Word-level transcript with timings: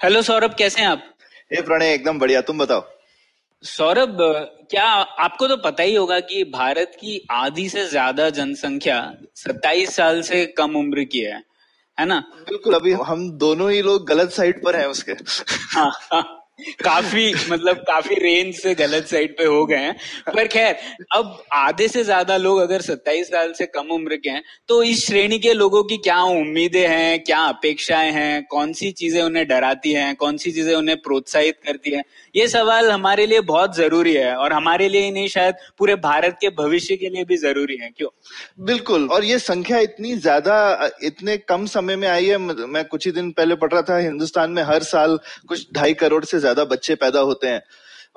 Hello 0.00 0.20
Saurabh 0.22 0.54
कैसे 0.58 0.80
हैं 0.82 0.88
आप? 0.88 1.02
ए 1.50 1.60
प्रणय 1.62 1.92
एकदम 1.94 2.18
बढ़िया। 2.18 2.40
तुम 2.40 2.58
बताओ। 2.58 2.82
सौरभ 3.64 4.16
क्या 4.70 4.84
आपको 5.24 5.48
तो 5.48 5.56
पता 5.56 5.82
ही 5.82 5.94
होगा 5.94 6.18
कि 6.20 6.42
भारत 6.44 6.92
की 7.00 7.20
आधी 7.30 7.68
से 7.68 7.84
ज़्यादा 7.86 8.28
जनसंख्या 8.30 8.96
27 9.36 9.94
साल 9.96 10.22
से 10.22 10.44
कम 10.58 10.76
उम्र 10.76 11.04
की 11.04 11.20
है 11.20 11.42
है 11.98 12.06
ना? 12.06 12.18
बिल्कुल 12.48 12.74
अभी 12.74 12.92
हम 12.92 13.30
दोनों 13.38 13.70
ही 13.70 13.82
लोग 13.82 14.06
गलत 14.08 14.30
साइड 14.32 14.62
पर 14.64 14.76
हैं 14.76 14.86
उसके। 14.86 15.12
हाँ, 15.12 15.90
हाँ, 16.12 16.39
काफ़ी 16.84 17.32
मतलब 17.50 17.76
काफ़ी 17.88 18.14
रेंज 18.16 18.54
से 18.54 18.74
गलत 18.74 19.06
साइड 19.06 19.36
पे 19.38 19.44
हो 19.44 19.64
गए 19.66 19.76
हैं। 19.76 19.94
पर 20.34 20.46
खैर, 20.48 20.76
अब 21.16 21.42
आधे 21.52 21.88
से 21.88 22.04
ज़्यादा 22.04 22.36
लोग 22.36 22.58
अगर 22.60 22.80
27 22.82 23.28
साल 23.30 23.52
से 23.52 23.66
कम 23.66 23.88
उम्र 23.90 24.16
के 24.16 24.30
हैं 24.30 24.42
तो 24.68 24.82
इस 24.82 25.06
श्रेणी 25.06 25.38
के 25.38 25.52
लोगों 25.52 25.82
की 25.84 25.96
क्या 25.98 26.22
उम्मीदें 26.22 26.86
हैं, 26.88 27.22
क्या 27.24 27.38
अपेक्षाएँ 27.40 28.10
हैं? 28.12 28.42
कौन 28.44 28.72
सी 28.72 28.90
चीज़ें 28.92 29.22
उन्हें 29.22 29.46
डराती 29.48 29.92
हैं? 29.92 30.14
कौन 30.16 30.36
सी 30.36 30.52
चीज़ें 30.52 30.74
उन्हें 30.74 30.96
प्रोत्साहित 30.96 31.58
करती 31.64 31.90
हैं? 31.90 32.02
ये 32.34 32.46
सवाल 32.48 32.90
हमारे 32.90 33.26
लिए 33.26 33.40
बहुत 33.42 33.76
ज़रूरी 33.76 34.12
है 34.14 34.34
और 34.36 34.52
हमारे 34.52 34.88
लिए 34.88 35.00
ही 35.00 35.10
नहीं, 35.10 35.28
शायद 35.28 35.54
पूरे 35.78 35.94
भारत 35.96 36.36
के 36.40 36.48
भविष्य 36.58 36.96
के 36.96 37.08
लिए 37.08 37.24
भी 37.24 37.36
ज़रूरी 37.36 37.76
है। 37.76 37.90
क्यों? 37.90 38.08
बिल्कुल, 38.60 39.08
और 39.08 39.24
ये 39.24 39.38
संख्या 39.38 39.78
इतनी 39.78 40.14
ज़्यादा, 40.16 40.90
इतने 41.02 41.36
कम 41.38 41.66
समय 41.66 41.96
में 41.96 42.08
आई 42.08 42.26
है, 42.26 42.38
मैं 42.38 42.84
कुछ 42.84 43.06
ही 43.06 43.12
दिन 43.12 43.30
पहले 43.32 43.54
पढ़ 43.54 43.72
रहा 43.72 43.82
था, 43.82 43.96
हिंदुस्तान 43.98 44.50
में 44.50 44.62
हर 44.62 44.82
साल 44.82 45.18
कुछ 45.48 45.66
ढाई 45.74 45.94
करोड़ 45.94 46.24
से 46.24 46.38
ज़्यादा 46.38 46.64
बच्चे 46.64 46.94
पैदा 46.94 47.20
होते 47.20 47.48
हैं। 47.48 47.62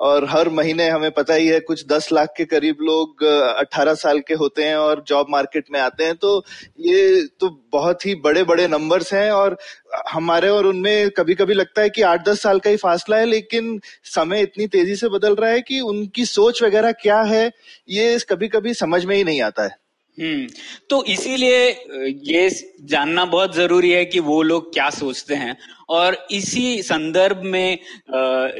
और 0.00 0.24
हर 0.28 0.48
महीने 0.48 0.88
हमें 0.88 1.10
पता 1.10 1.34
ही 1.34 1.46
है, 1.46 1.58
कुछ 1.60 1.84
दस 1.88 2.08
लाख 2.12 2.32
के 2.36 2.44
करीब 2.44 2.76
लोग 2.82 3.22
अट्ठारह 3.24 3.94
साल 3.94 4.20
के 4.20 4.34
होते 4.34 4.64
हैं 4.64 4.76
और 4.76 5.04
जॉब 5.08 5.26
मार्केट 5.30 5.66
में 5.72 5.78
आते 5.80 6.04
हैं। 6.04 6.14
तो 6.16 6.44
ये 6.80 7.22
तो 7.40 7.48
बहुत 7.72 8.06
ही 8.06 8.14
बड़े 8.24 8.42
बड़े 8.44 8.66
नंबर्स 8.68 9.12
हैं 9.14 9.30
और 9.30 9.56
हमारे 10.10 10.48
और 10.48 10.66
उनमें 10.66 11.10
कभी 11.10 11.34
कभी 11.34 11.54
लगता 11.54 11.82
है 11.82 11.90
कि 11.90 12.02
आठ 12.02 12.24
दस 12.28 12.42
साल 12.42 12.58
का 12.58 12.70
ही 12.70 12.76
फासला 12.76 13.16
है, 13.16 13.26
लेकिन 13.26 13.80
समय 14.04 14.42
इतनी 14.42 14.66
तेज़ी 14.66 14.96
से 14.96 15.08
बदल 15.08 15.34
रहा 15.34 15.50
है 15.50 15.60
कि 15.60 15.80
उनकी 15.82 16.24
सोच 16.26 16.62
वगैरह 16.62 16.92
क्या 17.02 17.20
है, 17.22 17.50
ये 17.88 18.18
कभी 18.28 18.48
कभी 18.48 18.74
समझ 18.74 19.04
में 19.04 19.16
ही 19.16 19.24
नहीं 19.24 19.42
आता 19.42 19.64
है। 19.64 19.76
हम्म 20.18 20.46
तो 20.90 21.02
इसीलिए 21.06 21.68
ये 22.24 22.48
जानना 22.86 23.24
बहुत 23.26 23.54
ज़रूरी 23.54 23.90
है 23.90 24.04
कि 24.04 24.20
वो 24.20 24.40
लोग 24.42 24.72
क्या 24.74 24.88
सोचते 24.92 25.34
हैं। 25.34 25.56
और 25.90 26.16
इसी 26.32 26.82
संदर्भ 26.82 27.40
में 27.44 27.78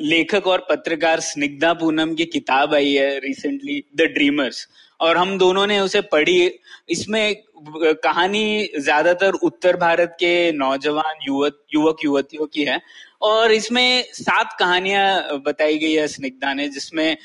लेखक 0.03 0.47
और 0.47 0.67
पत्रकार 0.71 1.21
स्निग्धा 1.23 1.73
पूनम 1.75 2.15
की 2.15 2.25
किताब 2.27 2.75
आई 2.75 2.93
है 2.93 3.19
रिसेंटली 3.21 3.83
द 3.97 4.09
ड्रीमर्स 4.15 4.67
और 5.01 5.17
हम 5.17 5.37
दोनों 5.39 5.67
ने 5.67 5.79
उसे 5.81 6.01
पढ़ी। 6.13 6.51
इसमें 6.89 7.35
कहानी 7.67 8.69
ज़्यादातर 8.79 9.33
उत्तर 9.43 9.77
भारत 9.77 10.17
के 10.21 10.53
नौजवान 10.53 11.25
युवक 11.27 11.59
युवक 11.75 12.05
युवतियों 12.05 12.47
की 12.47 12.65
है। 12.65 12.81
और 13.25 13.53
इसमें 13.53 14.05
सात 14.13 14.57
कहानियाँ 14.59 15.39
बताई 15.47 15.79
गई 15.79 15.93
है 15.93 16.07
स्निग्धा 16.09 16.53
ने, 16.55 16.69
जिसमें 16.69 17.17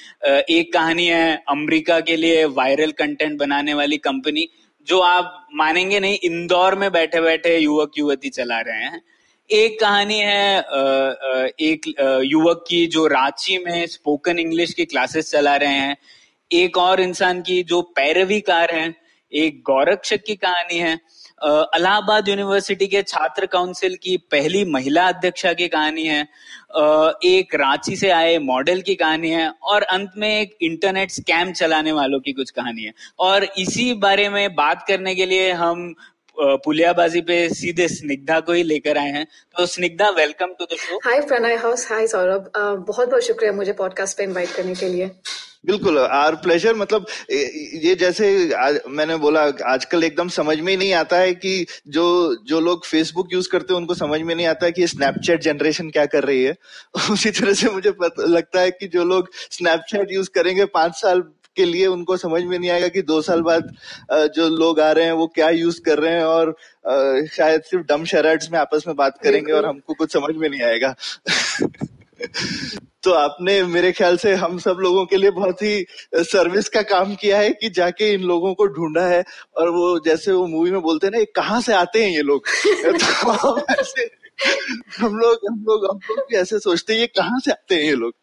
एक 0.49 0.71
कहानी 0.73 1.05
है 1.05 1.43
अमेरिका 1.49 1.99
के 1.99 2.15
लिए 2.15 2.43
वायरल 2.45 2.91
कंटेंट 2.91 3.37
बनाने 3.39 3.73
वाली 3.73 3.97
कंपनी, 3.99 4.47
जो 4.87 4.99
आप 4.99 5.47
मानेंगे 5.53 5.99
नहीं, 5.99 6.17
इंदौर 6.23 6.75
में 6.75 6.91
बैठे 6.91 7.21
बैठे 7.21 7.57
युवक 7.57 7.97
युवती 7.97 8.29
चला 8.29 8.59
रहे 8.59 8.83
हैं। 8.83 9.01
एक 9.49 9.79
कहानी 9.79 10.19
है 10.19 10.59
एक 11.61 11.87
युवक 12.25 12.63
की 12.67 12.85
जो 12.87 13.05
रांची 13.07 13.57
में 13.57 13.85
स्पोकन 13.87 14.39
इंग्लिश 14.39 14.73
की 14.73 14.85
क्लासेस 14.85 15.31
चला 15.31 15.55
रहे 15.55 15.73
हैं। 15.75 15.95
एक 16.51 16.77
और 16.77 17.01
इंसान 17.01 17.41
की 17.41 17.61
जो 17.63 17.81
पैरवी 17.95 18.39
कार 18.41 18.75
है, 18.75 18.93
एक 19.31 19.61
गौरक्षक 19.65 20.23
की 20.27 20.35
कहानी 20.35 20.77
है। 20.77 20.99
इलाहाबाद 21.45 22.29
यूनिवर्सिटी 22.29 22.87
के 22.87 23.01
छात्र 23.03 23.45
काउंसिल 23.45 23.95
की 23.95 24.15
पहली 24.31 24.63
महिला 24.65 25.07
अध्यक्षा 25.07 25.53
की 25.53 25.67
कहानी 25.67 26.05
है। 26.05 26.21
एक 27.25 27.55
रांची 27.55 27.95
से 27.95 28.09
आए 28.09 28.37
मॉडल 28.37 28.81
की 28.81 28.95
कहानी 28.95 29.29
है 29.29 29.49
और 29.63 29.83
अंत 29.83 30.11
में 30.17 30.29
एक 30.29 30.57
इंटरनेट 30.61 31.11
स्कैम 31.11 31.51
चलाने 31.53 31.91
वालों 31.91 32.19
की 32.19 32.33
कुछ 32.33 32.51
कहानी 32.51 32.83
है। 32.83 32.93
और 33.19 33.43
इसी 33.57 33.93
बारे 33.99 34.29
में 34.29 34.55
बात 34.55 34.85
करने 34.87 35.15
के 35.15 35.25
लिए 35.25 35.51
हम 35.53 35.93
पुलियाबाजी 36.37 37.21
पे 37.21 37.37
सीधे 37.49 37.87
स्निग्धा 37.87 38.39
को 38.39 38.53
ही 38.53 38.63
लेकर 38.63 38.97
आए 38.97 39.09
हैं। 39.11 39.25
तो 39.57 39.65
Snigdha 39.65 40.09
welcome 40.09 40.53
to 40.59 40.65
the 40.65 40.77
show 40.79 40.97
hi 41.05 41.21
Pranay 41.21 41.55
how's 41.55 41.91
hi 41.91 42.07
Saurabh 42.07 42.51
बहुत 42.87 43.09
बहुत 43.09 43.23
शुक्रिया 43.23 43.51
मुझे 43.53 43.73
पॉडकास्ट 43.73 44.17
पे 44.17 44.23
इनवाइट 44.23 44.51
करने 44.51 44.75
के 44.75 44.89
लिए। 44.89 45.11
बिल्कुल 45.63 45.97
आर 45.99 46.35
प्लेजर 46.35 46.75
मतलब 46.75 47.05
ये 47.31 47.95
जैसे 47.95 48.27
आज, 48.55 48.79
मैंने 48.89 49.15
बोला 49.17 49.41
आजकल 49.65 50.03
एकदम 50.03 50.27
समझ 50.29 50.59
में 50.59 50.71
ही 50.71 50.77
नहीं 50.77 50.93
आता 50.93 51.17
है 51.17 51.33
कि 51.35 51.65
जो 51.87 52.03
जो 52.47 52.59
लोग 52.59 52.85
फेसबुक 52.85 53.33
यूज़ 53.33 53.49
करते 53.49 53.73
हैं 53.73 53.79
उनको 53.81 53.93
समझ 53.93 54.21
में 54.21 54.33
नहीं 54.35 54.45
आता 54.47 54.65
है 54.65 54.71
कि 54.71 54.87
स्नैपचैट 54.87 55.41
जनरेशन 55.41 55.89
क्या 55.89 56.05
कर 56.05 56.23
रही 56.23 56.43
है। 56.43 56.55
उसी 57.11 57.31
तरह 57.31 57.53
से 57.53 57.69
मुझे 57.69 57.93
लगता 58.27 58.61
है 58.61 58.71
कि 58.71 58.87
जो 58.87 59.03
लोग 59.03 59.29
स्नैपचैट 59.51 60.11
यूज़ 60.11 60.29
करेंगे 60.35 60.65
पाँच 60.73 60.95
साल 60.95 61.21
के 61.57 61.65
लिए 61.65 61.85
उनको 61.87 62.17
समझ 62.17 62.43
में 62.43 62.57
नहीं 62.59 62.69
आएगा 62.69 62.87
कि 62.87 63.01
दो 63.01 63.21
साल 63.21 63.41
बाद 63.41 63.71
जो 64.35 64.47
लोग 64.49 64.79
आ 64.79 64.91
रहे 64.91 65.05
हैं 65.05 65.11
वो 65.11 65.27
क्या 65.27 65.49
यूज़ 65.49 65.81
कर 65.81 65.99
रहे 65.99 66.13
हैं 66.13 66.23
और 66.25 66.55
शायद 67.35 67.61
सिर्फ़ 67.61 67.85
डम 67.85 68.05
शराड्स 68.05 68.51
में 68.51 68.59
आपस 68.59 68.83
में 68.87 68.95
बात 68.95 69.19
करेंगे 69.23 69.51
और 69.51 69.65
हमको 69.65 69.93
कुछ 69.93 70.13
समझ 70.13 70.35
में 70.35 70.49
नहीं 70.49 70.61
आएगा। 70.61 70.95
तो 73.03 73.11
आपने 73.11 73.63
मेरे 73.63 73.91
ख्याल 73.91 74.17
से 74.17 74.33
हम 74.35 74.57
सब 74.59 74.77
लोगों 74.79 75.05
के 75.05 75.17
लिए 75.17 75.31
बहुत 75.31 75.61
ही 75.61 75.85
सर्विस 76.15 76.69
का 76.69 76.81
काम 76.81 77.15
किया 77.15 77.37
है 77.37 77.49
कि 77.49 77.69
जाके 77.69 78.13
इन 78.13 78.21
लोगों 78.21 78.53
को 78.53 78.67
ढूंढा 78.67 79.07
है। 79.07 79.23
और 79.57 79.69
वो 79.69 79.99
जैसे 79.99 80.31
वो 80.31 80.47
मूवी 80.47 80.71
में 80.71 80.81
बोलते 80.81 81.07
हैं 81.07 81.17
ना 81.17 81.23
कहाँ 81.23 81.61
से 81.61 81.73
आते 81.73 82.03
हैं 82.03 82.11
ये 82.11 82.21
लोग? 82.21 82.45
तो 82.85 83.31
हम 83.31 83.61
ऐसे 83.79 84.09
हम 84.99 85.17
लोग 85.17 85.39
हम 85.51 85.65
लोग 85.67 85.85
हम 85.91 85.99
लोग 86.09 86.19
भी 86.19 86.35
ऐसे 86.35 86.59
सोचते 86.59 86.93
हैं 86.93 86.99
ये 86.99 87.07
कहाँ 87.07 87.39
से 87.39 87.51
आते 87.51 87.75
हैं 87.75 87.83
ये 87.83 87.95
लोग? 87.95 88.13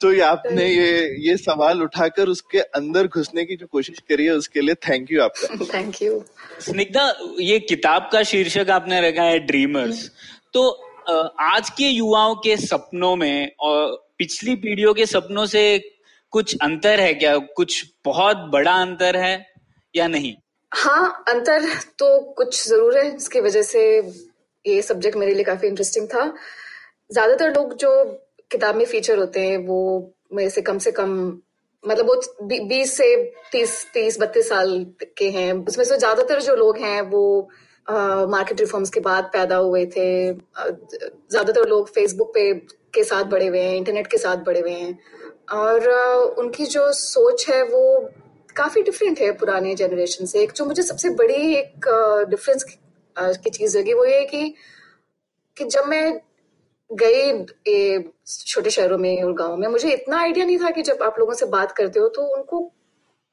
तो 0.00 0.12
ये 0.12 0.20
आपने 0.20 0.68
ये 0.68 1.16
ये 1.30 1.36
सवाल 1.36 1.82
उठाकर 1.82 2.28
उसके 2.28 2.58
अंदर 2.58 3.06
घुसने 3.06 3.44
की 3.44 3.56
जो 3.56 3.66
कोशिश 3.66 3.98
करी 3.98 4.24
है 4.24 4.32
उसके 4.32 4.60
लिए 4.60 4.74
थैंक 4.74 5.12
यू 5.12 5.22
आपका। 5.22 5.64
थैंक 5.74 6.02
यू 6.02 6.24
स्निग्धा 6.60 7.14
ये 7.40 7.58
किताब 7.58 8.10
का 8.12 8.22
शीर्षक 8.22 8.66
आपने 8.70 9.08
रखा 9.08 9.22
है 9.22 9.38
ड्रीमर्स 9.38 10.10
तो 10.52 10.85
आज 11.08 11.70
के 11.70 11.88
युवाओं 11.88 12.34
के 12.34 12.56
सपनों 12.56 13.14
में 13.16 13.50
और 13.60 13.94
पिछली 14.18 14.54
पीढ़ियों 14.56 14.94
के 14.94 15.06
सपनों 15.06 15.44
से 15.46 15.62
कुछ 16.32 16.56
अंतर 16.62 17.00
है 17.00 17.12
क्या? 17.14 17.36
कुछ 17.38 17.84
बहुत 18.04 18.36
बड़ा 18.52 18.72
अंतर 18.72 19.16
है 19.16 19.46
या 19.94 20.08
नहीं? 20.08 20.34
हाँ 20.72 21.24
अंतर 21.28 21.64
तो 21.98 22.18
कुछ 22.32 22.68
ज़रूर 22.68 22.98
है, 22.98 23.10
जिसकी 23.10 23.40
वजह 23.40 23.62
से 23.62 23.82
ये 24.64 24.80
सब्जेक्ट 24.82 25.16
मेरे 25.16 25.34
लिए 25.34 25.44
काफ़ी 25.44 25.68
इंटरेस्टिंग 25.68 26.06
था। 26.08 26.26
ज़्यादातर 27.10 27.52
लोग 27.54 27.76
जो 27.76 28.04
किताब 28.50 28.76
में 28.76 28.84
फीचर 28.84 29.18
होते 29.18 29.40
हैं, 29.40 29.58
वो 29.58 30.12
मेरे 30.34 30.50
से 30.50 30.62
कम 30.62 30.78
से 30.78 30.92
कम 30.92 31.12
मतलब 31.84 32.06
वो 32.06 32.14
बीस 32.66 32.96
से 32.96 33.14
तीस 33.52 33.84
तीस, 33.94 34.18
बत्तीस 34.20 34.48
साल 34.48 34.84
के 35.18 35.28
हैं। 35.30 35.52
उसमें 35.64 35.84
से 35.84 35.98
ज़्यादातर 35.98 36.40
जो 36.42 36.56
लोग 36.56 36.78
हैं, 36.78 37.00
वो 37.02 37.48
मार्केट 37.88 38.60
रिफॉर्म्स 38.60 38.90
के 38.90 39.00
बाद 39.00 39.30
पैदा 39.32 39.56
हुए 39.56 39.84
थे। 39.86 40.32
ज़्यादातर 40.32 41.68
लोग 41.68 41.88
फेसबुक 41.88 42.30
पे 42.34 42.52
के 42.94 43.04
साथ 43.04 43.24
बड़े 43.30 43.46
हुए 43.46 43.60
हैं 43.60 43.76
इंटरनेट 43.76 44.06
के 44.06 44.18
साथ 44.18 44.44
बड़े 44.44 44.60
हुए 44.60 44.72
हैं। 44.72 44.98
और 45.54 45.88
उनकी 46.38 46.66
जो 46.66 46.90
सोच 46.92 47.48
है 47.48 47.62
वो 47.64 47.82
काफ़ी 48.56 48.82
डिफरेंट 48.82 49.18
है 49.20 49.30
पुराने 49.38 49.74
जनरेशन 49.74 50.26
से। 50.26 50.42
एक 50.42 50.52
जो 50.52 50.64
मुझे 50.64 50.82
सबसे 50.82 51.10
बड़ी 51.14 51.54
एक 51.54 51.88
डिफरेंस 52.30 52.64
की 53.16 53.50
चीज़ 53.50 53.78
लगी 53.78 53.94
वो 53.94 54.04
ये 54.04 54.24
कि 54.26 54.54
कि 55.56 55.64
जब 55.66 55.86
मैं 55.88 56.20
गई 56.90 57.44
छोटे 58.26 58.70
शहरों 58.70 58.98
में 58.98 59.22
और 59.22 59.32
गाँव 59.34 59.56
में, 59.56 59.68
मुझे 59.68 59.92
इतना 59.92 60.18
आइडिया 60.20 60.46
नहीं 60.46 60.58
था 60.58 60.70
कि 60.70 60.82
जब 60.82 61.02
आप 61.02 61.18
लोगों 61.18 61.34
से 61.34 61.46
बात 61.48 61.72
करते 61.72 62.00
हो 62.00 62.08
तो 62.08 62.22
उनको 62.36 62.60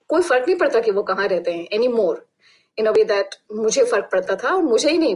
कोई 0.10 0.22
फ़र्क 0.22 0.46
नहीं 0.48 0.58
पड़ता 0.58 0.80
कि 0.80 0.92
वो 0.92 1.04
कहाँ 1.04 1.28
रहते 1.28 1.52
हैं 1.52 1.68
any 1.74 1.88
more 1.88 2.26
in 2.78 2.86
a 2.86 2.92
way 2.92 3.04
that 3.04 3.36
मुझे 3.54 3.84
फ़र्क 3.84 4.10
पड़ता 4.12 4.36
था 4.36 4.56
और 4.56 4.64
मुझे 4.64 4.90
ही 4.90 4.98
नहीं। 4.98 5.16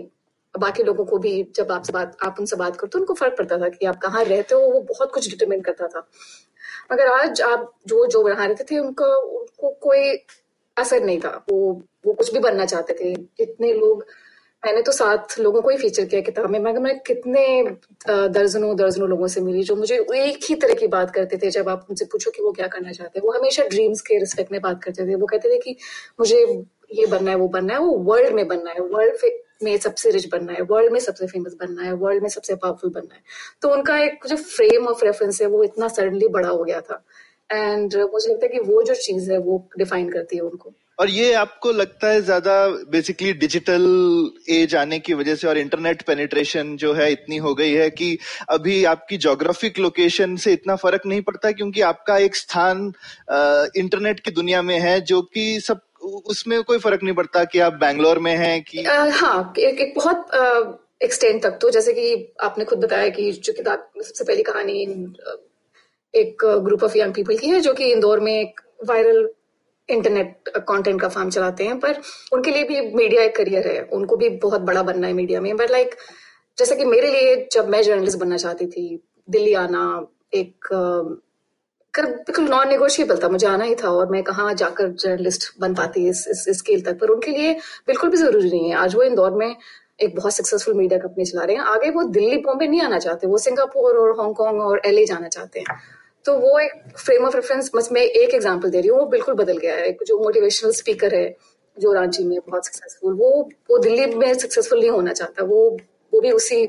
बाकी 0.59 0.83
लोगों 0.83 1.05
को 1.05 1.17
भी 1.17 1.31
जब 1.55 1.71
आपसे 1.71 1.93
बात, 1.93 2.17
आप 2.23 2.35
उनसे 2.39 2.55
बात 2.55 2.75
करते 2.75 2.97
हो, 2.97 2.99
उनको 2.99 3.13
फ़र्क 3.13 3.37
पड़ता 3.37 3.57
था 3.57 3.69
कि 3.69 3.85
आप 3.85 3.97
कहाँ 3.97 4.23
रहते 4.23 4.55
हो, 4.55 4.61
वो 4.61 4.79
बहुत 4.81 5.11
कुछ 5.13 5.29
डिटरमिन 5.29 5.61
करता 5.61 5.87
था। 5.87 6.07
मगर 6.91 7.07
आज 7.07 7.41
आप 7.41 7.71
जो 7.87 8.05
जो 8.07 8.29
यहाँ 8.29 8.47
रहते 8.47 8.63
थे, 8.63 8.79
उनका, 8.79 9.05
उनको 9.17 9.69
कोई 9.81 10.13
असर 10.77 11.03
नहीं 11.03 11.19
था। 11.19 11.45
वो 11.51 11.59
वो 12.05 12.13
कुछ 12.13 12.33
भी 12.33 12.39
बनना 12.39 12.65
चाहते 12.65 12.93
थे। 12.93 13.13
जितने 13.15 13.73
लोग, 13.73 14.05
मैंने 14.65 14.81
तो 14.81 14.91
सात 14.91 15.39
लोगों 15.39 15.61
को 15.61 15.69
ही 15.69 15.77
फीचर 15.77 16.05
किया 16.05 16.21
किताब 16.21 16.49
में, 16.49 16.59
मगर 16.59 16.79
मैं 16.79 16.99
कितने 16.99 17.45
दर्जनों 18.09 18.75
दर्जनों 18.77 19.09
लोगों 19.09 19.27
से 19.27 19.41
मिली 19.41 19.63
जो 19.63 19.75
मुझे 19.75 19.97
एक 20.15 20.45
ही 20.49 20.55
तरह 20.55 20.73
की 20.73 20.87
बात 20.87 21.11
करते 21.11 21.37
थे। 21.37 21.49
जब 21.51 21.69
आप 21.69 21.85
उनसे 21.89 22.05
पूछो 22.05 22.31
कि 22.31 22.43
वो 22.43 22.51
क्या 22.51 22.67
करना 22.67 22.91
चाहते 22.91 23.19
हैं, 23.19 23.25
वो 23.27 23.33
हमेशा 23.33 23.63
ड्रीम्स 23.63 24.01
के 24.01 24.19
रिस्पेक्ट 24.19 24.51
में 24.51 24.61
बात 24.61 24.83
करते 24.83 25.07
थे। 25.07 25.15
वो 25.15 25.25
कहते 25.25 25.49
थे 25.49 25.59
कि 25.59 25.75
मुझे 26.19 26.45
ये 26.91 27.05
बनना 27.05 27.31
है, 27.31 27.37
वो 27.37 27.47
बनना 27.47 27.73
है, 27.73 27.79
वो 27.79 27.97
वर्ल्ड 28.05 28.33
में 28.35 28.47
बनना 28.47 28.71
है 28.71 28.81
वर्ल्ड 28.81 29.29
में 29.63 29.77
सबसे 29.77 30.11
रिच 30.11 30.27
बनना 30.29 30.53
है 30.53 30.61
वर्ल्ड 30.63 30.91
में 30.93 30.99
सबसे 30.99 31.27
फ़ेमस 31.27 31.55
बनना 31.59 31.83
है 31.83 31.93
वर्ल्ड 31.95 32.23
में 32.23 32.29
सबसे 32.29 32.55
पावरफुल 32.55 32.89
बनना 32.91 33.15
है। 33.15 33.21
तो 33.61 33.69
उनका 33.73 33.97
एक 33.99 34.27
जो 34.27 34.35
फ्रेम 34.35 34.87
ऑफ़ 34.87 35.05
रेफरेंस 35.05 35.41
है, 35.41 35.47
वो 35.47 35.63
इतना 35.63 35.87
सडनली 35.87 36.27
बड़ा 36.29 36.49
हो 36.49 36.63
गया 36.63 36.81
था। 36.81 37.03
एंड 37.49 37.95
मुझे 38.13 38.29
लगता 38.29 38.45
है 38.45 38.51
कि 38.51 38.59
वो 38.59 38.81
जो 38.83 38.93
चीज़ 38.95 39.31
है, 39.31 39.37
वो 39.37 39.67
डिफाइन 39.77 40.09
करती 40.09 40.35
है 40.35 40.41
उनको। 40.41 40.73
और 40.99 41.09
ये 41.09 41.33
आपको 41.33 41.71
लगता 41.71 42.07
है 42.07 42.21
ज़्यादा 42.21 42.53
बेसिकली 42.91 43.33
डिजिटल 43.33 43.83
एज 44.49 44.75
आने 44.75 44.99
की 44.99 45.13
वजह 45.13 45.35
से 45.35 45.47
और 45.47 45.57
इंटरनेट 45.57 46.01
पेनिट्रेशन 46.01 46.75
जो 46.77 46.93
है, 46.93 47.11
इतनी 47.11 47.37
हो 47.37 47.53
गई 47.55 47.71
है 47.71 47.89
कि 47.89 48.17
अभी 48.49 48.83
आपकी 48.85 49.17
जोग्राफिक 49.17 49.79
लोकेशन 49.79 50.35
से 50.35 50.53
इतना 50.53 50.75
फ़र्क 50.75 51.05
नहीं 51.05 51.21
पड़ता 51.21 51.51
क्योंकि 51.51 51.81
आपका 51.81 52.17
एक 52.17 52.35
स्थान 52.35 52.91
इंटरनेट 53.77 54.19
की 54.19 54.31
दुनिया 54.31 54.61
में 54.61 54.79
है, 54.79 54.99
जो 55.01 55.21
कि 55.23 55.59
सब 55.59 55.81
उसमें 56.09 56.63
कोई 56.63 56.77
फ़र्क 56.77 57.03
नहीं 57.03 57.15
पड़ता 57.15 57.43
कि 57.43 57.59
आप 57.59 57.73
बैंगलोर 57.73 58.19
में 58.19 58.35
हैं 58.35 58.63
कि 58.63 58.83
आ, 58.83 59.09
हाँ 59.09 59.53
एक, 59.59 59.79
एक 59.79 59.93
बहुत 59.95 60.27
एक्सटेंड 61.03 61.43
तक 61.43 61.49
तो 61.49 61.69
जैसे 61.69 61.93
कि 61.93 62.33
आपने 62.41 62.65
खुद 62.65 62.79
बताया 62.79 63.09
कि 63.09 63.31
जो 63.31 63.53
किताब 63.53 63.89
सबसे 63.97 64.23
पहली 64.23 64.43
कहानी 64.43 64.81
एक 66.15 66.37
ग्रुप 66.45 66.83
ऑफ़ 66.83 66.97
यंग 66.97 67.13
पीपल 67.13 67.37
की 67.37 67.47
है 67.47 67.61
जो 67.61 67.73
कि 67.73 67.91
इंदौर 67.91 68.19
में 68.19 68.41
एक 68.41 68.61
वायरल 68.85 69.29
इंटरनेट 69.89 70.49
कंटेंट 70.57 71.01
का 71.01 71.07
फार्म 71.07 71.29
चलाते 71.29 71.63
हैं 71.63 71.79
पर 71.79 72.01
उनके 72.33 72.51
लिए 72.51 72.63
भी 72.63 72.81
मीडिया 72.95 73.23
एक 73.23 73.35
करियर 73.35 73.67
है। 73.67 73.81
उनको 73.83 74.15
भी 74.15 74.29
बहुत 74.29 74.61
बड़ा 74.61 74.83
बनना 74.83 75.07
है 75.07 75.13
मीडिया 75.13 75.41
में 75.41 75.57
बट 75.57 75.71
लाइक 75.71 75.95
जैसे 76.57 76.75
कि 76.75 76.85
मेरे 76.85 77.11
लिए 77.11 77.49
जब 77.51 77.69
मैं 77.69 77.81
जर्नलिस्ट 77.83 78.17
बनना 78.17 78.37
चाहती 78.37 78.67
थी 78.67 79.03
दिल्ली 79.29 79.53
आना 79.53 80.07
एक 80.33 80.65
बिल्कुल 82.05 82.45
नॉन 82.45 82.69
नेगोशिएबल 82.69 83.17
था 83.23 83.29
मुझे 83.29 83.47
आना 83.47 83.63
ही 83.63 83.75
था 83.75 83.89
और 83.89 84.09
मैं 84.11 84.21
कहाँ 84.23 84.53
जाकर 84.53 84.87
जर्नलिस्ट 84.93 85.51
बन 85.59 85.73
पाती 85.73 86.07
इस, 86.09 86.27
इस, 86.27 86.57
स्केल 86.57 86.81
तक। 86.81 86.99
पर 86.99 87.09
उनके 87.09 87.31
लिए 87.31 87.53
बिल्कुल 87.87 88.09
भी 88.09 88.17
ज़रूरी 88.17 88.49
नहीं 88.49 88.69
है। 88.69 88.75
आज 88.77 88.95
वो 88.95 89.03
इंदौर 89.03 89.31
में 89.31 89.55
एक 90.01 90.15
बहुत 90.15 90.33
सक्सेसफुल 90.33 90.73
मीडिया 90.73 90.99
कंपनी 90.99 91.25
चला 91.25 91.43
रहे 91.43 91.55
हैं। 91.55 91.63
आगे 91.65 91.89
वो 91.89 92.03
दिल्ली 92.03 92.37
बॉम्बे 92.37 92.67
नहीं 92.67 92.81
आना 92.81 92.99
चाहते 92.99 93.27
वो 93.27 93.37
सिंगापुर 93.37 93.97
और 93.97 94.19
हांगकांग 94.19 94.61
और 94.61 94.81
एलए 94.85 95.05
जाना 95.05 95.27
चाहते 95.27 95.59
हैं। 95.59 95.77
तो 96.25 96.37
वो 96.37 96.57
एक 96.59 96.97
फ्रेम 96.97 97.25
ऑफ़ 97.25 97.35
रेफरेंस 97.35 97.71
बस 97.75 97.91
मैं 97.91 98.01
एक 98.01 98.33
एग्ज़ाम्पल 98.33 98.69
दे 98.69 98.79
रही 98.79 98.89
हूँ 98.89 98.99
वो 98.99 99.05
बिल्कुल 99.05 99.35
बदल 99.35 99.57
गया 99.57 99.75
है। 99.75 99.91
जो 100.07 100.17
मोटिवेशनल 100.23 100.71
स्पीकर 100.71 101.15
है 101.15 101.35
जो 101.77 101.93
रांची 101.93 102.23
में 102.23 102.39
बहुत 102.49 102.65
सक्सेसफुल 102.65 103.13
वो 103.13 103.29
वो 103.69 103.77
दिल्ली 103.77 104.05
में 104.15 104.33
सक्सेसफुल 104.33 104.79
नहीं 104.79 104.89
होना 104.89 105.13
चाहता। 105.13 105.43
वो 105.43 105.77
वो 106.13 106.21
भी 106.21 106.31
उसी 106.31 106.63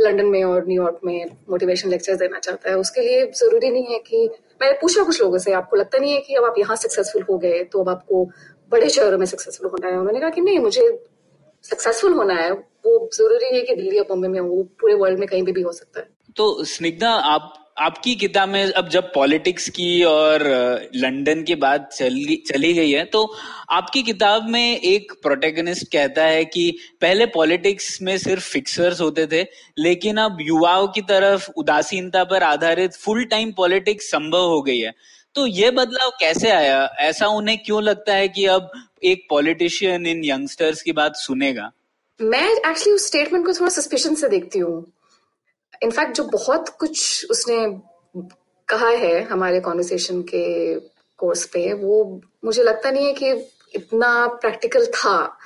लंदन 0.00 0.26
में 0.26 0.42
और 0.44 0.66
न्यूयॉर्क 0.68 1.00
में 1.04 1.24
मोटिवेशन 1.50 1.90
लेक्चर 1.90 2.16
देना 2.16 2.38
चाहता 2.38 2.70
है। 2.70 2.76
उसके 2.78 3.00
लिए 3.00 3.26
ज़रूरी 3.34 3.70
नहीं 3.70 3.86
है 3.86 3.98
कि 3.98 4.28
मैंने 4.60 4.78
पूछा 4.80 5.02
कुछ 5.04 5.20
लोगों 5.22 5.38
से 5.38 5.52
आपको 5.52 5.76
लगता 5.76 5.98
नहीं 5.98 6.12
है 6.12 6.20
कि 6.20 6.34
अब 6.34 6.44
आप 6.44 6.54
यहाँ 6.58 6.76
सक्सेसफुल 6.76 7.22
हो 7.22 7.38
गए 7.38 7.62
तो 7.64 7.80
अब 7.80 7.88
आपको 7.88 8.24
बड़े 8.72 8.88
शहरों 8.88 9.18
में 9.18 9.26
सक्सेसफुल 9.26 9.70
होना 9.70 9.88
है? 9.88 9.98
उन्होंने 9.98 10.20
कहा 10.20 10.30
कि 10.30 10.40
नहीं 10.40 10.58
मुझे 10.58 11.06
सक्सेसफुल 11.62 12.12
होना 12.12 12.34
है। 12.34 12.52
वो 12.52 13.10
ज़रूरी 13.14 13.54
है 13.56 13.62
कि 13.62 13.74
दिल्ली 13.74 13.96
या 13.96 14.02
बॉम्बे 14.02 14.28
में 14.28 14.40
वो 14.40 14.62
पूरे 14.80 14.94
वर्ल्ड 14.94 15.18
में 15.18 15.28
कहीं 15.28 15.42
भी, 15.42 15.52
भी 15.52 15.62
हो 15.62 15.72
सकता 15.72 16.00
है। 16.00 16.08
तो 16.36 16.64
स्निग्धा 16.64 17.10
आप 17.10 17.69
आपकी 17.76 18.14
किताब 18.14 18.48
में 18.48 18.72
अब 18.72 18.88
जब 18.88 19.12
पॉलिटिक्स 19.12 19.68
की 19.68 20.02
और 20.02 20.42
लंदन 20.96 21.42
की 21.42 21.54
बात 21.54 21.88
चली 21.92 22.36
चली 22.36 22.72
गई 22.72 22.90
है 22.90 23.04
तो 23.04 23.22
आपकी 23.70 24.02
किताब 24.02 24.48
में 24.48 24.80
एक 24.80 25.12
प्रोटेगनिस्ट 25.22 25.92
कहता 25.92 26.24
है 26.24 26.44
कि 26.44 26.70
पहले 27.00 27.26
पॉलिटिक्स 27.26 28.02
में 28.02 28.18
सिर्फ़ 28.18 28.44
फिक्सर्स 28.44 29.00
होते 29.00 29.26
थे, 29.26 29.42
लेकिन 29.78 30.16
अब 30.16 30.38
युवाओं 30.40 30.88
की 30.88 31.00
तरफ़ 31.00 31.50
उदासीनता 31.56 32.24
पर 32.24 32.42
आधारित 32.42 32.94
फुल 32.94 33.24
टाइम 33.24 33.52
पॉलिटिक्स 33.52 34.10
संभव 34.10 34.46
हो 34.46 34.62
गई 34.62 34.78
है। 34.78 34.94
तो 35.34 35.46
ये 35.46 35.70
बदलाव 35.70 36.10
कैसे 36.10 36.50
आया? 36.50 36.84
ऐसा 36.98 37.26
उन्हें 37.26 37.58
क्यों 37.58 37.82
लगता 37.82 38.14
है 38.14 38.28
कि 38.28 38.46
अब 38.46 38.70
एक 39.04 39.26
पॉलिटिशियन 39.30 40.06
इन 40.06 40.24
यंगस्टर्स 40.24 40.82
की 40.82 40.92
बात 40.92 41.16
सुनेगा? 41.16 41.72
मैं 42.20 42.48
एक्चुअली 42.50 42.92
उस 42.92 43.06
स्टेटमेंट 43.06 43.46
को 43.46 43.52
थोड़ा 43.52 43.70
सस्पेशन 43.70 44.14
से 44.14 44.28
देखती 44.28 44.58
हूँ। 44.58 44.92
इनफैक्ट 45.82 46.16
जो 46.16 46.24
बहुत 46.24 46.68
कुछ 46.80 47.26
उसने 47.30 47.58
कहा 48.68 48.88
है 48.88 49.22
हमारे 49.24 49.60
कॉन्वर्सेशन 49.60 50.22
के 50.22 50.74
कोर्स 51.18 51.44
पे, 51.46 51.72
वो 51.72 52.20
मुझे 52.44 52.62
लगता 52.62 52.90
नहीं 52.90 53.06
है 53.06 53.12
कि 53.12 53.30
इतना 53.74 54.26
प्रैक्टिकल 54.42 54.86
था। 54.86 55.38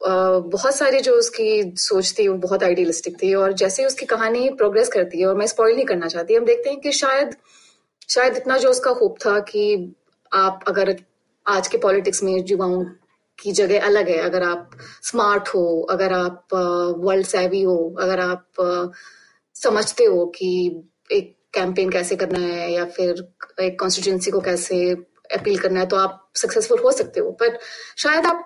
बहुत 0.00 0.74
सारी 0.74 1.00
जो 1.00 1.14
उसकी 1.14 1.74
सोच 1.76 2.14
थी, 2.18 2.26
वो 2.28 2.36
बहुत 2.38 2.62
आइडियलिस्टिक 2.62 3.16
थी 3.22 3.32
और 3.34 3.52
जैसे 3.52 3.84
उसकी 3.86 4.06
कहानी 4.06 4.48
प्रोग्रेस 4.50 4.88
करती 4.88 5.20
है 5.20 5.26
और 5.26 5.34
मैं 5.36 5.46
स्पॉइल 5.46 5.74
नहीं 5.76 5.86
करना 5.86 6.08
चाहती, 6.08 6.34
हम 6.34 6.44
देखते 6.44 6.70
हैं 6.70 6.80
कि 6.80 6.92
शायद 6.92 7.36
शायद 8.08 8.36
इतना 8.36 8.58
जो 8.58 8.70
उसका 8.70 8.90
होप 8.90 9.16
था 9.26 9.38
कि 9.40 9.94
आप 10.32 10.64
अगर 10.68 10.96
आज 11.46 11.68
के 11.68 11.78
पॉलिटिक्स 11.78 12.22
में 12.22 12.44
युवाओं 12.48 12.84
की 13.38 13.52
जगह 13.52 13.86
अलग 13.86 14.08
है, 14.08 14.18
अगर 14.18 14.42
आप 14.42 14.70
स्मार्ट 15.02 15.48
हो, 15.48 15.86
अगर 15.90 16.12
आप 16.12 16.54
वर्ल्ड 16.98 17.26
सेवी 17.26 17.62
हो, 17.62 17.76
अगर 18.00 18.20
आप 18.20 18.92
समझते 19.58 20.04
हो 20.04 20.24
कि 20.36 20.48
एक 21.12 21.34
कैंपेन 21.54 21.90
कैसे 21.90 22.16
करना 22.16 22.38
है 22.40 22.72
या 22.72 22.84
फिर 22.96 23.26
एक 23.60 23.78
कॉन्स्टिट्यूंसी 23.80 24.30
को 24.30 24.40
कैसे 24.40 24.90
अपील 25.34 25.58
करना 25.58 25.80
है 25.80 25.86
तो 25.86 25.96
आप 25.96 26.30
सक्सेसफुल 26.36 26.78
हो 26.84 26.90
सकते 26.92 27.20
हो। 27.20 27.30
पर 27.32 27.58
शायद 27.98 28.26
आप 28.26 28.44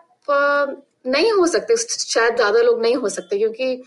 नहीं 1.06 1.32
हो 1.32 1.46
सकते, 1.46 1.76
शायद 1.76 2.36
ज़्यादा 2.36 2.60
लोग 2.62 2.80
नहीं 2.82 2.96
हो 2.96 3.08
सकते, 3.08 3.38
क्योंकि 3.38 3.82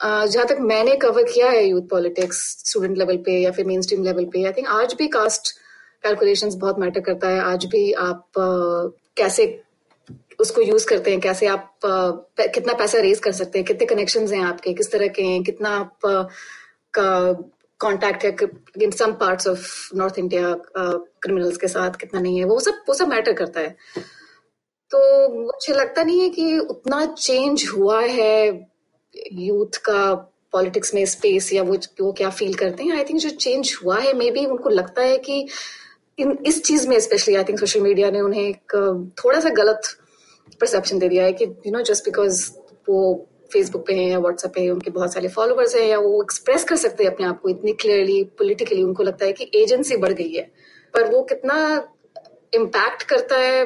जहाँ 0.00 0.46
तक 0.46 0.56
मैंने 0.62 0.96
कवर 0.98 1.22
किया 1.24 1.50
है 1.50 1.64
यूथ 1.66 1.82
पॉलिटिक्स 1.90 2.38
स्टूडेंट 2.66 2.96
लेवल 2.98 3.16
पे 3.26 3.38
या 3.40 3.50
फिर 3.52 3.66
मेन 3.66 3.82
स्ट्रीम 3.82 4.02
लेवल 4.04 4.24
पे 4.32 4.44
आई 4.44 4.52
थिंक 4.52 4.68
आज 4.70 4.94
भी 4.94 5.06
कास्ट 5.10 5.50
कैलकुलेशंस 6.04 6.54
बहुत 6.56 6.78
मैटर 6.78 7.00
करता 7.00 7.28
है। 7.28 7.40
आज 7.42 7.64
भी 7.66 7.92
आप 8.00 8.32
कैसे 9.16 9.46
उसको 10.40 10.62
यूज़ 10.62 10.86
करते 10.86 11.10
हैं? 11.10 11.20
कैसे 11.20 11.46
आप 11.46 11.78
कितना 11.84 12.72
पैसा 12.74 12.98
रेज 13.00 13.18
कर 13.18 13.32
सकते 13.32 13.58
हैं? 13.58 13.66
कितने 13.66 13.86
कनेक्शन 13.86 14.26
हैं 14.34 14.42
आपके? 14.44 14.72
किस 14.72 14.90
तरह 14.92 15.08
के 15.08 15.22
हैं? 15.22 15.42
कितना 15.44 15.70
आप 15.76 15.98
का 16.94 17.32
कॉन्टैक्ट 17.80 18.24
है? 18.24 18.36
In 18.82 18.90
some 18.90 19.12
parts 19.12 19.46
of 19.48 19.96
north 19.96 20.18
India 20.18 20.54
criminals 20.76 21.56
के 21.56 21.68
साथ 21.68 21.96
कितना 22.00 22.20
नहीं 22.20 22.38
है? 22.38 22.44
वो 22.44 22.60
सब 22.60 22.84
वो 22.88 22.94
सब 22.94 23.08
मैटर 23.08 23.32
करता 23.32 23.60
है। 23.60 23.76
तो 24.90 25.28
मुझे 25.34 25.72
लगता 25.72 26.02
नहीं 26.02 26.20
है 26.20 26.28
कि 26.30 26.58
उतना 26.58 27.04
चेंज 27.18 27.64
हुआ 27.76 28.00
है 28.02 28.68
यूथ 29.32 29.76
का 29.84 30.14
पॉलिटिक्स 30.52 30.94
में 30.94 31.04
स्पेस 31.06 31.52
या 31.52 31.62
वो 31.62 31.76
वो 32.00 32.12
क्या 32.12 32.30
फील 32.30 32.54
करते 32.54 32.84
हैं? 32.84 32.96
आई 32.96 33.04
थिंक 33.04 33.20
जो 33.20 33.30
चेंज 33.30 33.74
हुआ 33.84 33.98
है 34.00 34.12
मे 34.12 34.30
बी 34.30 34.44
उनको 34.46 34.68
लगता 34.70 35.02
है 35.02 35.18
कि 35.18 35.46
इन, 36.18 36.38
इस 36.46 36.62
चीज़ 36.64 36.88
में 36.88 36.98
specially 37.00 37.34
I 37.34 37.44
think 37.44 37.58
social 37.58 37.80
media 37.80 38.10
ने 38.10 38.20
उन्हें 38.20 38.42
एक 38.42 38.74
थोड़ा 39.24 39.40
सा 39.40 39.48
गलत 39.48 39.80
परसेप्शन 40.60 40.98
दे 40.98 41.08
दिया 41.08 41.24
है 41.24 41.32
कि 41.32 41.44
यू 41.44 41.72
नो 41.72 41.82
जस्ट 41.82 42.04
बिकॉज़ 42.04 42.50
वो 42.88 43.26
फेसबुक 43.52 43.86
पे 43.86 43.94
है 43.94 44.04
या 44.04 44.18
व्हाट्सएप 44.18 44.52
पे 44.54 44.60
हैं, 44.60 44.70
उनके 44.70 44.90
बहुत 44.90 45.12
सारे 45.12 45.28
फॉलोअर्स 45.28 45.74
हैं 45.76 45.86
या 45.86 45.98
वो 45.98 46.22
एक्सप्रेस 46.22 46.64
कर 46.64 46.76
सकते 46.76 47.04
हैं 47.04 47.10
अपने 47.10 47.26
आप 47.26 47.40
को 47.40 47.48
इतनी 47.48 47.72
क्लियरली 47.72 48.22
पोलिटिकली 48.38 48.82
उनको 48.82 49.02
लगता 49.02 49.26
है 49.26 49.32
कि 49.32 49.50
एजेंसी 49.54 49.96
बढ़ 49.96 50.12
गई 50.12 50.32
है। 50.32 50.42
पर 50.94 51.10
वो 51.10 51.22
कितना 51.22 51.56
इम्पैक्ट 52.54 53.02
करता 53.02 53.36
है 53.36 53.62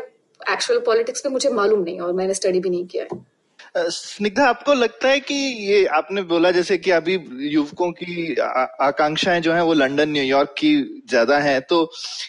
एक्चुअल 0.53 0.81
पॉलिटिक्स 0.81 1.21
पे 1.21 1.29
मुझे 1.29 1.51
मालूम 1.51 1.83
नहीं 1.83 2.01
और 2.01 2.13
मैंने 2.13 2.35
स्टडी 2.35 2.61
भी 2.61 2.71
नहीं 2.71 2.87
किया 2.87 3.03
है। 3.03 3.30
स्निग्धा 3.75 4.47
आपको 4.47 4.75
लगता 4.75 5.09
है 5.09 5.19
कि 5.21 5.35
ये 5.35 5.85
आपने 5.95 6.23
बोला 6.25 6.51
जैसे 6.51 6.77
कि 6.79 6.91
अभी 6.91 7.15
युवकों 7.47 7.91
की 7.93 8.35
आकांक्षाएँ 8.35 9.41
जो 9.41 9.53
हैं 9.53 9.63
वो 9.63 9.75
लंदन 9.75 10.09
न्यूयॉर्क 10.09 10.55
की 10.59 10.75
ज़्यादा 11.09 11.39
हैं 11.39 11.61
तो 11.63 11.83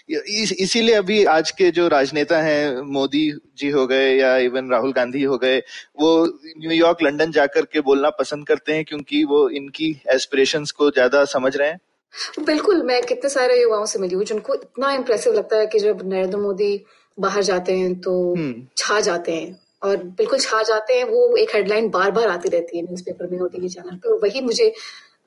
इस, 0.09 0.51
इसीलिए 0.53 0.95
अभी 0.95 1.23
आज 1.27 1.51
के 1.51 1.69
जो 1.71 1.87
राजनेता 1.87 2.41
हैं 2.41 2.81
मोदी 2.91 3.29
जी 3.57 3.69
हो 3.69 3.85
गए 3.87 4.09
या 4.11 4.35
इवन 4.39 4.71
राहुल 4.71 4.93
गांधी 4.93 5.23
हो 5.23 5.37
गए 5.37 5.57
वो 5.99 6.11
न्यूयॉर्क 6.57 7.01
लंदन 7.01 7.31
जाकर 7.31 7.65
के 7.65 7.81
बोलना 7.81 8.09
पसंद 8.19 8.47
करते 8.47 8.73
हैं 8.73 8.85
क्योंकि 8.85 9.23
वो 9.25 9.47
इनकी 9.51 9.91
एस्पिरेशंस 10.13 10.71
को 10.71 10.91
ज़्यादा 10.91 11.23
समझ 11.27 11.55
रहे 11.55 11.69
हैं 11.69 12.45
बिल्कुल 12.45 12.81
मैं 12.83 13.01
कितने 13.03 13.29
सारे 13.29 13.61
युवाओं 13.61 13.85
से 13.85 13.99
मिली 13.99 14.15
हूँ 14.15 14.23
जिनको 14.25 14.55
इतना 14.55 14.91
इम्प्रेसिव 14.93 15.33
लगता 15.33 15.57
है 15.57 15.67
कि 15.67 15.79
जब 15.79 16.01
नरेंद्र 16.05 16.37
मोदी 16.37 16.73
बाहर 17.17 17.43
जाते 17.43 17.77
हैं 17.77 17.99
तो 18.01 18.13
हम्म। 18.35 18.67
छा 18.77 18.99
जाते 18.99 19.31
हैं 19.31 19.59
और 19.81 19.97
बिल्कुल 20.17 20.39
छा 20.39 20.61
जाते 20.63 20.93
हैं, 20.93 21.03
वो 21.05 21.35
एक 21.37 21.55
हेडलाइन 21.55 21.89
बार 21.89 22.11
बार 22.11 22.27
आती 22.29 22.49
रहती 22.49 22.77
है 22.77 22.83
न्यूज़पेपर 22.83 23.27
में 23.27 23.39
और 23.39 23.49
टीवी 23.49 23.69
चैनल 23.69 23.95
पे। 23.97 24.17
वही 24.19 24.41
मुझे 24.41 24.73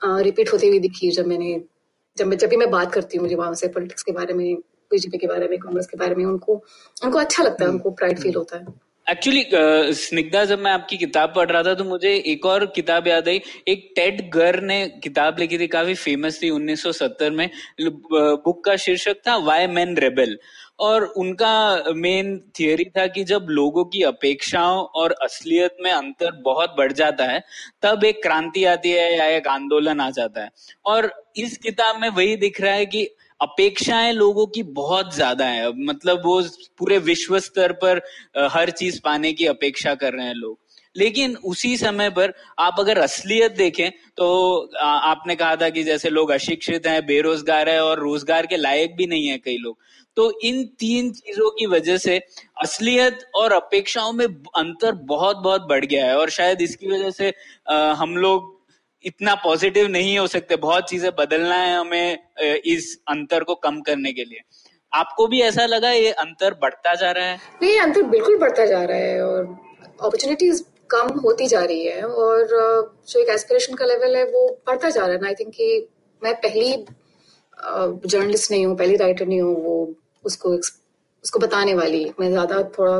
रिपीट 0.04 0.52
होती 0.52 0.68
हुई 0.68 0.78
दिखी 0.80 1.10
जब 1.12 1.26
मैंने, 1.26 1.60
जब 2.16 2.26
मैं, 2.26 2.36
जब 2.36 2.48
भी 2.48 2.56
मैं 2.56 2.70
बात 2.70 2.92
करती 2.94 3.16
हूँ 3.16 3.24
मुझे 3.24 3.36
वहाँ 3.36 3.54
से 3.54 3.68
पॉलिटिक्स 3.70 4.02
के 4.02 4.12
बारे 4.12 4.34
में 4.34 4.54
बीजेपी 4.90 5.18
के 5.18 5.26
बारे 5.26 5.48
में 5.48 5.58
कांग्रेस 5.58 5.86
के 5.86 5.96
बारे 5.98 6.14
में, 6.14 6.24
उनको 6.24 6.62
उनको 6.96 7.18
अच्छा 7.18 7.42
लगता 7.42 7.64
है, 7.64 7.70
उनको 7.70 7.90
प्राइड 7.92 8.18
फील 8.20 8.34
होता 8.34 8.56
है। 8.56 8.82
एक्चुअली 9.06 9.44
स्निग्धा, 9.94 10.44
जब 10.44 10.58
मैं 10.58 10.70
आपकी 10.72 10.96
किताब 10.96 11.32
पढ़ 11.36 11.50
रहा 11.50 11.62
था 11.62 11.74
तो 11.74 11.84
मुझे 11.84 12.14
एक 12.26 12.46
और 12.46 12.64
किताब 12.76 13.06
याद 13.08 13.28
आई। 13.28 13.40
एक 13.68 13.92
टेड 13.96 14.20
गर 14.34 14.60
ने 14.62 14.86
किताब 15.04 15.38
लिखी 15.38 15.58
थी 15.58 15.66
काफ़ी 15.68 15.94
फ़ेमस 15.96 16.38
थी 16.42 16.50
1970 16.50 17.30
में। 17.30 17.48
बुक 17.80 18.64
का 18.64 18.76
शीर्षक 18.78 19.16
था 19.26 19.36
वाई 19.46 19.66
मैन 19.68 19.96
रेबल 19.96 20.36
और 20.78 21.04
उनका 21.16 21.92
मेन 21.94 22.36
थियोरी 22.60 22.84
था 22.96 23.06
कि 23.06 23.24
जब 23.24 23.46
लोगों 23.50 23.84
की 23.84 24.02
अपेक्षाओं 24.02 24.82
और 24.94 25.12
असलियत 25.22 25.76
में 25.80 25.90
अंतर 25.92 26.30
बहुत 26.42 26.74
बढ़ 26.78 26.92
जाता 26.92 27.24
है, 27.24 27.42
तब 27.82 28.04
एक 28.04 28.22
क्रांति 28.22 28.64
आती 28.64 28.90
है 28.90 29.16
या 29.16 29.26
एक 29.26 29.48
आंदोलन 29.48 30.00
आ 30.00 30.10
जाता 30.10 30.42
है। 30.42 30.50
और 30.86 31.12
इस 31.36 31.56
किताब 31.58 32.00
में 32.00 32.08
वही 32.08 32.36
दिख 32.36 32.60
रहा 32.60 32.74
है 32.74 32.86
कि 32.86 33.04
अपेक्षाएँ 33.40 34.12
लोगों 34.12 34.46
की 34.46 34.62
बहुत 34.62 35.14
ज़्यादा 35.14 35.46
है। 35.46 35.72
मतलब 35.86 36.22
वो 36.24 36.40
पूरे 36.78 36.98
विश्व 37.00 37.38
स्तर 37.38 37.72
पर 37.84 38.00
हर 38.50 38.70
चीज़ 38.72 39.00
पाने 39.04 39.32
की 39.32 39.46
अपेक्षा 39.46 39.94
कर 39.94 40.12
रहे 40.12 40.26
हैं 40.26 40.34
लोग। 40.34 40.58
लेकिन 40.94 41.36
उसी 41.44 41.76
समय 41.76 42.10
पर 42.10 42.32
आप 42.58 42.76
अगर 42.78 42.98
असलियत 42.98 43.52
देखें 43.52 43.90
तो 43.90 44.26
आपने 44.80 45.36
कहा 45.36 45.56
था 45.56 45.68
कि 45.68 45.82
जैसे 45.84 46.10
लोग 46.10 46.30
अशिक्षित 46.30 46.86
हैं, 46.86 47.04
बेरोजगार 47.06 47.68
है 47.68 47.82
और 47.82 48.00
रोज़गार 48.00 48.46
के 48.46 48.56
लायक 48.56 48.96
भी 48.96 49.06
नहीं 49.06 49.26
है 49.26 49.38
कई 49.38 49.56
लोग। 49.58 49.76
तो 50.16 50.30
इन 50.44 50.64
तीन 50.78 51.10
चीज़ों 51.12 51.50
की 51.50 51.66
वजह 51.66 51.96
से 51.98 52.16
असलियत 52.62 53.24
और 53.34 53.52
अपेक्षाओं 53.52 54.12
में 54.12 54.26
अंतर 54.26 54.92
बहुत 55.04 55.36
बहुत 55.36 55.66
बढ़ 55.68 55.84
गया 55.84 56.06
है 56.06 56.16
और 56.18 56.30
शायद 56.30 56.62
इसकी 56.62 56.88
वजह 56.88 57.10
से 57.12 57.32
हम 57.94 58.16
लोग 58.16 58.52
इतना 59.04 59.34
पॉजिटिव 59.36 59.88
नहीं 59.88 60.18
हो 60.18 60.26
सकते। 60.26 60.56
बहुत 60.58 60.88
चीज़ें 60.90 61.10
बदलना 61.14 61.54
है 61.54 61.76
हमें 61.76 62.18
इस 62.66 62.96
अंतर 63.08 63.44
को 63.44 63.54
कम 63.56 63.80
करने 63.80 64.12
के 64.12 64.24
लिए। 64.24 64.40
आपको 64.92 65.26
भी 65.26 65.40
ऐसा 65.42 65.66
लगा 65.66 65.90
ये 65.90 66.10
अंतर 66.12 66.54
बढ़ता 66.54 66.94
जा 66.94 67.10
रहा 67.10 67.24
है? 67.24 67.38
नहीं 67.62 67.78
अंतर 67.80 68.02
बिल्कुल 68.04 68.38
बढ़ता 68.38 68.66
जा 68.66 68.82
रहा 68.84 68.98
है 68.98 69.22
और 69.22 69.44
अपॉर्चुनिटीज़ 70.00 70.62
कम 70.90 71.08
होती 71.20 71.46
जा 71.46 71.62
रही 71.62 71.84
है 71.84 72.02
और 72.04 72.46
जो 73.08 73.20
एक 73.20 73.28
एस्पिरेशन 73.30 73.74
का 73.74 73.84
लेवल 73.84 74.16
है 74.16 74.24
वो 74.26 74.46
बढ़ता 74.66 74.90
जा 74.90 75.06
रहा 75.06 75.16
है। 75.16 75.26
आई 75.26 75.34
थिंक 75.34 75.52
कि 75.54 75.88
मैं 76.22 76.34
पहली 76.36 76.72
जर्नलिस्ट 77.58 78.50
नहीं 78.50 78.66
हूँ, 78.66 78.76
पहली 78.76 78.96
राइटर 78.96 79.26
नहीं 79.26 79.40
हूँ, 79.40 79.54
वो 79.64 79.94
उसको 80.24 80.50
उसको 80.54 81.38
बताने 81.38 81.74
वाली। 81.74 82.04
मैं 82.20 82.30
ज़्यादा 82.30 82.62
थोड़ा 82.78 82.96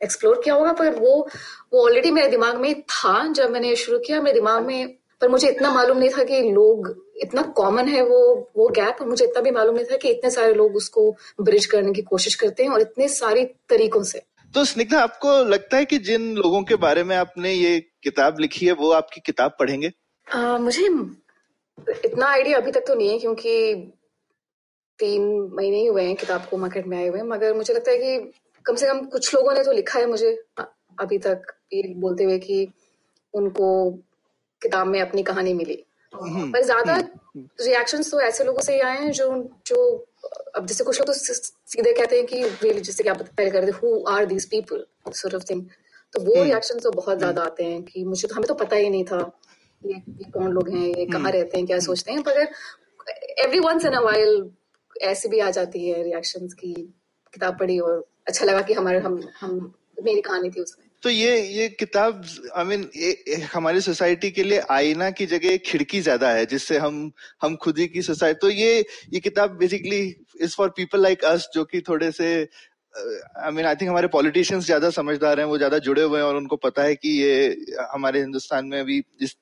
एक्सप्लोर 0.00 0.40
किया 0.44 0.54
होगा, 0.54 0.72
पर 0.72 0.94
वो 0.94 1.28
वो 1.72 1.84
ऑलरेडी 1.84 2.10
मेरे 2.10 2.28
दिमाग 2.28 2.56
में 2.60 2.82
था 2.82 3.32
जब 3.32 3.50
मैंने 3.50 3.74
शुरू 3.76 3.98
किया। 3.98 4.20
मेरे 4.20 4.34
दिमाग 4.34 4.66
में, 4.66 4.96
पर 5.20 5.28
मुझे 5.28 5.48
इतना 5.48 5.70
मालूम 5.74 5.98
नहीं 5.98 6.10
था 6.10 6.24
कि 6.24 6.40
लोग, 6.50 6.94
इतना 7.22 7.42
कॉमन 7.56 7.88
है 7.88 8.02
वो 8.02 8.20
वो 8.56 8.68
गैप 8.68 8.96
और 9.00 9.08
मुझे 9.08 9.24
इतना 9.24 9.40
भी 9.42 9.50
मालूम 9.50 9.74
नहीं 9.74 9.84
था 9.84 9.96
कि 9.96 10.08
इतने 10.10 10.30
सारे 10.30 10.54
लोग 10.54 10.76
उसको 10.76 11.10
ब्रिज 11.40 11.66
करने 11.66 11.92
की 11.92 12.02
कोशिश 12.02 12.34
करते 12.34 12.62
हैं 12.62 12.70
और 12.70 12.80
इतने 12.80 13.08
सारे 13.08 13.44
तरीकों 13.68 14.02
से। 14.02 14.22
तो 14.54 14.64
स्निग्धा 14.64 15.00
आपको 15.02 15.32
लगता 15.44 15.76
है 15.76 15.84
कि 15.84 15.98
जिन 15.98 16.34
लोगों 16.36 16.62
के 16.62 16.76
बारे 16.76 17.02
में 17.04 17.16
आपने 17.16 17.52
ये 17.52 17.78
किताब 18.02 18.38
लिखी 18.40 18.66
है 18.66 18.72
वो 18.72 18.90
आपकी 18.92 19.20
किताब 19.20 19.56
पढ़ेंगे? 19.58 19.90
आ, 20.26 20.58
मुझे 20.58 20.84
इतना 22.04 22.26
आइडिया 22.26 22.58
अभी 22.58 22.70
तक 22.72 22.84
तो 22.86 22.94
नहीं 22.94 23.10
है 23.10 23.18
क्योंकि 23.18 23.74
तीन 24.98 25.22
महीने 25.54 25.76
ही 25.76 25.86
हुए 25.86 26.02
हैं 26.02 26.14
किताब 26.16 26.46
को 26.50 26.56
मार्केट 26.56 26.86
में 26.86 26.96
आए 26.98 27.08
हुए। 27.08 27.22
मगर 27.24 27.54
मुझे 27.54 27.74
लगता 27.74 27.90
है 27.90 27.98
कि 27.98 28.32
कम 28.66 28.74
से 28.74 28.86
कम 28.86 29.04
कुछ 29.06 29.34
लोगों 29.34 29.54
ने 29.54 29.64
तो 29.64 29.72
लिखा 29.72 29.98
है 29.98 30.06
मुझे 30.06 30.30
अभी 30.98 31.18
तक 31.18 31.52
ये 31.72 31.82
बोलते 31.96 32.24
हुए 32.24 32.38
कि 32.38 32.66
उनको 33.34 33.68
किताब 34.62 34.86
में 34.86 35.00
अपनी 35.00 35.22
कहानी 35.22 35.54
मिली। 35.54 35.84
हम्म, 36.12 36.50
पर 36.52 36.62
ज़्यादा 36.62 36.96
रिएक्शंस 36.96 38.06
हम्म। 38.06 38.20
तो 38.20 38.26
ऐसे 38.26 38.44
लोगों 38.44 38.62
से 38.62 38.74
ही 38.74 38.80
आए 38.80 38.98
हैं 38.98 39.10
जो 39.12 39.26
जो 39.66 39.78
अब 40.56 40.66
जैसे 40.66 40.84
कुछ 40.84 41.00
लोग 41.00 41.06
तो 41.06 41.12
सीधे 41.12 41.92
कहते 41.92 42.16
हैं 42.16 42.26
कि 42.26 42.42
रियली 42.42 42.80
जैसे 42.80 43.02
कि 43.02 43.08
आप 43.08 43.22
पहले 43.22 43.50
कर 43.50 43.70
who 43.72 44.04
are 44.08 44.26
these 44.26 44.44
people 44.50 44.84
sort 45.12 45.34
of 45.34 45.44
thing 45.50 45.64
तो 46.14 46.20
वो 46.22 46.42
रिएक्शन 46.42 46.74
हम्म। 46.74 46.82
तो 46.82 46.90
बहुत 46.92 47.18
ज़्यादा 47.18 47.40
हम्म। 47.40 47.50
आते 47.50 47.64
हैं 47.64 47.82
कि 47.82 48.04
मुझे 48.04 48.28
तो 48.28 48.34
हमें 48.34 48.46
तो 48.48 48.54
पता 48.54 48.76
ही 48.76 48.90
नहीं 48.90 49.04
था 49.04 49.18
ये, 49.82 49.94
ये 49.94 50.30
कौन 50.30 50.52
लोग 50.52 50.68
हैं 50.68 50.86
ये 50.86 51.06
कहाँ 51.06 51.20
हम्म। 51.20 51.30
रहते 51.30 51.58
हैं 51.58 51.66
क्या 51.66 51.78
सोचते 51.80 52.12
हैं 52.12 52.22
पर 52.22 52.40
every 53.38 53.58
once 53.60 53.84
in 53.84 53.92
a 53.92 54.00
while 54.00 54.50
ऐसी 55.02 55.28
भी 55.28 55.40
आ 55.40 55.50
जाती 55.50 55.88
है 55.88 56.02
रिएक्शंस 56.02 56.54
की 56.54 56.74
किताब 57.34 57.58
पढ़ी 57.58 57.78
और 57.78 58.04
अच्छा 58.26 58.44
लगा 58.44 58.60
कि 58.60 58.74
हमारे 58.74 58.98
हम 58.98 59.20
हम 59.40 59.72
मेरी 60.02 60.20
कहानी 60.20 60.50
थी 60.50 60.60
उसमें 60.60 60.86
तो 61.04 61.10
ये 61.10 61.40
ये 61.48 61.68
किताब 61.70 62.22
आई 62.56 62.64
मीन 62.64 62.88
हमारी 63.54 63.80
सोसाइटी 63.80 64.30
के 64.30 64.42
लिए 64.42 64.60
आईना 64.70 65.10
की 65.10 65.26
जगह 65.26 65.56
खिड़की 65.66 66.00
ज़्यादा 66.00 66.30
है, 66.30 66.46
जिससे 66.46 66.78
हम 66.78 67.10
हम 67.42 67.56
खुद 67.56 67.78
ही 67.78 67.86
की 67.88 68.02
सोसाइटी 68.02 68.38
तो 68.40 68.50
ये 68.50 68.78
ये 69.12 69.20
किताब 69.20 69.56
basically 69.58 70.00
is 70.42 70.54
for 70.56 70.68
people 70.76 71.02
like 71.02 71.24
us 71.24 71.48
जो 71.54 71.64
कि 71.64 71.80
थोड़े 71.88 72.10
से 72.12 72.30
आई 72.94 73.50
मीन 73.52 73.66
आई 73.66 73.74
थिंक 73.74 73.90
हमारे 73.90 74.08
पॉलिटिशियंस 74.08 74.64
ज़्यादा 74.66 74.90
समझदार 74.92 75.40
हैं, 75.40 75.46
वो 75.46 75.56
ज़्यादा 75.58 75.78
जुड़े 75.80 76.02
हुए 76.02 76.18
हैं, 76.18 76.26
और 76.26 76.36
उनको 76.36 76.56
पता 76.58 76.82
है 76.82 76.94
कि 76.96 77.08
ये, 77.20 77.56
हमारे 77.92 78.20
हिंदुस्तान 78.20 78.66
में 78.66 78.78
अभी 78.80 79.00
जिस 79.20 79.36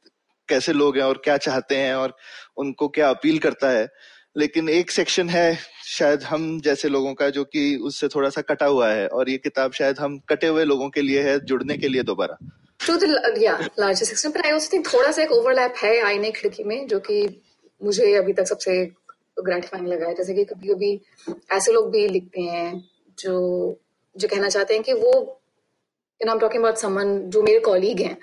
कैसे 0.49 0.73
लोग 0.73 0.97
हैं 0.97 1.05
और 1.05 1.21
क्या 1.25 1.37
चाहते 1.39 1.77
हैं, 1.77 1.95
और 1.95 2.17
उनको 2.57 2.89
क्या 2.91 3.09
अपील 3.11 3.39
करता 3.39 3.71
है। 3.71 3.89
लेकिन 4.37 4.69
एक 4.71 4.91
सेक्शन 4.91 5.29
है 5.29 5.59
शायद 5.93 6.23
हम 6.23 6.61
जैसे 6.61 6.89
लोगों 6.89 7.13
का 7.15 7.29
जो 7.31 7.45
कि 7.45 7.77
उससे 7.77 8.09
थोड़ा 8.09 8.29
सा 8.31 8.41
कटा 8.41 8.67
हुआ 8.67 8.89
है 8.89 9.07
और 9.09 9.31
ये 9.31 9.37
किताब 9.39 9.73
शायद 9.73 9.99
हम 9.99 10.19
कटे 10.29 10.47
हुए 10.47 10.65
लोगों 10.65 10.89
के 10.91 11.03
लिए 11.03 11.23
है, 11.23 11.39
जुड़ने 11.41 11.77
के 11.79 11.89
लिए 11.89 12.03
दोबारा। 12.03 12.37
थोड़ा 14.93 15.11
सा 15.11 15.23
एक 15.23 15.33
ओवरलैप 15.33 15.75
है 15.77 16.01
आईने 16.01 16.31
खिड़की 16.31 16.65
में, 16.65 16.87
जो 16.87 16.99
कि 17.01 17.43
मुझे 17.81 18.15
अभी 18.15 18.33
तक 18.33 18.47
सबसे 18.47 18.85
ग्रेटिफाइंग 19.41 19.87
लगा 19.89 20.07
है। 20.07 20.15
जैसे 20.15 20.35
कि 20.35 20.45
कभी 20.45 20.69
कभी 20.69 21.01
ऐसे 21.53 21.73
लोग 21.73 21.91
भी 21.91 22.07
लिखते 22.09 22.41
हैं 22.41 22.85
जो 23.19 23.35
जो 24.17 24.29
कहना 24.29 24.49
चाहते 24.49 24.75
हैं 24.75 24.83
कि 24.83 24.93
वो 24.93 25.13
you 26.21 26.27
know 26.27 26.39
talking 26.39 26.63
about 26.63 26.77
someone 26.77 27.19
जो 27.31 27.43
मेरे 27.43 27.59
कॉलीग 27.61 28.01
हैं 28.01 28.17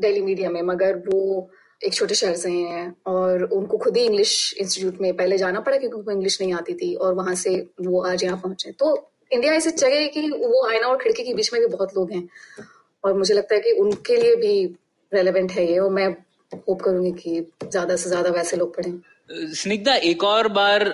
दिल्ली 0.00 0.20
मीडिया 0.22 0.50
में, 0.50 0.62
मगर 0.62 0.96
वो 1.08 1.50
एक 1.84 1.94
छोटे 1.94 2.14
शहर 2.14 2.34
से 2.36 2.50
हैं 2.50 2.94
और 3.06 3.42
उनको 3.44 3.78
खुद 3.78 3.96
ही 3.96 4.04
इंग्लिश 4.04 4.32
इंस्टीट्यूट 4.60 5.00
में 5.00 5.12
पहले 5.16 5.38
जाना 5.38 5.60
पड़ा 5.60 5.76
क्योंकि 5.76 5.96
उनको 5.96 6.10
इंग्लिश 6.10 6.40
नहीं 6.40 6.52
आती 6.54 6.74
थी 6.74 6.94
और 6.96 7.14
वहाँ 7.14 7.34
से 7.34 7.54
वो 7.80 8.02
आज 8.02 8.24
यहाँ 8.24 8.36
पहुँचे 8.42 8.72
तो 8.72 8.96
इंडिया 9.32 9.52
ऐसी 9.54 9.70
जगह 9.70 9.96
है 9.96 10.08
कि 10.08 10.28
वो 10.30 10.66
आईना 10.68 10.88
और 10.88 10.96
खिड़की 11.02 11.22
के 11.22 11.34
बीच 11.34 11.52
में 11.52 11.60
भी 11.62 11.68
बहुत 11.68 11.96
लोग 11.96 12.12
हैं 12.12 12.28
और 13.04 13.14
मुझे 13.18 13.34
लगता 13.34 13.54
है 13.54 13.60
कि 13.60 13.72
उनके 13.80 14.16
लिए 14.16 14.36
भी 14.36 14.64
रेलेवेंट 15.12 15.52
है 15.52 15.70
ये 15.70 15.78
और 15.78 15.90
मैं 15.90 16.08
होप 16.68 16.82
करूँगी 16.82 17.12
कि 17.12 17.40
ज़्यादा 17.64 17.96
से 17.96 18.08
ज़्यादा 18.08 18.30
वैसे 18.30 18.56
लोग 18.56 18.76
पढ़ें। 18.76 19.52
स्निग्धा, 19.54 19.94
एक 19.94 20.24
और 20.24 20.48
बार 20.48 20.84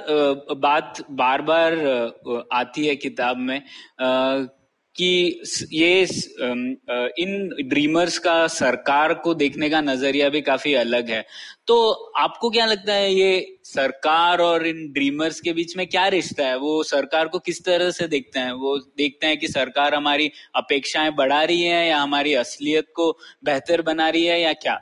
बात 0.57 1.00
बार 1.11 1.42
बार 1.42 2.47
आती 2.52 2.87
है 2.87 2.95
किताब 2.97 3.37
में। 3.38 3.61
कि 4.99 5.43
ये 5.73 6.00
इन 7.19 7.49
ड्रीमर्स 7.69 8.19
का 8.19 8.47
सरकार 8.47 9.14
को 9.14 9.35
देखने 9.35 9.69
का 9.71 9.81
नज़रिया 9.81 10.28
भी 10.28 10.40
काफ़ी 10.40 10.75
अलग 10.75 11.11
है। 11.11 11.25
तो 11.67 11.76
आपको 12.19 12.50
क्या 12.50 12.67
लगता 12.67 12.95
है 12.95 13.12
ये 13.14 13.59
सरकार 13.64 14.40
और 14.40 14.67
इन 14.67 14.87
ड्रीमर्स 14.93 15.40
के 15.40 15.52
बीच 15.52 15.76
में 15.76 15.87
क्या 15.87 16.07
रिश्ता 16.09 16.47
है? 16.47 16.57
वो 16.59 16.83
सरकार 16.83 17.28
को 17.28 17.38
किस 17.38 17.64
तरह 17.64 17.90
से 17.90 18.09
देखते 18.09 18.40
हैं? 18.40 18.52
वो 18.52 18.76
देखते 18.99 19.26
हैं 19.26 19.38
कि 19.38 19.49
सरकार 19.49 19.95
हमारी 19.95 20.31
अपेक्षाएँ 20.57 21.11
बढ़ा 21.12 21.43
रही 21.43 21.62
है 21.62 21.87
या 21.88 21.99
हमारी 21.99 22.35
असलियत 22.35 22.87
को 22.97 23.11
बेहतर 23.45 23.83
बना 23.83 24.09
रही 24.09 24.25
है 24.25 24.40
या 24.40 24.52
क्या? 24.52 24.81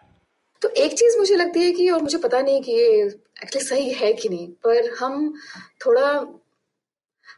तो 0.62 0.68
एक 0.68 0.92
चीज़ 0.92 1.18
मुझे 1.18 1.36
लगती 1.36 1.60
है 1.60 1.72
कि, 1.72 1.88
और 1.90 2.02
मुझे 2.02 2.18
पता 2.18 2.40
नहीं 2.40 2.60
कि 2.62 2.72
ये 2.72 3.02
एक्चुअली 3.42 3.66
सही 3.66 3.90
है 3.90 4.12
कि 4.12 4.28
नहीं, 4.28 4.48
पर 4.64 4.90
हम 5.00 5.32
थोड़ा 5.86 6.12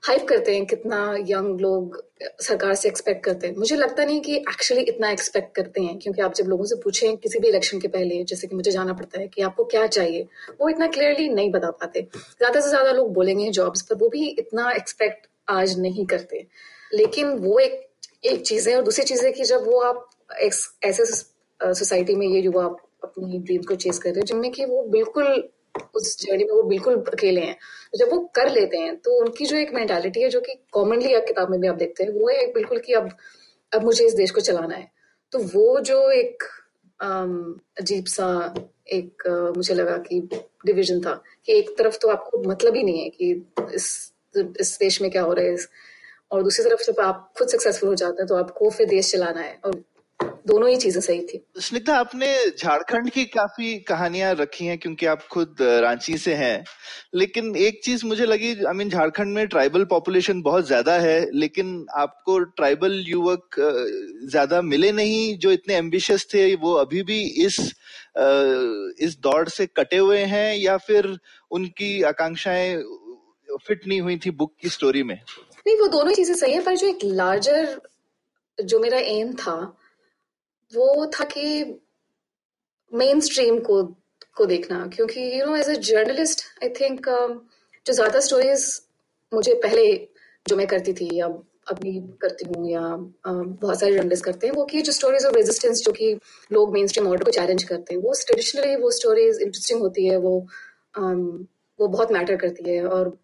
हाइप 0.02 0.26
करते 0.28 0.54
हैं 0.54 0.64
कितना 0.66 0.98
यंग 1.28 1.60
लोग 1.60 1.96
सरकार 2.42 2.74
से 2.74 2.88
एक्सपेक्ट 2.88 3.24
करते 3.24 3.46
हैं। 3.46 3.54
मुझे 3.56 3.76
लगता 3.76 4.04
नहीं 4.04 4.20
कि 4.20 4.36
एक्चुअली 4.36 4.82
इतना 4.84 5.10
एक्सपेक्ट 5.10 5.54
करते 5.54 5.80
हैं, 5.80 5.98
क्योंकि 5.98 6.22
आप 6.22 6.34
जब 6.34 6.46
लोगों 6.48 6.64
से 6.64 6.76
पूछें 6.84 7.16
किसी 7.16 7.38
भी 7.38 7.48
इलेक्शन 7.48 7.80
के 7.80 7.88
पहले, 7.88 8.22
जैसे 8.24 8.46
कि 8.46 8.56
मुझे 8.56 8.70
जाना 8.70 8.92
पड़ता 8.92 9.20
है 9.20 9.26
कि 9.28 9.42
आपको 9.42 9.64
क्या 9.64 9.86
चाहिए, 9.88 10.26
वो 10.60 10.68
इतना 10.68 10.86
क्लियरली 10.88 11.28
नहीं 11.28 11.50
बता 11.50 11.70
पाते। 11.72 12.06
ज़्यादा 12.14 12.60
से 12.60 12.68
ज़्यादा 12.68 12.92
लोग 12.92 13.12
बोलेंगे 13.14 13.50
जॉब्स 13.50 13.82
पर 13.82 13.94
वो 13.94 14.08
भी 14.08 14.26
इतना 14.28 14.70
एक्सपेक्ट 14.72 15.26
आज 15.50 15.78
नहीं 15.80 16.06
करते। 16.06 16.46
लेकिन 16.92 17.36
वो 17.38 17.58
एक 17.58 17.84
एक 18.24 18.40
चीज़ 18.42 18.68
है 18.68 18.76
और 18.76 18.82
दूसरी 18.82 19.04
चीज़ 19.04 19.24
है 19.26 19.32
कि 19.32 19.44
जब 19.44 19.66
वो 19.66 19.80
आप 19.82 20.08
ऐसे 20.42 21.04
सोसाइटी 21.04 22.14
में 22.14 22.26
ये 22.26 22.40
युवा 22.40 22.64
अपनी 23.04 23.38
ड्रीम 23.38 23.62
को 23.62 23.74
चेस 23.76 23.98
कर 23.98 24.10
रहे 24.10 24.18
हैं, 24.18 24.26
जिनमें 24.26 24.50
कि 24.50 24.64
वो 24.64 24.82
बिल्कुल 24.88 25.48
उस 25.94 26.16
जर्नी 26.20 26.44
में 26.44 26.52
वो 26.52 26.62
बिल्कुल 26.64 26.94
अकेले 27.12 27.40
हैं। 27.40 27.56
जब 27.94 28.08
वो 28.12 28.18
कर 28.34 28.50
लेते 28.50 28.76
हैं 28.78 28.96
तो 28.98 29.18
उनकी 29.20 29.46
जो 29.46 29.56
एक 29.56 29.72
मेंटालिटी 29.74 30.22
है, 30.22 30.28
जो 30.28 30.40
कि 30.40 30.54
कॉमनली 30.72 31.14
आप 31.14 31.24
किताब 31.26 31.50
में 31.50 31.60
भी 31.60 31.68
आप 31.68 31.76
देखते 31.76 32.04
हैं, 32.04 32.10
वो 32.12 32.28
है 32.28 32.46
बिल्कुल 32.54 32.78
कि 32.78 32.92
अब 32.94 33.10
अब 33.72 33.84
मुझे 33.84 34.06
इस 34.06 34.14
देश 34.14 34.30
को 34.30 34.40
चलाना 34.40 34.74
है। 34.74 34.90
तो 35.32 35.38
वो 35.38 35.80
जो 35.82 36.10
एक 36.12 36.42
अजीब 37.00 38.04
सा 38.08 38.54
एक 38.92 39.22
मुझे 39.56 39.74
लगा 39.74 39.96
कि 39.98 40.20
डिवीज़न 40.66 41.00
था 41.00 41.12
कि 41.46 41.52
एक 41.52 41.74
तरफ़ 41.78 41.98
तो 42.02 42.08
आपको 42.08 42.42
मतलब 42.42 42.76
ही 42.76 42.82
नहीं 42.82 43.02
है 43.02 43.08
कि 43.10 43.30
इस 43.74 44.12
इस 44.60 44.76
देश 44.80 45.00
में 45.02 45.10
क्या 45.10 45.22
हो 45.22 45.32
रहा 45.32 45.44
है 45.44 45.56
और 46.30 46.42
दूसरी 46.42 46.64
तरफ़ 46.64 46.82
जब 46.82 47.00
आप 47.00 47.32
खुद 47.38 47.48
सक्सेसफुल 47.48 47.88
हो 47.88 47.94
जाते 47.94 48.22
हैं 48.22 48.26
तो 48.28 48.36
आपको 48.36 48.70
फिर 48.70 48.86
देश 48.88 49.12
चलाना 49.12 49.40
है, 49.40 49.58
और 49.64 49.82
दोनों 50.48 50.68
ही 50.68 50.76
चीज़ें 50.76 51.00
सही 51.00 51.20
थी। 51.22 51.40
स्निग्धा 51.60 51.96
आपने 51.96 52.28
झारखंड 52.50 53.10
की 53.10 53.24
काफ़ी 53.26 53.74
कहानियाँ 53.88 54.34
रखी 54.34 54.66
हैं 54.66 54.78
क्योंकि 54.78 55.06
आप 55.06 55.26
खुद 55.30 55.56
रांची 55.82 56.16
से 56.18 56.34
हैं। 56.34 56.64
लेकिन 57.14 57.54
एक 57.58 57.80
चीज़ 57.84 58.04
मुझे 58.06 58.26
लगी 58.26 58.50
आई 58.64 58.74
मीन 58.74 58.90
झारखंड 58.90 59.34
में 59.34 59.46
ट्राइबल 59.48 59.84
पॉपुलेशन 59.86 60.42
बहुत 60.42 60.66
ज़्यादा 60.66 60.92
है 61.00 61.18
लेकिन 61.34 61.86
आपको 61.96 62.38
ट्राइबल 62.38 63.02
युवक 63.06 63.56
ज़्यादा 64.30 64.60
मिले 64.64 64.92
नहीं 64.92 65.36
जो 65.38 65.52
इतने 65.52 65.74
एम्बिशियस 65.76 66.26
थे 66.34 66.54
वो 66.56 66.72
अभी 66.76 67.02
भी 67.02 67.20
इस 67.46 67.58
इस 69.00 69.16
दौड़ 69.22 69.48
से 69.48 69.66
कटे 69.76 69.96
हुए 69.96 70.22
हैं 70.26 70.56
या 70.56 70.76
फिर 70.86 71.16
उनकी 71.50 71.90
आकांक्षाएँ 72.04 72.76
फिट 73.66 73.86
नहीं 73.86 74.00
हुई 74.00 74.16
थी 74.16 74.30
बुक 74.32 74.52
की 74.62 74.68
स्टोरी 74.68 75.02
में? 75.02 75.14
नहीं 75.66 75.76
वो 75.76 75.86
दोनों 75.88 76.12
चीज़ें 76.12 76.34
सही 76.34 76.52
है 76.52 76.60
पर 76.62 76.76
जो 76.76 76.86
एक 76.86 76.98
लार्जर 77.04 77.80
जो 78.58 78.78
मेरा 78.80 78.98
एम 79.08 79.32
था 79.34 79.54
वो 80.72 81.06
था 81.14 81.24
कि 81.24 81.44
मेन 82.92 83.20
स्ट्रीम 83.20 83.58
को 83.60 83.82
को 84.36 84.46
देखना। 84.46 84.86
क्योंकि 84.86 85.20
you 85.40 85.46
know 85.46 85.56
as 85.56 85.68
a 85.70 85.74
journalist 85.88 86.42
I 86.64 86.68
think 86.80 87.08
जो 87.86 87.92
ज़्यादा 87.92 88.20
स्टोरीज 88.20 88.64
मुझे 89.32 89.54
पहले 89.62 89.84
जो 90.46 90.56
मैं 90.56 90.66
करती 90.66 90.92
थी 90.92 91.08
या 91.18 91.26
अभी 91.70 91.92
करती 92.22 92.44
हूँ 92.48 92.70
या 92.70 92.80
बहुत 93.26 93.80
सारे 93.80 93.92
जर्नलिस्ट 93.94 94.24
करते 94.24 94.46
हैं 94.46 94.54
वो 94.54 94.64
कि 94.64 94.82
जो 94.82 94.92
स्टोरीज 94.92 95.24
ऑफ़ 95.26 95.34
रेजिस्टेंस 95.34 95.82
जो 95.84 95.92
कि 95.92 96.12
लोग 96.52 96.72
मेन 96.74 96.86
स्ट्रीम 96.86 97.08
ऑर्डर 97.08 97.24
को 97.24 97.30
चैलेंज 97.30 97.64
करते 97.64 97.94
हैं 97.94 98.00
वो 98.02 98.12
ट्रेडिशनली 98.26 98.76
वो 98.76 98.90
स्टोरीज 98.90 99.40
इंटरेस्टिंग 99.42 99.80
होती 99.80 100.06
है 100.06 100.16
वो 100.18 100.34
um, 100.94 101.24
वो 101.78 101.88
बहुत 101.88 102.12
मैटर 102.12 102.36
करती 102.36 102.70
है 102.70 102.84
और 102.86 103.16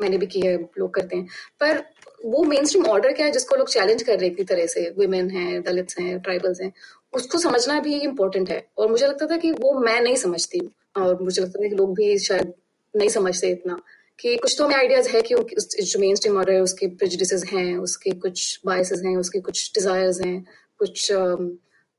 मैंने 0.00 0.18
भी 0.18 0.26
की 0.26 0.40
है 0.40 0.56
लोग 0.78 0.94
करते 0.94 1.16
हैं। 1.16 1.26
पर 1.60 1.82
वो 2.24 2.44
मेन 2.44 2.64
स्ट्रीम 2.64 2.86
ऑर्डर 2.86 3.12
क्या 3.12 3.26
है 3.26 3.32
जिसको 3.32 3.56
लोग 3.56 3.68
चैलेंज 3.68 4.02
कर 4.02 4.18
रहे 4.18 4.30
इतनी 4.30 4.44
तरह 4.44 4.66
से? 4.66 4.90
वुमेन 4.90 5.30
है 5.30 5.60
दलित्स 5.62 5.98
हैं 5.98 6.18
ट्राइबल्स 6.20 6.60
हैं, 6.60 6.72
उसको 7.12 7.38
समझना 7.38 7.80
भी 7.80 7.94
इम्पोर्टेंट 7.94 8.50
है। 8.50 8.66
और 8.78 8.90
मुझे 8.90 9.06
लगता 9.06 9.26
था 9.26 9.36
कि 9.36 9.50
वो 9.50 9.72
मैं 9.80 10.00
नहीं 10.00 10.16
समझती 10.16 10.58
हूँ। 10.58 10.70
और 10.96 11.22
मुझे 11.22 11.42
लगता 11.42 11.64
था 11.64 11.68
कि 11.68 11.74
लोग 11.74 11.94
भी 11.94 12.18
शायद 12.18 12.52
नहीं 12.96 13.08
समझते 13.08 13.50
इतना 13.50 13.80
कि 14.18 14.36
कुछ 14.36 14.54
तो 14.58 14.64
हमें 14.64 14.76
आइडियाज़ 14.76 15.08
है 15.08 15.22
कि 15.22 15.34
जो 15.82 15.98
मेन 15.98 16.14
स्ट्रीम 16.14 16.36
ऑर्डर 16.36 16.52
है, 16.52 16.60
उसके 16.60 16.86
प्रिजिस 16.86 17.44
हैं, 17.52 17.76
उसके 17.76 18.10
कुछ 18.10 18.60
बायसेस 18.66 19.02
हैं, 19.04 19.16
उसके 19.16 19.40
कुछ 19.40 19.72
डिजायर्स 19.74 20.20
हैं, 20.20 20.46
कुछ 20.78 21.12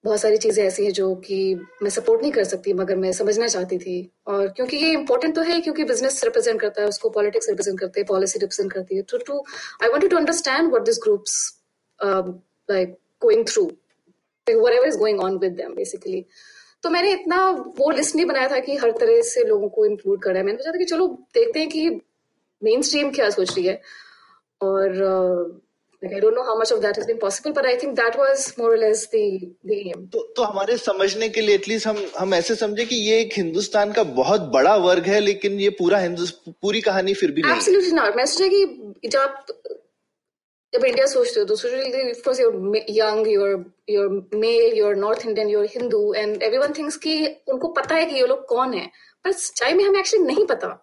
बहुत 0.04 0.20
सारी 0.22 0.38
चीज़ें 0.38 0.64
ऐसी 0.64 0.84
हैं 0.86 0.92
जो 0.94 1.14
कि 1.16 1.38
मैं 1.84 1.90
सपोर्ट 1.90 2.22
नहीं 2.22 2.32
कर 2.32 2.44
सकती 2.44 2.74
मगर 2.74 2.96
मैं 2.96 3.12
समझना 3.12 3.48
चाहती 3.48 3.78
थी। 3.78 3.96
और 4.28 4.48
क्योंकि 4.48 4.78
ये 4.78 4.92
इंपॉर्टेंट 4.94 5.36
तो 5.36 5.42
है 5.42 5.60
क्योंकि 5.62 5.84
बिज़नेस 5.84 6.24
रिप्रेजेंट 6.24 6.60
करता 6.62 6.82
है 6.82 6.88
उसको 6.88 7.10
पॉलिटिक्स 7.10 7.50
रिप्रेजेंट 7.50 7.80
करते 7.80 8.00
हैं 8.00 8.08
पॉलिसी 8.08 8.40
रिप्रेजेंट 8.40 8.74
करती 8.74 8.96
है। 8.96 9.02
तो 9.02 9.18
to 9.18 9.44
I 9.84 9.90
wanted 9.90 10.12
to 10.12 10.18
understand 10.18 10.70
what 10.70 10.86
this 10.86 11.00
groups 11.04 11.36
like 12.00 12.98
going 13.22 13.46
through 13.48 13.66
whatever 14.48 14.88
is 14.88 14.98
going 14.98 15.20
on 15.20 15.38
with 15.38 15.54
them 15.54 15.74
basically 15.76 16.26
तो 16.84 16.90
मैंने 16.90 17.12
इतना 17.12 17.50
वो 17.78 17.90
लिस्ट 17.92 18.16
नहीं 18.16 18.26
बनाया 18.26 18.48
था 18.50 18.60
कि 18.60 18.76
हर 18.78 18.92
तरह 19.00 19.22
से 19.30 19.44
लोगों 19.44 19.70
को 19.70 19.86
इंक्लूड 19.86 20.22
करा। 20.24 20.38
है 20.38 20.46
मैंने 20.46 20.58
सोचा 20.58 20.72
था 20.72 20.78
कि 20.78 20.86
चलो 20.86 21.08
देखते 21.34 21.60
हैं 21.60 21.70
कि 21.70 21.90
मेन 22.62 22.82
स्ट्रीम 22.82 23.10
क्या 23.12 23.30
सोच 23.30 23.56
रही 23.58 23.66
है। 23.66 23.82
और 24.62 24.94
uh, 25.08 25.67
I 26.04 26.20
don't 26.20 26.36
know 26.36 26.44
how 26.44 26.56
much 26.58 26.70
of 26.70 26.82
that 26.82 26.96
has 26.96 27.08
been 27.08 27.18
possible, 27.18 27.54
but 27.54 27.66
I 27.66 27.76
think 27.76 27.96
that 27.96 28.16
was 28.16 28.56
more 28.56 28.74
or 28.74 28.78
less 28.78 29.08
the 29.08 29.50
the 29.66 29.78
aim. 29.78 30.04
तो 30.14 30.22
तो 30.38 30.44
हमारे 30.44 30.78
समझने 30.78 31.30
के 31.30 31.42
लिए 31.42 31.56
एटलीस्ट 31.56 31.88
हम 31.88 32.04
हम 32.18 32.34
ऐसे 32.34 32.56
समझे 32.56 32.86
कि 32.86 32.96
ये 32.96 33.20
एक 33.22 33.34
हिंदुस्तान 33.38 33.94
का 33.94 34.04
बहुत 34.20 34.42
बड़ा 34.56 34.76
वर्ग 34.84 35.08
है 35.14 35.20
लेकिन 35.20 35.60
ये 35.60 35.70
पूरा 35.80 36.00
हिंदुस्तान 36.00 36.54
पूरी 36.62 36.82
कहानी 36.90 37.14
फिर 37.22 37.32
भी 37.32 37.42
नहीं 37.42 37.56
Absolutely 37.56 37.96
not. 38.00 38.16
मैं 38.18 38.26
सोचा 38.26 38.48
कि 38.54 39.10
जब 39.10 39.20
आप 39.20 39.46
जब 40.74 40.86
इंडिया 40.86 41.06
सोचते 41.08 41.40
हो 41.40 41.46
तो 41.46 41.56
सोचते 41.56 42.10
of 42.12 42.22
course 42.24 42.40
you're 42.40 42.86
young, 43.00 43.26
you're 43.34 43.58
you're 43.96 44.10
male, 44.46 44.80
you're 44.82 44.96
North 44.96 45.26
Indian, 45.26 45.50
you're 45.50 45.68
Hindu, 45.76 46.04
and 46.24 46.44
everyone 46.50 46.80
thinks 46.80 46.98
कि 47.08 47.20
उनको 47.50 47.68
पता 47.82 47.96
है 47.96 48.06
कि 48.06 48.16
ये 48.16 48.28
लोग 48.28 48.46
कौन 48.48 48.74
है 48.74 48.90
पर 49.26 49.32
सच्चाई 49.32 49.74
में 49.74 49.84
हमें 49.86 50.00
एक्चुअली 50.00 50.26
नहीं 50.26 50.46
पता. 50.46 50.76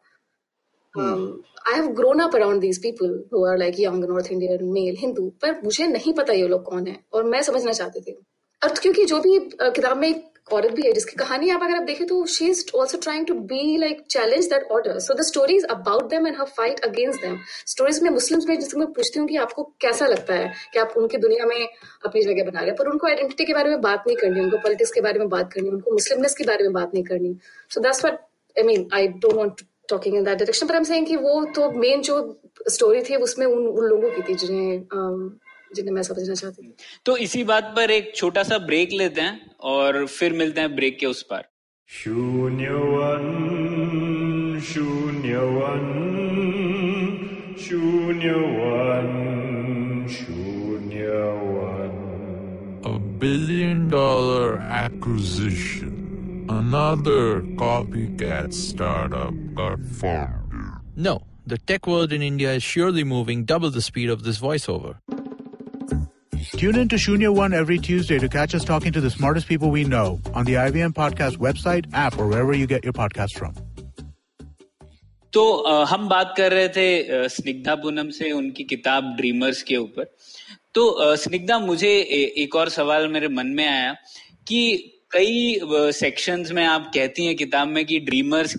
Hmm. 0.95 1.13
Um, 1.13 1.45
I 1.65 1.75
have 1.75 1.87
grown 1.97 2.21
up 2.21 2.35
around 2.37 2.61
these 2.61 2.79
people 2.83 3.13
who 3.33 3.45
are 3.47 3.59
like 3.59 3.81
young 3.81 4.05
north 4.05 4.31
Indian 4.33 4.65
male 4.73 4.97
Hindu 4.99 5.29
पर 5.43 5.61
मुझे 5.65 5.87
नहीं 5.89 6.13
पता 6.15 6.33
ये 6.33 6.47
लोग 6.49 6.63
कौन 6.65 6.87
है, 6.87 6.99
और 7.13 7.25
मैं 7.25 7.43
समझना 7.43 7.73
चाहती 7.73 8.01
थी। 8.01 8.21
और 8.63 8.75
क्योंकि 8.83 9.05
जो 9.07 9.21
भी 9.21 9.39
किताब 9.55 9.97
में 9.99 10.09
एक 10.09 10.53
औरत 10.53 10.73
भी 10.73 10.83
है, 10.83 10.93
जिसकी 10.93 11.17
कहानी 11.17 11.51
आप 11.51 11.63
अगर 11.63 11.75
आप 11.75 11.83
देखें 11.83 12.07
तो 12.07 12.25
she 12.27 12.47
is 12.47 12.65
also 12.77 12.99
trying 13.03 13.27
to 13.27 13.35
be 13.51 13.77
like 13.79 14.01
challenge 14.11 14.47
that 14.49 14.69
order 14.73 14.99
so 15.01 15.15
the 15.15 15.23
stories 15.27 15.65
about 15.71 16.09
them 16.11 16.27
and 16.27 16.37
her 16.39 16.47
fight 16.57 16.81
against 16.85 17.23
them 17.23 17.39
stories 17.67 18.03
में 18.03 18.11
मुस्लिम्स 18.11 18.47
में 18.49 18.59
जिसको 18.59 18.79
मैं 18.79 18.89
पूछती 18.93 19.21
हूँ 19.21 19.29
कि 19.29 19.37
आपको 19.45 19.63
कैसा 19.81 20.07
लगता 20.07 20.35
है 20.35 20.53
कि 20.73 20.79
आप 20.79 20.95
उनकी 20.97 21.19
दुनिया 21.19 21.47
में 21.47 21.57
अपनी 21.57 22.23
जगह 22.23 22.51
बना 22.51 22.61
रहे 22.61 22.73
पर 22.79 22.89
उनको 22.89 23.07
आइडेंटिटी 23.09 23.45
के 23.45 23.55
बारे 23.55 23.71
में 23.71 23.81
बात 23.81 24.05
नहीं 24.07 24.17
करनी, 24.17 24.41
उनको 24.41 24.57
पॉलिटिक्स 24.59 24.93
के 24.93 25.01
बारे 25.01 25.19
में 25.19 25.29
बात 25.29 25.53
करनी, 25.53 25.69
उनको 25.69 25.93
मुस्लिमनेस 25.93 26.35
के 26.35 26.45
बारे 26.45 26.65
में 26.65 26.73
बात 26.73 26.91
नहीं 26.95 27.05
करनी। 27.05 27.37
So 27.71 27.81
that's 27.81 28.05
what 28.05 28.21
I 28.57 28.65
mean 28.65 28.89
I 28.95 29.09
don't 29.09 29.35
want 29.35 29.61
talking 29.89 30.17
in 30.17 30.25
that 30.25 30.39
direction 30.39 30.67
पर 30.67 30.75
एम 30.75 30.85
सेइंग 30.85 31.07
कि 31.07 31.17
वो 31.17 31.45
तो 31.45 31.71
मेन 31.71 32.03
जो 32.03 32.17
स्टोरी 32.69 33.03
थी 33.03 33.17
उसमें 33.17 33.47
उन 33.47 33.67
उन 33.67 33.85
लोगों 33.85 34.11
की 34.11 34.23
थी 34.23 34.35
जिन्हें 34.35 34.79
um, 34.79 35.31
जिन्हें 35.77 35.95
मैं 35.95 36.03
समझना 36.03 36.35
चाहती 36.35 36.67
थी। 36.67 36.75
तो 37.07 37.17
इसी 37.17 37.45
बात 37.45 37.73
पर 37.77 37.91
एक 37.91 38.13
छोटा 38.17 38.43
सा 38.43 38.59
ब्रेक 38.67 38.93
लेते 38.93 39.21
हैं 39.21 39.57
और 39.73 40.07
फिर 40.07 40.33
मिलते 40.33 40.61
हैं 40.61 40.75
ब्रेक 40.77 40.99
के 40.99 41.07
उस 41.07 41.23
पर। 41.23 41.43
शून्य 41.89 42.69
वन 42.93 44.61
शून्य 44.69 45.39
वन 45.57 45.87
शून्य 47.61 48.31
वन 48.61 49.11
शून्य 50.11 51.09
one 51.43 52.01
A 52.87 52.99
billion 53.21 53.89
dollar 53.89 54.61
acquisition. 54.79 55.94
another 56.50 57.42
copycat 57.62 58.54
startup 58.54 59.34
got 59.56 59.80
formed. 60.02 60.54
No, 60.96 61.22
the 61.46 61.58
tech 61.58 61.88
world 61.88 62.12
in 62.14 62.22
India 62.22 62.54
is 62.54 62.64
surely 62.64 63.04
moving 63.04 63.46
double 63.46 63.70
the 63.72 63.82
speed 63.82 64.10
of 64.10 64.24
this 64.24 64.40
voiceover. 64.40 64.98
Tune 66.58 66.78
in 66.78 66.90
to 66.90 66.96
Shunya 66.96 67.34
One 67.36 67.54
every 67.54 67.78
Tuesday 67.78 68.18
to 68.20 68.28
catch 68.28 68.56
us 68.56 68.64
talking 68.64 68.92
to 68.94 69.02
the 69.02 69.10
smartest 69.10 69.48
people 69.48 69.70
we 69.72 69.84
know 69.84 70.20
on 70.34 70.46
the 70.46 70.54
IVM 70.54 70.94
Podcast 70.94 71.38
website, 71.38 71.86
app, 71.94 72.18
or 72.18 72.28
wherever 72.28 72.54
you 72.54 72.68
get 72.68 72.84
your 72.84 72.94
podcast 72.94 73.38
from. 73.38 73.54
तो 75.34 75.42
आ, 75.62 75.84
हम 75.86 76.08
बात 76.10 76.34
कर 76.38 76.52
रहे 76.52 76.68
थे 76.76 77.28
स्निग्धा 77.30 77.76
पूनम 77.82 78.10
से 78.18 78.32
उनकी 78.32 78.64
किताब 78.70 79.14
dreamers 79.18 79.62
के 79.64 79.76
ऊपर 79.78 80.06
तो 80.76 81.16
स्निग्धा 81.24 81.58
मुझे 81.60 81.90
ए, 81.90 82.22
एक 82.44 82.56
और 82.56 82.70
सवाल 82.70 83.08
मेरे 83.14 83.28
मन 83.36 83.48
में 83.58 83.68
आया 83.68 83.94
कि 84.48 84.62
कई 85.15 85.91
सेक्शंस 85.93 86.51
में 86.53 86.65
आप 86.65 86.91
कहती 86.95 87.25
हैं 87.27 87.35
किताब 87.37 87.69
में 87.69 87.85
कि 87.87 87.99
ड्रीमर्स 88.01 88.55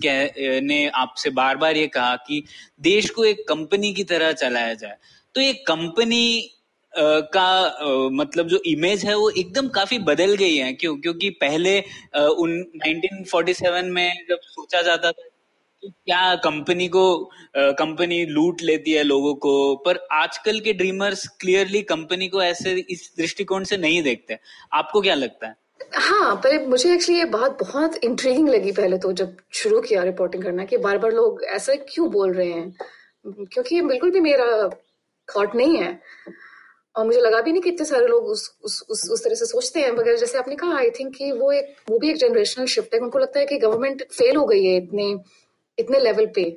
ने 0.62 0.86
आपसे 0.96 1.30
बार 1.30 1.56
बार 1.56 1.76
ये 1.76 1.86
कहा 1.86 2.14
कि 2.28 2.42
देश 2.80 3.10
को 3.10 3.24
एक 3.24 3.44
कंपनी 3.48 3.92
की 3.94 4.04
तरह 4.04 4.32
चलाया 4.34 4.74
जाए। 4.74 4.96
तो 5.34 5.40
ये 5.40 5.52
कंपनी 5.66 6.52
का 6.94 8.08
मतलब 8.12 8.48
जो 8.48 8.60
इमेज 8.66 9.04
है 9.04 9.16
वो 9.16 9.28
एकदम 9.30 9.68
काफ़ी 9.68 9.98
बदल 10.00 10.34
गई 10.34 10.56
है। 10.56 10.72
क्यों? 10.72 10.96
क्योंकि 10.96 11.30
पहले 11.40 11.78
उन 12.16 12.64
1947 12.86 13.90
में 13.90 14.26
जब 14.28 14.38
सोचा 14.42 14.82
जाता 14.82 15.12
था 15.12 15.28
क्या 15.82 16.34
कंपनी 16.44 16.88
को 16.88 17.04
कंपनी 17.56 18.24
लूट 18.26 18.62
लेती 18.62 18.92
है 18.92 19.02
लोगों 19.02 19.34
को, 19.34 19.76
पर 19.76 20.06
आजकल 20.12 20.60
के 20.60 20.72
ड्रीमर्स 20.72 21.26
क्लियरली 21.40 21.82
कंपनी 21.84 22.28
को 22.28 22.42
ऐसे 22.42 22.74
इस 22.90 23.12
दृष्टिकोण 23.18 23.64
से 23.64 23.76
नहीं 23.76 24.02
देखते। 24.02 24.38
आपको 24.72 25.00
क्या 25.00 25.14
लगता 25.14 25.46
है? 25.46 25.54
हाँ 25.80 26.34
पर 26.36 26.66
मुझे 26.66 26.92
एक्चुअली 26.94 27.18
ये 27.18 27.24
बात 27.24 27.58
बहुत 27.60 27.96
इंट्रीगिंग 28.04 28.48
लगी 28.48 28.72
पहले 28.72 28.98
तो 28.98 29.12
जब 29.12 29.36
शुरू 29.52 29.80
किया 29.80 30.02
रिपोर्टिंग 30.02 30.42
करना 30.44 30.64
कि 30.64 30.76
बार 30.76 30.98
बार 30.98 31.12
लोग 31.12 31.42
ऐसा 31.44 31.74
क्यों 31.88 32.10
बोल 32.10 32.32
रहे 32.32 32.52
हैं? 32.52 32.72
क्योंकि 33.26 33.74
ये 33.74 33.82
बिल्कुल 33.82 34.10
भी 34.10 34.20
मेरा 34.20 34.68
थॉट 35.28 35.54
नहीं 35.54 35.76
है। 35.76 35.98
और 36.96 37.06
मुझे 37.06 37.20
लगा 37.20 37.40
भी 37.40 37.52
नहीं 37.52 37.62
कि 37.62 37.70
इतने 37.70 37.86
सारे 37.86 38.06
लोग 38.06 38.24
उस 38.24 38.58
उस 38.64 38.82
उस, 38.90 39.08
उस 39.10 39.24
तरह 39.24 39.34
से 39.34 39.46
सोचते 39.46 39.80
हैं 39.80 39.90
मगर 39.92 40.16
जैसे 40.16 40.38
आपने 40.38 40.56
कहा 40.56 40.76
आई 40.78 40.90
थिंक 40.90 41.14
कि 41.16 41.32
वो 41.32 41.52
एक 41.52 41.76
वो 41.90 41.98
भी 41.98 42.10
एक 42.10 42.16
जनरेशनल 42.16 42.66
शिफ्ट 42.66 42.94
है। 42.94 43.00
उनको 43.00 43.18
लगता 43.18 43.40
है 43.40 43.46
कि 43.46 43.58
गवर्नमेंट 43.58 44.02
फेल 44.12 44.36
हो 44.36 44.46
गई 44.46 44.64
है 44.64 44.76
इतने 44.76 45.14
इतने 45.78 46.00
लेवल 46.00 46.26
पे 46.26 46.50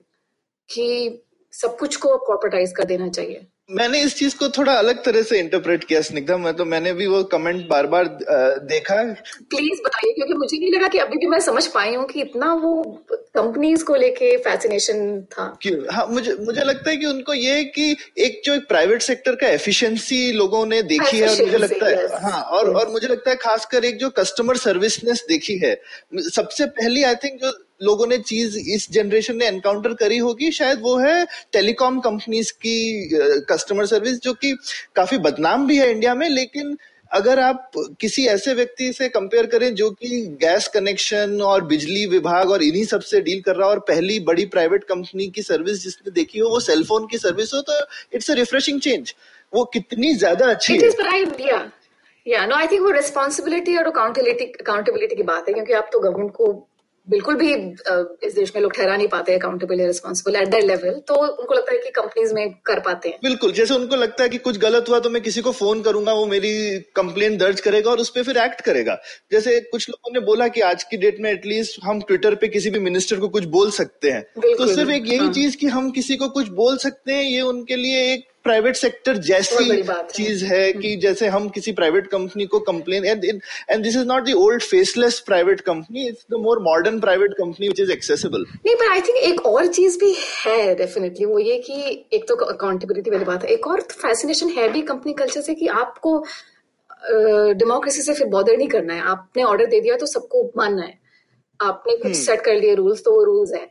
कि 0.69 1.21
सब 1.53 1.77
कुछ 1.77 1.95
को 1.95 2.17
कॉर्पोरेटाइज 2.17 2.73
कर 2.77 2.83
देना 2.83 3.09
चाहिए। 3.09 3.47
मैंने 3.69 4.01
इस 4.03 4.15
चीज़ 4.15 4.35
को 4.37 4.47
थोड़ा 4.49 4.73
अलग 4.73 5.03
तरह 5.03 5.21
से 5.21 5.39
इंटरप्रेट 5.39 5.83
किया 5.83 6.01
स्निग्धा। 6.01 6.37
मैं 6.37 6.53
तो 6.53 6.65
मैंने 6.65 6.93
भी 6.93 7.07
वो 7.07 7.23
कमेंट 7.33 7.67
बार 7.67 7.87
बार 7.87 8.05
देखा। 8.65 8.95
प्लीज़ 9.49 9.81
बताइए 9.81 10.13
क्योंकि 10.13 10.33
मुझे 10.33 10.57
नहीं 10.57 10.71
लगा 10.71 10.87
कि 10.87 10.97
अभी 10.97 11.17
भी 11.17 11.27
मैं 11.27 11.39
समझ 11.39 11.65
पाई 11.67 11.93
हूँ 11.95 12.05
कि 12.07 12.21
इतना 12.21 12.53
वो 12.53 12.73
कंपनीज़ 13.35 13.83
को 13.83 13.95
लेके 13.95 14.35
फैसिनेशन 14.37 15.21
था। 15.31 15.45
क्यों? 15.61 15.77
हाँ 15.91 16.07
मुझे 16.07 16.33
मुझे 16.41 16.63
लगता 16.63 16.89
है 16.89 16.97
कि 16.97 17.05
उनको 17.05 17.33
ये 17.33 17.63
कि 17.75 17.95
एक 18.17 18.41
जो 18.45 18.53
एक 18.53 18.67
प्राइवेट 18.67 19.01
सेक्टर 19.01 19.35
का 19.35 19.47
एफिशिएंसी 19.49 20.31
लोगों 20.33 20.65
ने 20.65 20.81
देखी 20.83 21.17
है 21.17 21.29
और 21.29 21.45
मुझे 21.45 21.57
लगता 21.57 21.89
है 21.89 22.21
हाँ 22.23 22.41
और 22.41 22.73
और 22.75 22.91
मुझे 22.91 23.07
लगता 23.07 23.29
है 23.29 23.35
खासकर 23.37 23.85
एक 23.85 23.97
जो 23.97 24.09
कस्टमर 24.19 24.57
सर्विसनेस 24.57 25.25
देखी 25.29 25.57
है 25.57 25.75
सबसे 26.35 26.65
पहली 26.79 27.03
आई 27.03 27.15
थिंक 27.23 27.39
जो 27.41 27.57
लोगों 27.81 28.07
ने 28.07 28.17
चीज़ 28.17 28.57
इस 28.57 28.91
जनरेशन 28.91 29.37
ने 29.37 29.45
एनकाउंटर 29.45 29.93
करी 29.93 30.17
होगी 30.17 30.51
शायद 30.51 30.79
वो 30.81 30.97
है 30.97 31.25
टेलीकॉम 31.51 31.99
कंपनीज़ 31.99 32.51
की 32.53 33.09
कस्टमर 33.49 33.85
सर्विस 33.85 34.19
जो 34.19 34.33
कि 34.33 34.55
काफ़ी 34.95 35.17
बदनाम 35.17 35.67
भी 35.67 35.77
है 35.77 35.91
इंडिया 35.91 36.15
में 36.15 36.29
लेकिन 36.29 36.77
अगर 37.11 37.39
आप 37.39 37.71
किसी 38.01 38.25
ऐसे 38.27 38.53
व्यक्ति 38.53 38.91
से 38.93 39.07
कंपेयर 39.09 39.45
करें 39.45 39.73
जो 39.75 39.89
कि 39.91 40.21
गैस 40.41 40.67
कनेक्शन 40.67 41.41
और 41.41 41.63
बिजली 41.65 42.05
विभाग 42.05 42.51
और 42.51 42.63
इन्हीं 42.63 42.83
सबसे 42.85 43.21
डील 43.21 43.41
कर 43.41 43.55
रहा 43.55 43.65
हो 43.65 43.71
और 43.71 43.79
पहली 43.79 44.19
बड़ी 44.19 44.45
प्राइवेट 44.45 44.83
कंपनी 44.83 45.27
की 45.27 45.41
सर्विस 45.41 45.83
जिसने 45.83 46.11
देखी 46.11 46.39
हो 46.39 46.49
वो 46.49 46.59
सेलफोन 46.59 47.07
की 47.07 47.17
सर्विस 47.17 47.53
हो 47.53 47.61
तो 47.61 47.79
इट्स 48.13 48.31
अ 48.31 48.33
रिफ्रेशिंग 48.33 48.81
चेंज 48.81 49.13
वो 49.53 49.65
कितनी 49.65 50.13
ज़्यादा 50.13 50.49
अच्छी 50.49 50.73
है। 50.73 51.71
या 52.27 52.45
नो 52.45 52.55
आई 52.55 52.67
थिंक 52.67 52.81
वो 52.81 52.89
रिस्पॉन्सिबिलिटी 52.91 53.77
और 53.77 53.87
अकाउंटेबिलिटी 53.87 54.45
अकाउंटेबिलिटी 54.45 55.15
की 55.15 55.23
बात 55.23 55.47
है 55.47 55.53
क्योंकि 55.53 55.73
आप 55.73 55.89
तो 55.93 55.99
गवर्नमेंट 55.99 56.31
को 56.31 56.68
बिल्कुल 57.09 57.35
भी 57.35 57.53
इस 58.27 58.33
देश 58.35 58.51
में 58.55 58.61
लोग 58.61 58.73
ठहरा 58.73 58.95
नहीं 58.95 59.07
पाते 59.07 59.35
accountable 59.35 59.81
responsible 59.81 60.35
at 60.35 60.47
that 60.47 60.63
level 60.63 60.99
तो 61.07 61.15
उनको 61.15 61.53
लगता 61.53 61.71
है 61.71 61.77
कि 61.77 61.89
कंपनीज़ 61.91 62.33
में 62.33 62.53
कर 62.65 62.79
पाते 62.79 63.09
हैं। 63.09 63.17
बिल्कुल 63.23 63.51
जैसे 63.51 63.73
उनको 63.73 63.95
लगता 63.95 64.23
है 64.23 64.29
कि 64.29 64.37
कुछ 64.39 64.57
गलत 64.59 64.89
हुआ 64.89 64.99
तो 64.99 65.09
मैं 65.09 65.21
किसी 65.21 65.41
को 65.41 65.51
फ़ोन 65.53 65.81
करूँगा 65.81 66.13
वो 66.13 66.25
मेरी 66.27 66.53
कंप्लेन 66.95 67.37
दर्ज 67.37 67.61
करेगा 67.61 67.91
और 67.91 67.99
उस 67.99 68.09
पर 68.09 68.23
फिर 68.23 68.37
एक्ट 68.37 68.61
करेगा। 68.61 68.97
जैसे 69.31 69.59
कुछ 69.61 69.89
लोगों 69.89 70.13
ने 70.13 70.25
बोला 70.25 70.47
कि 70.47 70.61
आज 70.63 70.83
की 70.83 70.97
डेट 70.97 71.19
में 71.19 71.31
एटलीस्ट 71.31 71.79
हम 71.83 72.01
ट्विटर 72.01 72.35
पे 72.35 72.47
किसी 72.47 72.69
भी 72.69 72.79
मिनिस्टर 72.81 73.19
को 73.19 73.27
कुछ 73.29 73.45
बोल 73.49 73.71
सकते 73.73 74.11
हैं। 74.11 74.23
तो 74.33 74.67
सिर्फ़ 74.67 74.91
एक 74.91 75.07
यही 75.07 75.17
हाँ। 75.17 75.31
चीज़ 75.33 75.57
कि 75.57 75.67
हम 75.69 75.91
किसी 75.91 76.15
को 76.15 76.29
कुछ 76.29 76.49
बोल 76.55 76.77
सकते 76.77 77.13
हैं 77.13 77.23
ये 77.23 77.41
उनके 77.43 77.75
लिए 77.75 78.11
एक 78.13 78.27
प्राइवेट 78.49 78.75
सेक्टर 78.75 79.17
जैसी 79.25 79.81
चीज़ 80.13 80.45
है 80.45 80.61
हम्म। 80.61 80.81
कि 80.81 80.95
जैसे 81.01 81.27
हम 81.29 81.47
किसी 81.49 81.71
प्राइवेट 81.73 82.07
कंपनी 82.07 82.45
को 82.45 82.59
complain 82.67 83.05
and 83.05 83.25
and 83.25 83.83
this 83.83 83.95
is 83.95 84.05
not 84.07 84.29
the 84.29 84.33
old 84.37 84.63
faceless 84.65 85.19
private 85.25 85.61
company 85.61 86.07
it's 86.07 86.25
the 86.31 86.39
more 86.41 86.59
modern 86.63 86.99
private 86.99 87.33
company 87.37 87.67
which 87.67 87.79
is 87.79 87.91
accessible 87.91 88.45
नहीं 88.55 88.75
पर 88.75 88.91
आई 88.91 89.01
थिंक 89.01 89.17
एक 89.23 89.45
और 89.45 89.67
चीज़ 89.79 89.97
भी 89.99 90.13
है 90.45 90.75
डेफिनेटली 90.75 91.25
वो 91.25 91.39
ये 91.39 91.57
कि 91.67 92.05
एक 92.13 92.27
तो 92.29 92.35
अकाउंटेबिलिटी 92.45 93.11
वाली 93.11 93.25
बात 93.25 93.43
है। 93.43 93.49
एक 93.53 93.67
और 93.67 93.81
फैसिनेशन 93.91 94.49
है 94.57 94.67
भी 94.71 94.81
कंपनी 94.83 95.13
कल्चर 95.19 95.41
से 95.41 95.53
कि 95.55 95.67
आपको 95.79 96.17
डेमोक्रेसी 97.57 98.01
से 98.01 98.13
फिर 98.13 98.27
बॉदर 98.29 98.57
नहीं 98.57 98.67
करना 98.67 98.93
है। 98.93 99.01
आपने 99.09 99.43
ऑर्डर 99.43 99.65
दे 99.65 99.79
दिया 99.81 99.95
तो 99.97 100.05
सबको 100.05 100.43
मानना 100.57 100.83
है। 100.83 100.97
आपने 101.59 101.95
कुछ 101.97 102.15
सेट 102.15 102.29
हम्म। 102.29 102.45
कर 102.45 102.59
दिए 102.59 102.75
रूल्स 102.75 103.03
तो 103.05 103.11
वो 103.11 103.23
रूल्स 103.23 103.53
है। 103.53 103.67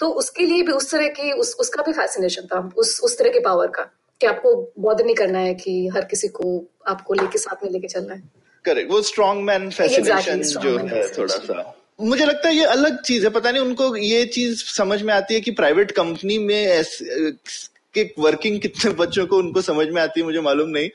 तो 0.00 0.08
उसके 0.20 0.46
लिए 0.46 0.62
भी 0.62 0.72
उस 0.72 0.90
तरह 0.90 1.08
की 1.18 1.32
उस 1.32 1.54
उसका 1.60 1.82
भी 1.82 1.92
फैसिनेशन 1.92 2.46
था 2.46 2.58
उस 2.76 3.00
उस 3.04 3.18
तरह 3.18 3.30
के 3.30 3.40
पावर 3.40 3.66
का 3.68 3.82
कि 4.20 4.26
आपको 4.26 4.54
बॉदर 4.78 5.04
नहीं 5.04 5.14
करना 5.14 5.38
है 5.38 5.54
कि 5.54 5.86
हर 5.94 6.04
किसी 6.04 6.28
को 6.28 6.50
आपको 6.86 7.14
लेके 7.14 7.38
साथ 7.38 7.64
में 7.64 7.70
लेके 7.70 7.88
चलना 7.88 8.14
है। 8.14 8.22
करेक्ट 8.64 8.90
वो 8.90 9.00
स्ट्रॉन्ग 9.02 9.44
मैन 9.44 9.70
फैसिनेशन 9.70 10.42
जो 10.42 10.76
है 10.78 11.06
थोड़ा 11.08 11.36
सा। 11.36 11.74
मुझे 12.00 12.24
लगता 12.24 12.48
है 12.48 12.54
ये 12.54 12.64
अलग 12.66 13.00
चीज़ 13.02 13.24
है। 13.24 13.30
पता 13.30 13.50
नहीं 13.50 13.62
उनको 13.62 13.94
ये 13.96 14.24
चीज़ 14.26 14.64
समझ 14.66 15.00
में 15.02 15.12
आती 15.14 15.34
है 15.34 15.40
कि 15.40 15.50
प्राइवेट 15.50 15.90
कंपनी 15.90 16.38
में 16.38 16.84
के 17.94 18.02
वर्किंग 18.18 18.60
कितने 18.60 18.90
बच्चों 18.94 19.26
को 19.26 19.36
उनको 19.36 19.62
समझ 19.62 19.86
में 19.88 20.00
आती 20.02 20.20
है 20.20 20.26
मुझे 20.26 20.40
मालूम 20.40 20.68
नहीं। 20.70 20.88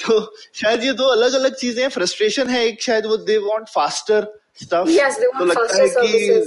तो 0.00 0.20
शायद 0.54 0.84
ये 0.84 0.92
दो 0.92 1.04
अलग 1.08 1.34
अलग 1.34 1.54
चीज़ें 1.54 1.82
हैं। 1.82 1.90
फ्रस्ट्रेशन 1.90 2.48
है 2.48 2.64
एक 2.66 2.82
शायद 2.82 3.06
वो 3.06 3.16
दे 3.26 3.36
वांट 3.38 3.68
फास्टर 3.68 4.26
स्टफ़ 4.62 4.88
तो 5.38 5.44
लगता 5.44 5.82
है 5.82 5.88
कि 5.88 6.40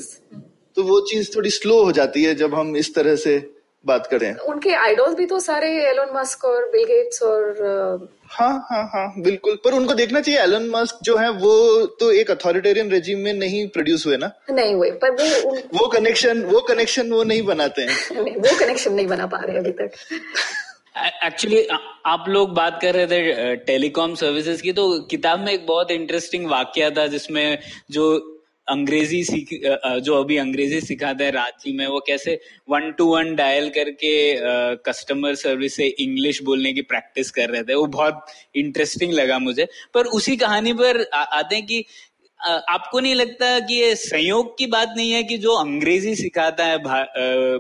तो 0.79 0.83
वो 0.83 0.99
चीज़ 1.01 1.35
थोड़ी 1.35 1.49
स्लो 1.49 1.83
हो 1.83 1.91
जाती 1.91 2.23
है 2.23 2.35
जब 2.35 2.53
हम 2.55 2.75
इस 2.77 2.93
तरह 2.95 3.15
से 3.15 3.37
बात 3.85 4.07
करें। 4.07 4.35
उनके 4.35 4.73
आइडल्स 4.73 5.15
भी 5.15 5.25
तो 5.25 5.39
सारे 5.39 5.67
एलोन 5.89 6.09
मस्क 6.15 6.45
और 6.45 6.65
बिल 6.65 6.83
गेट्स 6.85 7.21
और 7.23 8.09
हाँ 8.31 8.51
हाँ 8.69 8.83
हाँ 8.93 9.21
बिल्कुल। 9.21 9.55
पर 9.55 9.73
उनको 9.73 9.93
देखना 9.93 10.21
चाहिए 10.21 10.39
एलोन 10.41 10.69
मस्क 10.69 10.99
जो 11.03 11.17
है 11.17 11.29
वो 11.31 11.85
तो 11.99 12.11
एक 12.11 12.31
अथॉरिटेरियन 12.31 12.91
रेजिम 12.91 13.19
में 13.19 13.33
नहीं 13.33 13.67
प्रोड्यूस 13.67 14.05
हुए 14.07 14.17
ना? 14.17 14.31
नहीं 14.51 14.73
हुए 14.73 14.91
पर 14.91 15.11
वो 15.11 15.51
उन... 15.51 15.59
वो 15.73 15.87
कनेक्शन 15.87 16.43
वो 16.43 16.59
कनेक्शन 16.61 17.11
वो 17.11 17.23
नहीं 17.23 17.41
बनाते 17.41 17.81
हैं। 17.81 18.21
नहीं, 18.23 18.35
वो 18.35 18.59
कनेक्शन 18.59 18.93
नहीं 18.93 19.07
बना 19.07 19.25
पा 19.25 19.37
रहे 19.37 19.57
अभी 19.57 19.71
तक। 19.71 19.91
एक्चुअली 21.23 21.67
आप 22.05 22.25
लोग 22.29 22.53
बात 22.53 22.79
कर 22.81 22.95
रहे 22.95 23.07
थे 23.07 23.55
टेलीकॉम 23.55 24.15
सर्विसेज़ 24.15 24.61
की 24.61 24.71
तो 24.71 24.99
किताब 24.99 25.39
में 25.39 25.53
एक 25.53 25.67
बहुत 25.67 25.91
इंटरेस्टिंग 25.91 26.49
वाक्य 26.49 26.91
था 26.97 27.07
जिसमें 27.07 27.59
जो 27.91 28.38
अंग्रेज़ी 28.69 29.23
सीख 29.23 29.49
जो 30.03 30.15
अभी 30.15 30.37
अंग्रेज़ी 30.37 30.79
सिखाते 30.81 31.23
हैं 31.23 31.31
रांची 31.31 31.71
में 31.77 31.85
वो 31.87 31.99
कैसे 32.07 32.39
वन 32.69 32.91
टू 32.91 33.05
वन 33.05 33.33
डायल 33.35 33.69
करके 33.69 34.11
कस्टमर 34.85 35.35
सर्विस 35.35 35.75
से 35.75 35.87
इंग्लिश 35.99 36.41
बोलने 36.43 36.73
की 36.73 36.81
प्रैक्टिस 36.83 37.31
कर 37.31 37.49
रहे 37.49 37.63
थे। 37.63 37.73
वो 37.73 37.85
बहुत 37.87 38.25
इंटरेस्टिंग 38.55 39.13
लगा 39.13 39.39
मुझे। 39.39 39.67
पर 39.93 40.05
उसी 40.11 40.37
कहानी 40.37 40.73
पर 40.73 41.01
आते 41.09 41.55
हैं 41.55 41.65
कि 41.65 41.83
आपको 42.39 42.99
नहीं 42.99 43.15
लगता 43.15 43.59
कि 43.59 43.75
ये 43.75 43.95
संयोग 43.95 44.57
की 44.57 44.65
बात 44.67 44.93
नहीं 44.97 45.11
है 45.11 45.23
कि 45.23 45.37
जो 45.37 45.53
अंग्रेज़ी 45.53 46.15
सिखाता 46.15 46.65
है 46.65 46.77
भा, 46.77 47.01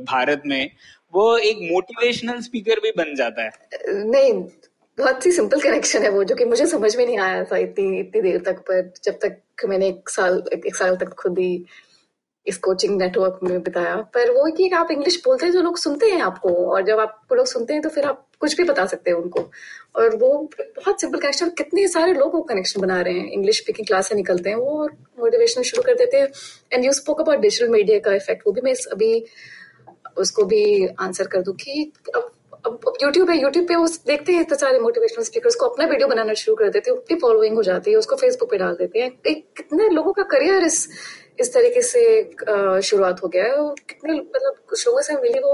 भारत 0.03 0.43
में 0.45 0.69
वो 1.13 1.37
एक 1.37 1.57
मोटिवेशनल 1.61 2.39
स्पीकर 2.41 2.79
भी 2.79 2.91
बन 2.97 3.15
जाता 3.15 3.43
है? 3.43 3.51
नहीं 4.05 4.33
बहुत 4.99 5.25
ही 5.25 5.31
सिंपल 5.31 5.61
कनेक्शन 5.61 6.03
है 6.03 6.09
वो, 6.09 6.23
जो 6.23 6.35
कि 6.35 6.45
मुझे 6.45 6.65
समझ 6.67 6.95
में 6.97 7.05
नहीं 7.05 7.17
आया 7.19 7.43
था 7.43 7.57
इतनी 7.57 7.99
इतनी 7.99 8.21
देर 8.21 8.41
तक, 8.45 8.59
पर 8.61 8.91
जब 9.03 9.19
तक 9.21 9.65
मैंने 9.65 9.87
एक 9.87 10.09
साल 10.09 10.43
एक 10.55 10.75
साल 10.75 10.95
तक 10.97 11.13
खुद 11.19 11.39
ही 11.39 11.65
इस 12.45 12.57
कोचिंग 12.57 12.97
नेटवर्क 12.97 13.39
में 13.43 13.61
बिताया। 13.63 13.95
पर 14.13 14.29
वो 14.31 14.45
कि 14.57 14.69
आप 14.69 14.91
इंग्लिश 14.91 15.21
बोलते 15.25 15.45
हैं, 15.45 15.53
जो 15.53 15.61
लोग 15.61 15.77
सुनते 15.77 16.05
हैं 16.05 16.21
आपको, 16.21 16.49
और 16.65 16.85
जब 16.85 16.99
आप 16.99 17.33
लोग 17.33 17.45
सुनते 17.45 17.73
हैं 17.73 17.81
तो 17.81 17.89
फिर 17.89 18.05
आप 18.05 18.25
कुछ 18.39 18.55
भी 18.57 18.63
बता 18.63 18.85
सकते 18.85 19.11
हैं 19.11 19.17
उनको। 19.17 19.39
और 19.95 20.15
वो 20.15 20.29
बहुत 20.55 21.01
सिंपल 21.01 21.19
कनेक्शन 21.19 21.49
कितने 21.57 21.87
सारे 21.87 22.13
लोग 22.13 22.33
वो 22.35 22.41
कनेक्शन 22.43 22.81
बना 22.81 22.99
रहे 23.01 23.13
हैं। 23.13 23.29
इंग्लिश 23.31 23.61
स्पीकिंग 23.61 23.87
क्लास 23.87 24.09
से 24.09 24.15
निकलते 24.15 24.49
हैं, 24.49 24.57
वो 24.57 24.87
मोटिवेशन 25.19 25.61
शुरू 25.63 25.83
कर 25.83 25.95
देते 25.95 26.17
हैं। 26.17 26.27
And 26.73 26.85
you 26.85 26.91
spoke 26.93 27.21
about 27.21 27.39
digital 27.39 27.69
media 27.69 27.99
का 27.99 28.13
इफ़ेक्ट 28.13 28.43
वो 28.47 28.53
भी 28.53 28.61
मैं 28.61 28.73
अभी, 28.91 29.25
उसको 30.17 30.43
भी 30.45 30.87
आंसर 30.99 31.27
कर 31.27 31.41
दूँ 31.41 31.55
कि 31.55 31.91
अब 32.15 32.31
यूट्यूब 33.01 33.29
है 33.29 33.37
यूट्यूब 33.41 33.67
पे 33.67 33.75
वो 33.75 33.87
देखते 34.07 34.33
हैं 34.33 34.41
इतने 34.41 34.57
सारे 34.57 34.79
मोटिवेशनल 34.79 35.23
स्पीकर्स 35.23 35.55
को 35.55 35.65
अपना 35.65 35.85
वीडियो 35.87 36.07
बनाना 36.07 36.33
शुरू 36.41 36.55
कर 36.55 36.69
देते 36.69 36.89
हैं 36.89 36.97
उनकी 36.97 37.15
फॉलोइंग 37.15 37.55
हो 37.55 37.63
जाती 37.63 37.91
है, 37.91 37.97
उसको 37.97 38.15
फेसबुक 38.15 38.49
पे 38.51 38.57
डाल 38.57 38.75
देते 38.75 38.99
हैं। 38.99 39.11
एक 39.27 39.45
कितने 39.57 39.89
लोगों 39.89 40.13
का 40.13 40.23
करियर 40.33 40.63
इस 40.63 40.87
इस 41.39 41.53
तरीके 41.53 41.81
से 41.81 42.01
शुरुआत 42.81 43.23
हो 43.23 43.27
गया 43.27 43.43
है 43.43 43.73
कितने 43.89 44.13
मतलब 44.13 44.55
कुछ 44.69 44.87
लोगों 44.87 45.01
से 45.01 45.15
मिली 45.21 45.39
वो 45.39 45.53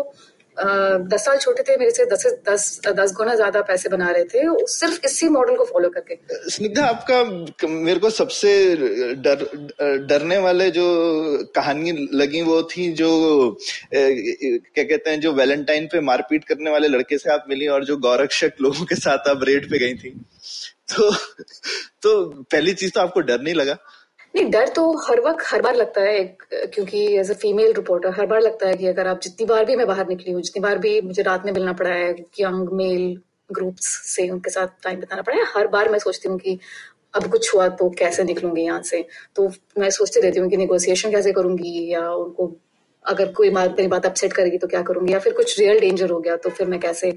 दस 0.58 1.26
साल 1.26 1.38
छोटे 1.38 1.64
थे, 1.64 1.76
मेरे 1.78 1.92
से 1.92 2.06
दस 2.06 2.26
दस 2.48 2.80
दस 2.90 3.14
गुना 3.14 3.34
ज़्यादा 3.36 3.62
पैसे 3.64 3.90
बना 3.90 4.10
रहे 4.12 4.24
थे 4.26 4.44
सिर्फ़ 4.70 5.06
इसी 5.06 5.30
मॉडल 5.30 5.56
को 5.56 5.66
फॉलो 5.66 5.90
करके। 5.90 6.18
स्निग्धा, 6.52 6.86
आपका 6.86 7.68
मेरे 7.68 8.00
को 8.00 8.10
सबसे 8.12 8.52
डर 9.18 9.46
डरने 10.08 10.38
वाले 10.40 10.70
जो 10.72 10.86
कहानी 11.56 11.92
लगी 12.14 12.42
वो 12.44 12.62
थी 12.72 12.92
जो 12.94 13.10
क्या 13.94 14.84
कहते 14.84 15.10
हैं, 15.10 15.20
जो 15.20 15.34
वैलेंटाइन 15.34 15.88
पे 15.88 16.00
मारपीट 16.04 16.44
करने 16.46 16.72
वाले 16.72 16.88
लड़के 16.88 17.18
से 17.18 17.30
आप 17.34 17.46
मिली 17.50 17.68
और 17.70 17.86
जो 17.86 17.98
गौरक्षक 18.00 18.62
लोगों 18.62 18.86
के 18.86 18.96
साथ 18.98 19.28
आप 19.30 19.44
रेड 19.44 19.70
पे 19.70 19.80
गई 19.80 19.94
थी। 19.96 20.10
तो 20.88 21.12
तो 22.02 22.12
पहली 22.44 22.74
चीज़ 22.76 22.92
तो 22.92 23.00
आपको 23.02 23.20
डर 23.22 23.42
नहीं 23.42 23.54
लगा? 23.56 23.78
नहीं, 24.36 24.50
डर 24.52 24.70
तो 24.70 24.82
हर 25.00 25.20
वक्त, 25.22 25.44
हर 25.48 25.62
बार 25.62 25.76
लगता 25.76 26.02
है, 26.02 26.24
क्योंकि 26.54 27.06
एज 27.18 27.30
अ 27.32 27.34
फीमेल 27.42 27.74
रिपोर्टर 27.74 28.14
हर 28.18 28.26
बार 28.26 28.42
लगता 28.42 28.68
है 28.68 28.76
कि 28.78 28.88
अगर 28.88 29.08
आप 29.08 29.22
जितनी 29.24 29.46
बार 29.48 29.66
भी 29.66 29.76
मैं 29.76 29.88
बाहर 29.88 30.08
निकली 30.08 30.32
हूँ, 30.34 30.42
जितनी 30.42 30.62
बार 30.62 30.78
भी 30.78 31.00
मुझे 31.02 31.24
रात 31.24 31.46
में 31.46 31.52
मिलना 31.52 31.74
पड़ा 31.74 31.90
है 31.90 32.10
यंग 32.40 32.70
मेल 32.74 33.16
ग्रुप्स 33.50 33.88
से 34.08 34.30
उनके 34.30 34.50
साथ 34.50 34.68
टाइम 34.84 35.00
बिताना 35.00 35.22
पड़ा 35.22 35.38
है, 35.38 35.44
हर 35.56 35.68
बार 35.68 35.90
मैं 35.92 36.00
सोचती 36.00 36.30
हूँ 36.30 36.38
कि 36.40 36.58
अब 37.16 37.30
कुछ 37.32 37.54
हुआ 37.56 37.68
तो 37.80 37.90
कैसे 38.00 38.24
निकलूँगी 38.24 38.62
यहाँ 38.62 38.82
से? 38.84 39.06
तो 39.36 39.50
मैं 39.80 39.90
सोचती 39.90 40.22
रहती 40.22 40.40
हूँ 40.40 40.50
कि 40.50 40.58
निगोसिएशन 40.58 41.12
कैसे 41.12 41.32
करूँगी, 41.34 41.92
या 41.94 42.10
उनको 42.10 42.52
अगर 43.06 43.32
कोई 43.34 43.50
मेरी 43.52 43.88
बात 43.88 44.06
अपसेट 44.06 44.34
करेगी 44.34 44.58
तो 44.58 44.68
क्या 44.68 44.82
करूँगी, 44.82 45.14
या 45.14 45.20
फिर 45.20 45.34
कुछ 45.34 45.60
रियल 45.60 45.80
डेंजर 45.80 46.10
हो 46.10 46.20
गया 46.20 46.36
तो 46.38 46.50
फिर 46.50 46.68
मैं 46.68 46.80
कैसे 46.80 47.12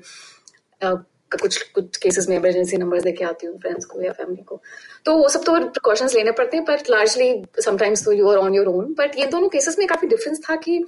कुछ 1.33 1.63
कुछ 1.75 1.97
केसेस 1.97 2.29
में 2.29 2.37
इमरजेंसी 2.37 2.77
नंबर 2.77 3.01
देके 3.01 3.25
आती 3.25 3.47
हूँ 3.47 3.59
फ्रेंड्स 3.61 3.85
को 3.85 4.03
या 4.03 4.13
फैमिली 4.13 4.43
को। 4.43 4.61
तो 5.05 5.17
वो 5.17 5.29
सब 5.29 5.45
तो 5.45 5.59
प्रिकॉशंस 5.61 6.15
लेने 6.15 6.33
पड़ते 6.33 6.57
हैं 6.57 6.65
बट 6.67 6.91
लार्जली 6.91 7.31
समटाइम्स 7.65 8.05
तो 8.05 8.13
you 8.13 8.29
are 8.29 8.39
on 8.39 8.55
your 8.55 8.67
own 8.67 8.95
but 8.99 9.19
ये 9.19 9.27
दोनों 9.27 9.49
केसेस 9.49 9.79
में 9.79 9.87
काफ़ी 9.89 10.09
डिफरेंस 10.09 10.41
था 10.51 10.57
कि 10.57 10.83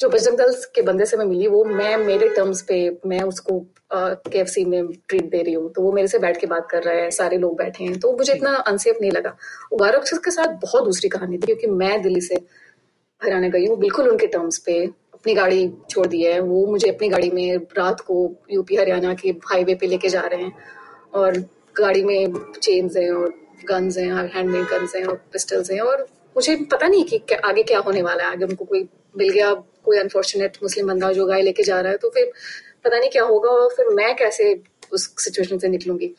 जो 0.00 0.08
बजरंग 0.08 0.38
दल 0.38 0.52
के 0.74 0.82
बंदे 0.82 1.04
से 1.04 1.16
मैं 1.16 1.24
मिली, 1.24 1.46
वो 1.46 1.64
मैं, 1.64 1.96
मेरे 1.96 2.28
टर्म्स 2.28 2.62
पे 2.62 2.76
मैं 3.06 3.20
उसको 3.22 3.58
के 3.92 4.38
एफ़ 4.38 4.48
सी 4.48 4.64
में 4.64 4.86
ट्रीट 5.08 5.30
दे 5.30 5.42
रही 5.42 5.54
हूँ। 5.54 5.72
तो 5.72 5.82
वो 5.82 5.92
मेरे 5.92 6.08
से 6.08 6.18
बैठ 6.18 6.40
के 6.40 6.46
बात 6.46 6.68
कर 6.70 6.82
रहा 6.82 6.94
है, 6.94 7.10
सारे 7.10 7.38
लोग 7.38 7.56
बैठे 7.58 7.84
हैं। 7.84 7.98
तो 8.00 8.12
मुझे 8.16 8.32
इतना 8.32 8.54
अनसेफ 8.66 8.98
नहीं 9.00 9.10
लगा। 9.10 9.36
गौरव 9.74 10.04
के 10.24 10.30
साथ 10.30 10.54
बहुत 10.62 10.84
दूसरी 10.84 11.08
कहानी 11.08 11.36
थी, 11.36 11.46
क्योंकि 11.46 11.66
मैं 11.66 12.00
दिल्ली 12.02 12.20
से 12.20 12.34
हरियाणा 12.34 13.48
गई 13.48 13.66
हूँ। 13.66 13.78
बिल्कुल 13.78 14.08
उनके 14.08 14.26
टर्म्स 14.26 14.58
पे 14.58 14.86
अपनी 15.20 15.34
गाड़ी 15.34 15.68
छोड़ 15.90 16.06
दी 16.06 16.22
है। 16.22 16.38
वो 16.40 16.66
मुझे 16.66 16.88
अपनी 16.88 17.08
गाड़ी 17.08 17.30
में 17.30 17.56
रात 17.78 18.00
को 18.00 18.14
यूपी, 18.50 18.76
हरियाणा 18.76 19.12
के 19.14 19.28
हाईवे 19.46 19.74
पे 19.74 19.86
लेके 19.86 20.08
जा 20.08 20.20
रहे 20.22 20.42
हैं 20.42 20.52
और 21.14 21.38
गाड़ी 21.76 22.04
में 22.04 22.32
चेन्स 22.56 22.96
हैं 22.96 23.10
और 23.12 23.28
गन्स 23.68 23.98
हैं 23.98 24.10
और 24.12 24.26
हैंडमेड 24.34 24.64
गन्स 24.68 24.94
हैं 24.96 25.04
और 25.04 25.16
पिस्टल्स 25.32 25.70
हैं 25.70 25.80
और 25.82 26.06
मुझे 26.36 26.56
पता 26.72 26.86
नहीं 26.88 27.04
कि 27.04 27.34
आगे 27.34 27.62
क्या 27.62 27.78
होने 27.80 28.02
वाला 28.02 28.24
है। 28.24 28.30
आगे 28.30 28.44
उनको 28.44 28.64
कोई 28.64 28.82
मिल 29.14 29.28
गया, 29.28 29.52
कोई 29.84 29.98
अनफॉर्चुनेट 29.98 30.56
मुस्लिम 30.62 30.88
बंदा 30.88 31.12
जो 31.12 31.26
गाय 31.26 31.42
लेके 31.42 31.62
जा 31.62 31.80
रहा 31.80 31.92
है 31.92 31.98
तो 31.98 32.10
फिर 32.10 32.32
पता 32.84 32.98
नहीं 32.98 33.10
क्या 33.10 33.24
होगा 33.24 33.50
और 33.50 33.68
फिर 33.76 33.88
मैं 33.94 34.14
कैसे 34.16 34.52
उस 34.92 35.08
सिचुएशन 35.18 35.58
से 35.58 35.68
निकलूँगी। 35.68 36.14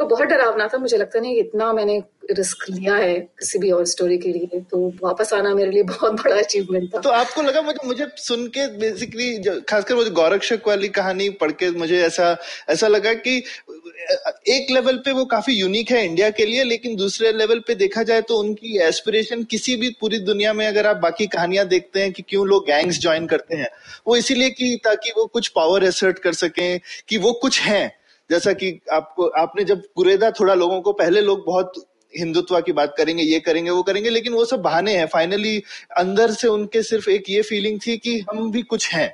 तो 0.00 0.04
बहुत 0.06 0.28
डरावना 0.28 0.66
था, 0.68 0.78
मुझे 0.78 0.96
लगता 0.96 1.20
नहीं 1.20 1.36
इतना 1.36 1.72
मैंने 1.72 2.02
रिस्क 2.30 2.64
लिया 2.70 2.94
है 2.94 3.14
किसी 3.38 3.58
भी 3.58 3.70
और 3.70 3.84
स्टोरी 3.86 4.18
के 4.18 4.28
लिए 4.28 4.60
तो 4.70 4.88
वापस 5.02 5.32
आना 5.32 5.54
मेरे 5.54 5.70
लिए 5.70 5.82
बहुत 5.82 6.12
बड़ा 6.12 6.36
अचीवमेंट 6.36 6.94
था। 6.94 7.00
तो 7.00 7.10
आपको 7.10 7.42
लगा 7.42 7.62
मुझे 7.62 7.86
मुझे 7.86 8.06
सुन 8.16 8.46
के 8.48 8.66
बेसिकली 8.78 9.60
खासकर 9.60 9.94
वो 9.94 10.04
गौरक्षक 10.10 10.68
वाली 10.68 10.88
कहानी 10.88 11.28
पढ़ 11.40 11.52
के 11.52 11.70
मुझे 11.70 12.00
ऐसा 12.02 12.36
ऐसा 12.68 12.88
लगा 12.88 13.12
कि, 13.14 13.36
एक 14.48 14.70
लेवल 14.70 14.96
पे 14.96 15.12
वो 15.12 15.24
काफ़ी 15.24 15.54
यूनिक 15.54 15.90
है 15.90 16.04
इंडिया 16.04 16.30
के 16.30 16.46
लिए, 16.46 16.64
लेकिन 16.64 16.96
दूसरे 16.96 17.32
लेवल 17.32 17.58
पे 17.58 17.74
देखा 17.74 18.02
जाए 18.02 18.20
तो 18.22 18.38
उनकी 18.38 18.78
एस्पिरेशन 18.82 19.42
किसी 19.44 19.76
भी 19.76 19.90
पूरी 20.00 20.18
दुनिया 20.20 20.52
में 20.52 20.66
अगर 20.66 20.86
आप 20.86 20.96
बाकी 20.96 21.26
कहानियाँ 21.26 21.66
देखते 21.68 22.00
हैं 22.00 22.12
कि 22.12 22.22
क्यों 22.28 22.46
लोग 22.46 22.66
गैंग्स 22.66 23.00
ज्वाइन 23.00 23.26
करते 23.26 23.56
हैं, 23.56 23.68
वो 24.06 24.16
इसीलिए 24.16 24.50
कि, 24.50 24.76
ताकि 24.84 25.10
वो 25.16 25.26
कुछ 25.26 25.48
पावर 25.48 25.84
एसर्ट 25.84 26.18
कर 26.18 26.32
सकें 26.34 26.80
कि 27.08 27.18
वो 27.18 27.32
कुछ 27.32 27.60
हैं। 27.60 27.92
जैसा 28.30 28.52
कि 28.52 28.78
आपको, 28.92 29.26
आपने 29.38 29.64
जब 29.64 29.82
कुरेदा 29.96 30.30
थोड़ा 30.30 30.54
लोगों 30.54 30.80
को, 30.80 30.92
पहले 30.92 31.20
लोग 31.20 31.44
बहुत 31.46 31.72
हिंदुत्व 32.16 32.60
की 32.60 32.72
बात 32.72 32.94
करेंगे 32.98 33.22
ये 33.22 33.40
करेंगे 33.40 33.70
वो 33.70 33.82
करेंगे 33.82 34.10
लेकिन 34.10 34.32
वो 34.32 34.44
सब 34.44 34.62
बहाने 34.62 34.96
हैं। 34.96 35.06
फाइनली 35.08 35.56
अंदर 35.98 36.30
से 36.32 36.48
उनके 36.48 36.82
सिर्फ़ 36.84 37.10
एक 37.10 37.30
ये 37.30 37.42
फीलिंग 37.44 37.80
थी 37.86 37.96
कि 37.98 38.18
हम 38.30 38.50
भी 38.52 38.62
कुछ 38.64 38.92
हैं 38.94 39.10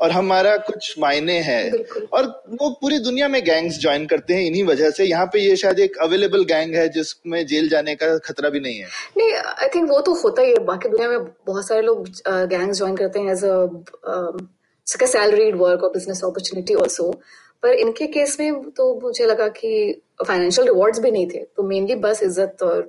और 0.00 0.10
हमारा 0.10 0.56
कुछ 0.58 0.94
मायने 0.98 1.38
हैं। 1.40 1.72
और 2.12 2.26
वो 2.52 2.70
पूरी 2.80 2.98
दुनिया 3.00 3.28
में 3.28 3.42
गैंग्स 3.44 3.78
ज्वाइन 3.80 4.06
करते 4.06 4.34
हैं 4.34 4.42
इन्हीं 4.42 4.62
वजह 4.64 4.90
से। 4.90 5.04
यहाँ 5.04 5.26
पे 5.26 5.40
ये 5.40 5.56
शायद 5.56 5.78
एक 5.80 5.96
अवेलेबल 6.02 6.44
गैंग 6.44 6.74
है 6.74 6.88
जिसमें 6.88 7.46
जेल 7.46 7.68
जाने 7.68 7.94
का 7.94 8.16
खतरा 8.26 8.48
भी 8.50 8.60
नहीं 8.60 8.78
है। 8.78 8.88
नहीं 9.16 9.32
आई 9.34 9.68
थिंक 9.74 9.90
वो 9.90 10.00
तो 10.00 10.14
होता 10.14 10.42
ही 10.42 10.50
है। 10.50 10.58
बाकी 10.64 10.88
दुनिया 10.88 11.08
में 11.08 11.24
बहुत 11.46 11.68
सारे 11.68 11.82
लोग 11.82 12.08
गैंग्स 12.28 12.78
ज्वाइन 12.78 12.96
करते 12.96 13.20
हैं 13.20 13.32
एज 13.32 13.44
अ 13.44 15.06
सैलरीड 15.06 15.56
वर्क 15.56 15.84
और 15.84 15.90
बिज़नेस 15.90 16.20
अपॉर्चुनिटी 16.24 16.74
ऑल्सो 16.76 17.10
पर 17.64 17.74
इनके 17.74 18.06
केस 18.06 18.36
में 18.40 18.70
तो 18.70 19.00
मुझे 19.00 19.26
लगा 19.26 19.48
कि 19.48 20.02
फाइनेंशियल 20.26 20.66
रिवॉर्ड्स 20.68 20.98
भी 20.98 21.10
नहीं 21.10 21.26
थे 21.26 21.38
तो 21.56 21.62
मेनली 21.62 21.94
बस 21.94 22.22
इज़्ज़त 22.22 22.62
और 22.62 22.88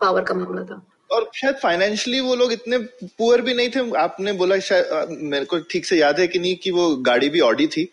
पावर 0.00 0.24
का 0.24 0.34
मामला 0.34 0.62
था। 0.64 0.82
और 1.10 1.30
शायद 1.34 1.54
फाइनेंशियली 1.54 2.20
वो 2.20 2.34
लोग 2.34 2.52
इतने 2.52 2.78
पुअर 3.18 3.40
भी 3.40 3.54
नहीं 3.54 3.68
थे 3.70 3.96
आपने 3.96 4.32
बोला 4.32 4.58
शायद 4.58 5.08
मेरे 5.10 5.44
को 5.44 5.58
ठीक 5.58 5.86
से 5.86 5.96
याद 5.96 6.20
है 6.20 6.26
कि 6.26 6.38
नहीं 6.38 6.56
कि 6.56 6.70
वो 6.70 6.96
गाड़ी 6.96 7.28
भी 7.28 7.40
ऑडी 7.40 7.66
थी। 7.66 7.88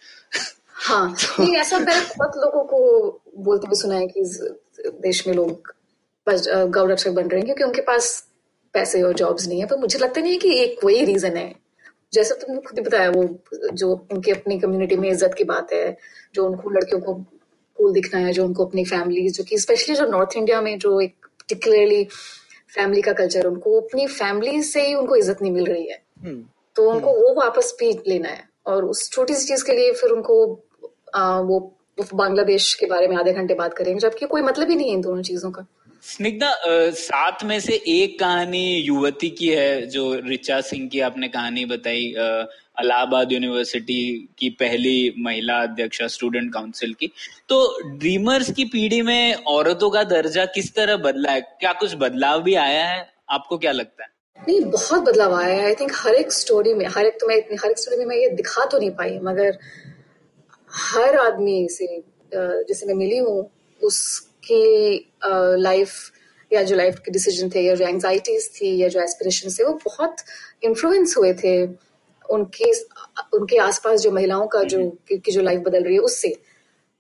हाँ 0.75 1.15
तो, 1.21 1.43
नहीं 1.43 1.55
ऐसा 1.57 1.79
मैंने 1.79 2.01
बहुत 2.17 2.37
लोगों 2.37 2.63
को 2.63 2.79
बोलते 3.37 3.67
हुए 3.67 3.75
सुना 3.75 3.95
है 3.95 4.07
कि 4.07 4.23
देश 5.01 5.27
में 5.27 5.33
लोग 5.35 5.73
गौरक्षक 6.27 7.11
बन 7.11 7.27
रहे 7.27 7.39
हैं 7.39 7.45
क्योंकि 7.45 7.63
उनके 7.63 7.81
पास 7.81 8.27
पैसे 8.73 9.01
और 9.01 9.13
जॉब्स 9.13 9.47
नहीं 9.47 9.59
है 9.59 9.65
पर 9.65 9.77
मुझे 9.77 9.99
लगता 9.99 10.21
नहीं 10.21 10.31
है 10.31 10.37
कि 10.37 10.59
एक 10.59 10.85
वही 10.85 11.05
रीजन 11.05 11.37
है। 11.37 11.60
जैसे 12.13 12.35
तुमने 12.35 12.61
खुद 12.61 12.79
ही 12.79 12.83
बताया 12.83 13.09
वो 13.09 13.23
जो 13.73 13.91
उनकी 14.11 14.31
अपनी 14.31 14.59
कम्युनिटी 14.59 14.95
में 14.95 15.09
इज़्ज़त 15.09 15.33
की 15.33 15.43
बात 15.45 15.73
है 15.73 15.95
जो 16.35 16.45
उनको 16.45 16.69
लड़कियों 16.69 17.01
को 17.01 17.13
कूल 17.79 17.93
दिखना 17.93 18.19
है 18.19 18.33
जो 18.33 18.45
उनको 18.45 18.65
अपनी 18.65 18.83
फैमिली 18.85 19.29
जो 19.29 19.43
कि 19.43 19.57
स्पेशली 19.57 19.95
जो 19.95 20.05
नॉर्थ 20.07 20.37
इंडिया 20.37 20.61
में 20.61 20.77
जो 20.79 20.99
एक 21.01 21.15
पर्टिकुलरली 21.25 22.03
फैमिली 22.75 23.01
का 23.01 23.13
कल्चर 23.13 23.47
उनको 23.47 23.79
अपनी 23.81 24.07
फैमिली 24.09 24.61
से 24.63 24.85
ही 24.87 24.93
उनको 24.95 25.15
इज़्ज़त 25.15 25.41
नहीं 25.41 25.51
मिल 25.51 25.65
रही 25.65 25.87
है 25.87 26.01
हम्म। 26.23 26.43
तो 26.75 26.89
उनको 26.91 27.07
हम्म। 27.07 27.21
वो 27.21 27.33
वापस 27.35 27.75
भी 27.79 27.91
लेना 28.07 28.29
है 28.29 28.47
और 28.65 28.85
उस 28.85 29.09
छोटी 29.11 29.33
सी 29.33 29.47
चीज़ 29.47 29.65
के 29.65 29.73
लिए 29.73 29.91
फिर 29.93 30.11
उनको 30.11 30.37
आ, 31.15 31.39
वो 31.39 31.59
बांग्लादेश 32.13 32.73
के 32.73 32.85
बारे 32.85 33.07
में 33.07 33.15
आधे 33.17 33.31
घंटे 33.33 33.53
बात 33.53 33.73
करेंगे 33.73 33.99
जबकि 33.99 34.25
कोई 34.25 34.41
मतलब 34.41 34.69
ही 34.69 34.75
नहीं 34.75 34.89
है 34.89 34.93
इन 34.93 35.01
दोनों 35.01 35.21
चीज़ों 35.23 35.51
का 35.51 35.65
स्निग्धा 36.03 36.51
सात 36.91 37.43
में 37.43 37.59
से 37.59 37.73
एक 37.87 38.17
कहानी 38.19 38.75
युवती 38.77 39.29
की 39.29 39.47
है, 39.47 39.85
जो 39.85 40.13
रिचा 40.25 40.59
सिंह 40.61 40.87
की 40.89 40.99
आपने 40.99 41.27
कहानी 41.27 41.65
बताई 41.65 42.05
इलाहाबाद 42.79 43.31
यूनिवर्सिटी 43.31 44.29
की 44.39 44.49
पहली 44.59 45.13
महिला 45.17 45.61
अध्यक्षा 45.63 46.07
स्टूडेंट 46.07 46.51
काउंसिल 46.53 46.93
की। 46.93 47.11
तो 47.49 47.57
ड्रीमर्स 47.89 48.51
की 48.51 48.65
पीढ़ी 48.65 49.01
में 49.01 49.33
औरतों 49.47 49.89
का 49.89 50.03
दर्जा 50.05 50.45
किस 50.55 50.73
तरह 50.75 50.97
बदला 50.97 51.31
है? 51.31 51.41
क्या 51.41 51.73
कुछ 51.73 51.95
बदलाव 51.95 52.41
भी 52.43 52.55
आया 52.55 52.85
है? 52.85 53.07
आपको 53.29 53.57
क्या 53.57 53.71
लगता 53.71 54.03
है? 54.03 54.09
नहीं, 54.39 54.61
बहुत 54.61 55.01
बदलाव 55.03 55.35
आया 55.35 55.53
है। 55.53 55.65
आई 55.65 55.75
थिंक 55.75 55.91
हर 55.95 56.15
एक 56.15 56.31
स्टोरी 56.33 56.73
में, 56.73 56.85
हर 56.87 57.05
एक 57.05 57.19
तो 57.21 57.27
मैं 57.27 57.37
हर 57.53 57.71
एक 57.71 57.79
स्टोरी 57.79 57.97
में 57.97 58.05
मैं 58.05 58.17
ये 58.17 58.29
दिखा 58.35 58.65
तो 58.65 58.79
नहीं 58.79 58.91
पाई, 58.91 59.17
मगर 59.23 59.57
हर 60.71 61.17
आदमी 61.19 61.67
से 61.71 62.03
जिसे 62.31 62.85
मैं 62.85 62.93
मिली 62.95 63.17
हूँ 63.17 63.49
उसकी 64.51 65.61
लाइफ 65.61 65.93
या 66.53 66.63
जो 66.63 66.75
लाइफ 66.75 66.99
के 66.99 67.11
डिसीज़न 67.11 67.49
थे 67.49 67.61
या 67.61 67.75
जो 67.75 67.87
एंगजाइटीज 67.87 68.49
थी 68.55 68.77
या 68.77 68.87
जो 68.87 69.01
एस्पिरेशन 69.01 69.49
थे 69.49 69.63
वो 69.63 69.73
बहुत 69.73 70.15
इन्फ्लुएंस 70.63 71.15
हुए 71.17 71.33
थे 71.33 71.67
उनके 72.29 72.71
उनके 73.33 73.57
आसपास 73.57 74.01
जो 74.01 74.11
महिलाओं 74.11 74.47
का 74.47 74.63
जो 74.63 74.89
की, 75.07 75.17
की 75.17 75.31
जो 75.31 75.41
लाइफ 75.41 75.59
बदल 75.59 75.83
रही 75.83 75.93
है 75.93 75.99
उससे। 75.99 76.35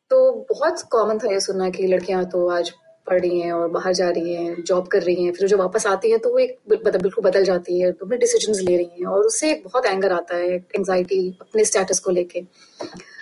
तो 0.09 0.31
बहुत 0.49 0.81
कॉमन 0.91 1.17
था 1.17 1.31
ये 1.33 1.39
सुनना 1.39 1.69
कि 1.69 1.87
लड़कियाँ 1.87 2.25
तो 2.25 2.47
आज 2.49 2.71
पढ़ 3.07 3.19
रही 3.21 3.39
हैं 3.39 3.51
और 3.51 3.67
बाहर 3.69 3.93
जा 3.93 4.09
रही 4.09 4.33
हैं 4.33 4.63
जॉब 4.63 4.87
कर 4.87 5.01
रही 5.01 5.23
हैं 5.23 5.31
फिर 5.33 5.47
जो 5.47 5.57
वापस 5.57 5.85
आती 5.87 6.11
हैं 6.11 6.19
तो 6.19 6.29
वो 6.29 6.39
एक 6.39 6.57
बिल्कुल 6.69 7.23
बदल 7.23 7.43
जाती 7.43 7.79
है 7.79 7.91
तो 7.91 8.05
अपने 8.05 8.17
डिसीज़न 8.17 8.53
ले 8.59 8.75
रही 8.77 8.99
हैं 8.99 9.07
और 9.07 9.25
उससे 9.25 9.51
एक 9.51 9.63
बहुत 9.63 9.85
एंगर 9.85 10.11
आता 10.11 10.35
है 10.35 10.55
एंजाइटी 10.55 11.19
अपने 11.41 11.65
स्टेटस 11.65 11.99
को 11.99 12.11
लेके। 12.11 12.41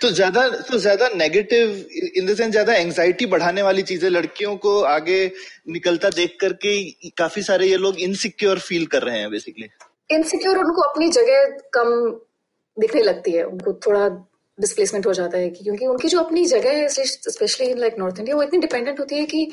तो 0.00 0.10
ज़्यादा 0.10 0.48
तो 0.48 0.78
ज़्यादा 0.78 1.08
नेगेटिव 1.14 1.70
इन 2.16 2.26
द 2.26 2.34
सेंस 2.34 2.50
ज़्यादा 2.50 2.74
एंजाइटी 2.74 3.26
बढ़ाने 3.26 3.62
वाली 3.62 3.82
चीज़ें 3.82 4.08
लड़कियों 4.10 4.56
को 4.56 4.80
आगे 4.90 5.20
निकलता 5.68 6.08
देख 6.10 6.36
करके 6.40 6.74
काफ़ी 7.18 7.42
सारे 7.42 7.66
ये 7.66 7.76
लोग 7.76 7.98
इनसिक्योर 8.00 8.58
फील 8.60 8.86
कर 8.86 9.02
रहे 9.02 9.18
हैं 9.18 9.30
बेसिकली 9.30 9.68
इनसिक्योर 10.10 10.58
उनको 10.58 10.82
अपनी 10.82 11.08
जगह 11.10 11.56
कम 11.72 11.94
दिखने 12.76 13.02
लगती 13.02 13.32
है 13.32 13.44
उनको 13.44 13.72
थोड़ा 13.86 14.08
डिस्प्लेसमेंट 14.60 15.06
हो 15.06 15.12
जाता 15.12 15.38
है 15.38 15.50
कि 15.50 15.64
क्योंकि 15.64 15.86
उनकी 15.86 16.08
जो 16.08 16.20
अपनी 16.20 16.44
जगह 16.44 16.70
है 16.70 16.88
specially 16.88 17.66
in 17.66 17.78
like 17.78 17.98
north 17.98 18.18
India 18.18 18.36
वो 18.36 18.42
इतनी 18.42 18.60
डिपेंडेंट 18.60 19.00
होती 19.00 19.16
है 19.16 19.24
कि 19.26 19.50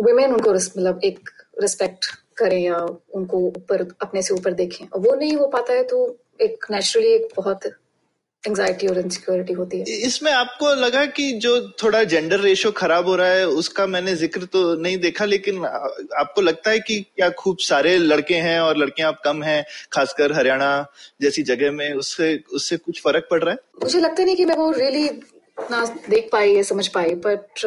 वुमेन 0.00 0.32
उनको 0.32 0.54
मतलब 0.54 1.00
एक 1.04 1.30
रिस्पेक्ट 1.60 2.06
करें 2.36 2.60
या 2.60 2.76
उनको 3.14 3.38
ऊपर, 3.38 3.88
अपने 4.02 4.22
से 4.22 4.34
ऊपर 4.34 4.52
देखें। 4.52 4.86
वो 4.96 5.14
नहीं 5.14 5.36
हो 5.36 5.46
पाता 5.46 5.72
है 5.72 5.84
तो 5.84 6.18
एक 6.40 6.64
नेचुरली 6.70 7.08
एक 7.08 7.28
बहुत 7.36 7.66
एंजाइटी 8.44 8.86
और 8.86 8.98
इनसिक्योरिटी 8.98 9.52
होती 9.52 9.78
है। 9.78 9.84
इसमें 10.06 10.30
आपको 10.32 10.74
लगा 10.74 11.04
कि 11.16 11.30
जो 11.42 11.50
थोड़ा 11.82 12.02
जेंडर 12.04 12.40
रेशो 12.40 12.70
खराब 12.72 13.06
हो 13.08 13.14
रहा 13.16 13.28
है 13.28 13.46
उसका 13.60 13.86
मैंने 13.86 14.14
ज़िक्र 14.16 14.44
तो 14.52 14.62
नहीं 14.76 14.96
देखा 14.98 15.24
लेकिन 15.24 15.64
आपको 15.64 16.40
लगता 16.40 16.70
है 16.70 16.80
कि 16.80 16.98
क्या 17.00 17.28
खूब 17.38 17.58
सारे 17.62 17.96
लड़के 17.98 18.34
हैं 18.46 18.58
और 18.60 18.76
लड़कियाँ 18.76 19.08
आप 19.08 19.20
कम 19.24 19.42
हैं 19.42 19.64
खासकर 19.92 20.32
हरियाणा 20.32 20.70
जैसी 21.22 21.42
जगह 21.52 21.72
में 21.72 21.92
उससे 21.94 22.34
उससे 22.52 22.76
कुछ 22.76 23.00
फ़र्क 23.02 23.28
पड़ 23.30 23.42
रहा 23.42 23.52
है? 23.52 23.58
मुझे 23.82 24.00
लगता 24.00 24.24
नहीं 24.24 24.36
कि 24.36 24.44
मैं 24.44 24.56
वो 24.56 24.70
रियली 24.72 25.08
ना 25.70 25.84
देख 26.10 26.28
पाई 26.32 26.54
या 26.56 26.62
समझ 26.64 26.86
पाई 26.88 27.14
but 27.26 27.64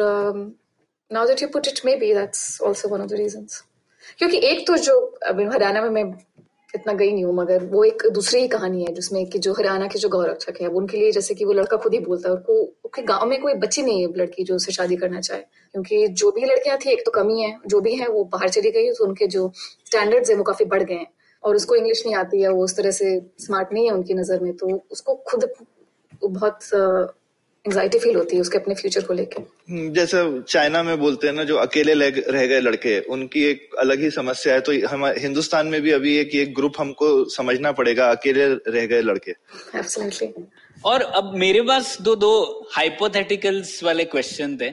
now 1.10 1.26
that 1.26 1.42
you 1.42 1.48
put 1.48 1.68
it 1.68 1.80
may 1.84 1.96
be 1.96 2.12
that's 2.14 2.62
also 2.66 2.88
one 2.88 3.00
of 3.00 3.08
the 3.08 3.14
reasons 3.18 3.62
क्योंकि 4.18 4.38
एक 4.48 4.66
तो 4.66 4.76
जो 4.78 4.94
हरियाणा 5.24 5.80
में 5.82 5.90
मैं 5.90 6.10
इतना 6.76 6.92
गई 6.94 7.12
नहीं 7.12 7.24
हूँ, 7.24 7.34
मगर 7.34 7.64
वो 7.66 7.84
एक 7.84 8.02
दूसरी 8.14 8.40
ही 8.40 8.48
कहानी 8.48 8.84
है 8.84 8.92
जिसमें 8.94 9.24
कि 9.26 9.38
जो 9.38 9.52
हरियाणा 9.54 9.86
के 9.86 9.98
जो 9.98 10.08
गौरक्षक 10.08 10.60
है 10.62 10.68
उनके 10.70 10.98
लिए 10.98 11.12
जैसे 11.12 11.34
कि 11.34 11.44
वो 11.44 11.52
लड़का 11.52 11.76
खुद 11.76 11.94
ही 11.94 12.00
बोलता 12.00 12.28
है 12.28 12.34
उनको 12.34 13.02
गाँव 13.04 13.26
में 13.26 13.40
कोई 13.40 13.54
बच्ची 13.56 13.82
नहीं 13.82 14.00
है 14.02 14.12
लड़की 14.16 14.44
जो 14.44 14.54
उसे 14.56 14.72
शादी 14.72 14.96
करना 14.96 15.20
चाहे। 15.20 15.40
क्योंकि 15.40 16.06
जो 16.10 16.30
भी 16.30 16.44
लड़कियाँ 16.44 16.78
थी, 16.78 16.90
एक 16.90 17.02
तो 17.06 17.10
कमी 17.12 17.40
है, 17.40 17.58
जो 17.66 17.80
भी 17.80 17.94
है 17.94 18.08
वो 18.08 18.24
बाहर 18.32 18.48
चली 18.48 18.70
गई 18.70 18.90
तो 18.92 19.04
उनके 19.04 19.26
जो 19.28 19.50
स्टैंडर्ड्स 19.86 20.30
है 20.30 20.36
वो 20.36 20.42
काफ़ी 20.44 20.64
बढ़ 20.66 20.82
गए 20.82 20.94
हैं। 20.94 21.06
और 21.44 21.56
उसको 21.56 21.74
इंग्लिश 21.74 22.02
नहीं 22.06 22.14
आती 22.16 22.40
है 22.42 22.48
वो 22.50 22.64
उस 22.64 22.76
तरह 22.76 22.90
से 22.90 23.18
स्मार्ट 23.40 23.72
नहीं 23.72 23.86
है 23.86 23.92
उनकी 23.92 24.14
नज़र 24.14 24.40
में 24.40 24.52
तो 24.56 24.68
उसको 24.92 25.14
खुद 25.28 25.48
बहुत 26.24 26.58
एंजाइटी 27.66 27.98
फील 27.98 28.16
होती 28.16 28.36
है 28.36 28.42
उसके 28.42 28.58
अपने 28.58 28.74
फ्यूचर 28.74 29.00
को 29.00 29.14
लेके? 29.14 29.40
हम्म, 29.72 29.92
जैसे 29.92 30.42
चाइना 30.42 30.82
में 30.82 30.98
बोलते 30.98 31.26
हैं 31.26 31.34
ना 31.34 31.44
जो 31.44 31.56
अकेले 31.56 31.94
रह 32.10 32.46
गए 32.46 32.60
लड़के 32.60 33.00
उनकी 33.00 33.44
एक 33.44 33.74
अलग 33.78 34.00
ही 34.00 34.10
समस्या 34.10 34.54
है। 34.54 34.60
तो 34.60 34.88
हम 34.88 35.04
हिंदुस्तान 35.06 35.66
में 35.66 35.80
भी 35.82 35.90
अभी 35.90 36.16
एक 36.16 36.34
एक 36.34 36.54
ग्रुप 36.54 36.72
हमको 36.78 37.24
समझना 37.24 37.72
पड़ेगा 37.72 38.10
अकेले 38.10 38.46
रह 38.48 38.86
गए 38.86 39.00
लड़के। 39.00 39.32
Absolutely. 39.78 40.28
और 40.84 41.02
अब 41.02 41.32
मेरे 41.34 41.60
पास 41.62 41.98
दो 42.00 42.14
दो 42.16 42.66
हाइपोथेटिकल्स 42.72 43.82
वाले 43.84 44.04
क्वेश्चन 44.04 44.56
थे। 44.56 44.70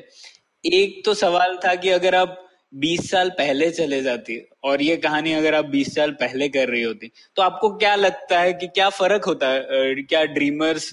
एक 0.66 1.02
तो 1.06 1.14
सवाल 1.14 1.58
था 1.66 1.76
कि 1.76 1.90
अगर 1.90 2.16
आप 2.16 2.43
20 2.74 3.10
साल 3.10 3.30
पहले 3.30 3.70
चले 3.72 4.02
जाती 4.02 4.38
और 4.64 4.82
ये 4.82 4.96
कहानी 4.98 5.34
अगर 5.34 5.56
आप 5.56 5.66
20 5.72 5.94
साल 5.96 6.12
पहले 6.22 6.48
कर 6.50 6.70
रही 6.70 6.82
होती 6.82 7.12
तो 7.36 7.42
आपको 7.42 7.70
क्या 7.78 7.96
लगता 7.96 8.40
है 8.40 8.54
कि 8.54 8.68
क्या 8.68 8.90
फ़र्क 8.92 9.26
होता 9.26 9.48
है? 9.48 9.62
क्या 10.04 10.24
ड्रीमर्स 10.28 10.90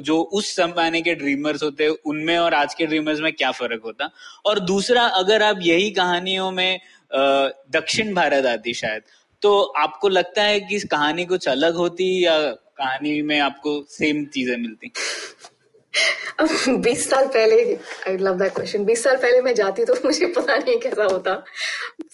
जो 0.00 0.20
उस 0.32 0.56
जमाने 0.56 1.00
के 1.02 1.14
ड्रीमर्स 1.14 1.62
होते, 1.62 1.88
उनमें 1.88 2.36
और 2.38 2.54
आज 2.54 2.74
के 2.74 2.86
ड्रीमर्स 2.86 3.20
में 3.20 3.32
क्या 3.32 3.50
फ़र्क 3.52 3.82
होता? 3.84 4.10
और 4.46 4.58
दूसरा, 4.60 5.02
अगर 5.02 5.42
आप 5.42 5.58
यही 5.62 5.90
कहानियों 5.90 6.50
में 6.50 6.78
दक्षिण 7.72 8.14
भारत 8.14 8.46
आती 8.46 8.74
शायद 8.74 9.02
तो 9.42 9.60
आपको 9.78 10.08
लगता 10.08 10.42
है 10.42 10.60
कि 10.60 10.76
इस 10.76 10.84
कहानी 10.84 11.24
कुछ 11.24 11.48
अलग 11.48 11.74
होती 11.76 12.24
या 12.24 12.38
कहानी 12.50 13.20
में 13.22 13.38
आपको 13.40 13.82
सेम 13.90 14.24
चीज़ें 14.26 14.56
मिलती? 14.56 14.92
अब 16.40 16.48
बीस 16.84 17.08
साल 17.10 17.26
पहले 17.26 17.62
आई 18.08 18.16
लव 18.16 18.38
दैट 18.38 18.54
क्वेश्चन 18.54 18.84
बीस 18.84 19.02
साल 19.04 19.16
पहले 19.16 19.40
मैं 19.42 19.54
जाती 19.54 19.84
तो 19.84 19.94
मुझे 20.04 20.26
पता 20.26 20.56
नहीं 20.56 20.78
कैसा 20.80 21.04
होता। 21.04 21.34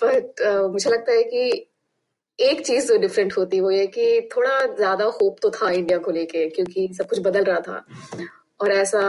बट 0.03 0.42
uh, 0.42 0.71
मुझे 0.73 0.90
लगता 0.90 1.12
है 1.12 1.23
कि 1.25 1.68
एक 2.38 2.61
चीज़ 2.66 2.87
जो 2.88 2.97
डिफरेंट 2.99 3.37
होती 3.38 3.61
वो 3.61 3.71
ये 3.71 3.87
कि 3.87 4.29
थोड़ा 4.37 4.59
ज़्यादा 4.77 5.05
होप 5.21 5.37
तो 5.42 5.51
था 5.51 5.71
इंडिया 5.71 5.99
को 5.99 6.11
लेके 6.11 6.49
क्योंकि 6.51 6.88
सब 6.99 7.09
कुछ 7.09 7.18
बदल 7.18 7.45
रहा 7.45 7.61
था। 7.61 7.85
और 8.61 8.73
ऐसा 8.73 9.03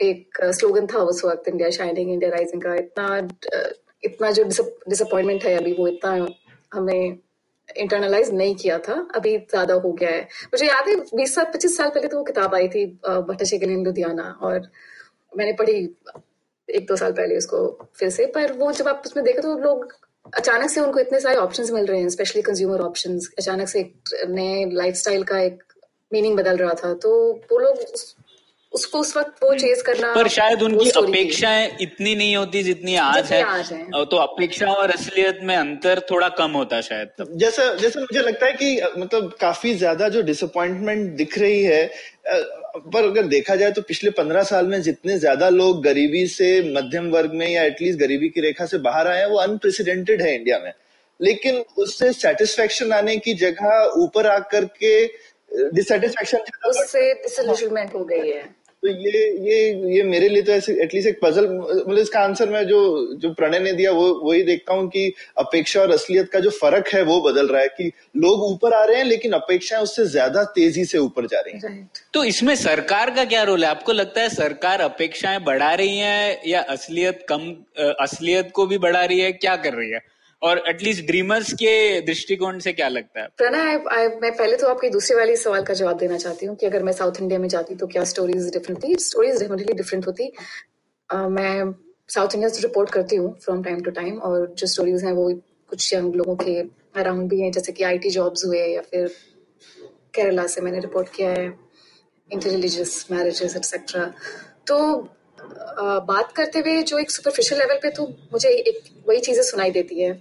एक 0.00 0.38
स्लोगन 0.44 0.86
था 0.86 0.98
उस 0.98 1.24
वक्त 1.24 1.48
इंडिया 1.48 1.70
शाइनिंग 1.70 2.10
इंडिया 2.12 2.30
राइजिंग 2.30 2.62
का। 2.62 2.74
इतना 2.74 3.28
इतना 4.04 4.30
जो 4.30 4.44
डिसअपॉइंटमेंट 4.44 5.44
है 5.44 5.54
अभी 5.56 5.72
वो 5.72 5.88
इतना 5.88 6.28
हमें 6.74 7.18
इंटरनलाइज 7.76 8.32
नहीं 8.34 8.54
किया 8.56 8.78
था, 8.78 8.94
अभी 9.14 9.36
ज़्यादा 9.38 9.74
हो 9.76 9.92
गया 9.92 10.10
है। 10.10 10.22
मुझे 10.52 10.66
याद 10.66 10.88
है, 10.88 10.96
बीस 11.14 11.34
साल, 11.34 11.44
पच्चीस 11.54 11.76
साल 11.76 11.88
पहले 11.90 12.08
तो 12.08 12.18
वो 12.18 12.24
किताब 12.24 12.54
आई 12.54 12.68
थी 12.68 12.86
भट्टा 13.06 13.54
इन 13.56 13.84
लुधियाना, 13.84 14.30
और 14.42 14.70
मैंने 15.32 15.52
पढ़ी 15.52 15.78
एक 16.68 16.86
दो 16.86 16.96
साल 16.96 17.12
पहले 17.12 17.36
उसको 17.36 17.58
फिर 17.96 18.10
से, 18.10 18.26
पर 18.26 18.52
वो 18.54 18.72
जब 18.72 18.88
आप 18.88 19.02
उसमें 19.06 19.24
देखो 19.24 19.42
तो 19.42 19.56
लोग 19.58 19.92
अचानक 20.32 20.70
से 20.70 20.80
उनको 20.80 21.00
इतने 21.00 21.20
सारे 21.20 21.36
ऑप्शंस 21.38 21.70
मिल 21.70 21.84
रहे 21.86 22.00
हैं 22.00 22.08
स्पेशली 22.10 22.42
कंज्यूमर 22.42 22.80
ऑप्शंस 22.82 23.30
अचानक 23.38 23.68
से 23.68 23.80
एक 23.80 24.14
नए 24.28 24.64
लाइफस्टाइल 24.72 25.22
का 25.24 25.38
एक 25.40 25.62
मीनिंग 26.12 26.36
बदल 26.36 26.56
रहा 26.56 26.74
था 26.74 26.92
तो 27.02 27.10
वो 27.52 27.58
लोग 27.58 27.84
उसको 28.76 29.00
उस 29.00 29.16
वक्त 29.16 29.42
वो 29.42 29.54
चेज 29.56 29.82
करना 29.82 30.14
पर 30.14 30.28
शायद 30.30 30.62
उनकी 30.62 30.90
अपेक्षाएँ 30.98 31.68
इतनी 31.80 32.14
नहीं 32.14 32.36
होती 32.36 32.62
जितनी 32.62 32.96
आज 32.98 33.16
जितनी 33.16 33.36
है। 33.36 33.42
आज 33.44 33.72
हैं। 33.72 34.04
तो 34.06 34.16
अपेक्षा 34.18 34.72
और 34.72 34.90
असलियत 34.92 35.38
में 35.42 35.54
अंतर 35.56 36.00
थोड़ा 36.10 36.28
कम 36.38 36.50
होता 36.52 36.80
शायद 36.82 37.08
तब। 37.18 37.36
जैसा 37.36 37.72
जैसा 37.76 38.00
मुझे 38.00 38.20
लगता 38.20 38.46
है 38.46 38.52
कि 38.54 38.80
मतलब 38.98 39.32
काफ़ी 39.40 39.74
ज़्यादा 39.76 40.08
जो 40.08 40.22
डिसअपॉइंटमेंट 40.24 41.10
दिख 41.16 41.38
रही 41.38 41.62
है 41.64 41.84
पर 42.26 43.04
अगर 43.04 43.26
देखा 43.28 43.54
जाए 43.56 43.72
तो 43.72 43.82
पिछले 43.84 44.10
पंद्रह 44.12 44.42
साल 44.44 44.66
में 44.66 44.80
जितने 44.82 45.18
ज़्यादा 45.18 45.48
लोग 45.50 45.82
गरीबी 45.84 46.26
से 46.28 46.48
मध्यम 46.72 47.10
वर्ग 47.10 47.32
में 47.34 47.48
या 47.48 47.62
एटलीस्ट 47.64 47.98
गरीबी 48.00 48.28
की 48.28 48.40
रेखा 48.40 48.66
से 48.66 48.78
बाहर 48.80 49.08
आए 49.08 49.18
हैं 49.18 49.26
वो 49.28 49.38
अनप्रेसिडेंटेड 49.40 50.22
है 50.22 50.34
इंडिया 50.34 50.58
में। 50.58 50.72
लेकिन 51.20 51.64
उससे 51.78 52.12
सेटिस्फेक्शन 52.14 52.92
आने 52.92 53.16
की 53.18 53.34
जगह 53.36 53.92
ऊपर 53.98 54.26
आकर 54.28 54.64
के 54.76 54.92
डिससेटिस्फेक्शन 55.50 56.38
उससे 56.68 57.12
डिसल्यूशनमेंट 57.14 57.94
हो 57.94 58.04
गई 58.04 58.28
है। 58.28 58.42
तो 58.86 58.90
ये 58.92 59.20
ये 59.44 59.94
ये 59.96 60.02
मेरे 60.04 60.28
लिए 60.28 60.42
तो 60.42 60.52
ऐसे 60.52 60.72
एटलीस्ट 60.82 61.08
एक 61.08 61.18
पजल 61.22 61.46
मतलब 61.48 61.98
इसका 61.98 62.20
आंसर 62.20 62.50
मैं 62.50 62.62
जो 62.66 62.80
जो 63.16 63.32
प्रणय 63.34 63.58
ने 63.58 63.72
दिया 63.72 63.92
वो 63.92 64.04
वही 64.22 64.42
देखता 64.42 64.74
हूँ 64.74 64.86
कि 64.88 65.12
अपेक्षा 65.38 65.80
और 65.80 65.90
असलियत 65.90 66.30
का 66.32 66.40
जो 66.40 66.50
फ़र्क 66.50 66.88
है 66.94 67.02
वो 67.02 67.20
बदल 67.20 67.48
रहा 67.48 67.62
है 67.62 67.68
कि 67.68 67.90
लोग 68.16 68.44
ऊपर 68.44 68.72
आ 68.72 68.84
रहे 68.84 68.96
हैं 68.96 69.04
लेकिन 69.04 69.32
अपेक्षाएँ 69.32 69.82
उससे 69.82 70.04
ज़्यादा 70.06 70.44
तेज़ी 70.54 70.84
से 70.84 70.98
ऊपर 70.98 71.26
जा 71.26 71.40
रही 71.40 71.60
हैं। 71.64 71.90
तो 72.14 72.24
इसमें 72.24 72.54
सरकार 72.56 73.10
का 73.10 73.24
क्या 73.24 73.42
रोल 73.42 73.64
है? 73.64 73.70
आपको 73.70 73.92
लगता 73.92 74.20
है 74.20 74.28
सरकार 74.30 74.80
अपेक्षाएँ 74.80 75.40
बढ़ा 75.44 75.72
रही 75.74 75.98
है 75.98 76.40
या 76.46 76.60
असलियत 76.70 77.26
कम 77.28 77.54
असलियत 78.00 78.50
को 78.54 78.66
भी 78.66 78.78
बढ़ा 78.78 79.04
रही 79.04 79.20
है? 79.20 79.32
क्या 79.32 79.56
कर 79.56 79.74
रही 79.74 79.90
है? 79.90 80.00
और 80.42 80.62
एटलीस्ट 80.68 81.06
ड्रीमर्स 81.06 81.52
के 81.52 82.00
दृष्टिकोण 82.00 82.58
से 82.58 82.72
क्या 82.72 82.88
लगता 82.88 83.20
है? 83.20 83.28
I- 83.28 84.22
मैं 84.22 84.36
पहले 84.36 84.56
तो 84.56 84.66
आपके 84.66 84.90
दूसरे 84.90 85.16
वाले 85.16 85.36
सवाल 85.36 85.62
का 85.62 85.74
जवाब 85.74 85.96
देना 85.98 86.16
चाहती 86.18 86.46
हूँ 86.46 86.56
कि 86.56 86.66
अगर 86.66 86.82
मैं 86.82 86.92
साउथ 86.92 87.20
इंडिया 87.20 87.38
में 87.38 87.48
जाती 87.48 87.74
तो 87.74 87.86
क्या 87.86 88.04
स्टोरीज 88.04 88.50
डिफरेंट 88.52 88.82
थी? 88.84 88.94
स्टोरीज 88.96 89.38
डेफिनेटली 89.38 89.72
डिफरेंट 89.72 90.06
होती। 90.06 90.32
मैं 91.10 91.74
साउथ 92.08 92.34
इंडिया 92.34 92.48
से 92.48 92.60
रिपोर्ट 92.62 92.90
करती 92.90 93.16
हूँ 93.16 93.38
फ्रॉम 93.44 93.62
टाइम 93.62 93.80
टू 93.80 93.90
टाइम 93.90 94.18
और 94.18 94.54
जो 94.58 94.66
स्टोरीज 94.66 95.04
हैं 95.04 95.12
वो 95.12 95.32
कुछ 95.70 95.92
यंग 95.94 96.14
लोगों 96.14 96.36
के 96.36 96.60
अराउंड 97.00 97.28
भी 97.30 97.40
हैं, 97.40 97.52
जैसे 97.52 97.72
कि 97.72 97.84
आईटी 97.84 98.10
जॉब्स 98.10 98.44
हुए 98.44 98.66
या 98.66 98.80
फिर 98.80 99.08
केरला 100.14 100.46
से 100.46 100.60
मैंने 100.60 100.80
रिपोर्ट 100.80 101.08
किया 101.16 101.30
है 101.30 101.46
इंटर 102.32 102.50
रिलीजियस 102.50 103.06
मैरिजेस 103.10 103.56
एक्सेट्रा 103.56 104.04
तो 104.66 104.76
बात 106.06 106.32
करते 106.32 106.58
हुए 106.58 106.82
जो 106.82 106.98
एक 106.98 107.10
सुपरफिशियल 107.10 107.60
लेवल 107.60 107.78
पे 107.82 107.90
तो 107.90 108.06
मुझे 108.32 108.48
एक 108.50 108.82
वही 109.08 109.18
चीज़ें 109.20 109.42
सुनाई 109.44 109.70
देती 109.70 110.00
है 110.00 110.12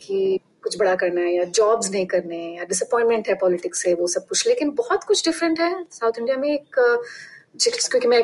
कि 0.00 0.38
कुछ 0.62 0.78
बड़ा 0.78 0.94
करना 0.94 1.20
है 1.20 1.34
या 1.34 1.44
जॉब्स 1.46 1.90
नहीं 1.90 2.06
करने 2.06 2.36
हैं 2.36 2.56
या 2.56 2.64
डिसअपॉइंटमेंट 2.64 3.28
है 3.28 3.34
पॉलिटिक्स 3.34 3.82
से, 3.82 3.94
वो 3.94 4.06
सब 4.08 4.26
कुछ। 4.28 4.46
लेकिन 4.48 4.70
बहुत 4.74 5.04
कुछ 5.04 5.24
डिफरेंट 5.24 5.60
है। 5.60 5.84
साउथ 5.90 6.18
इंडिया 6.18 6.36
में 6.36 6.48
एक 6.50 6.78
क्योंकि 7.58 8.08
मैं 8.08 8.22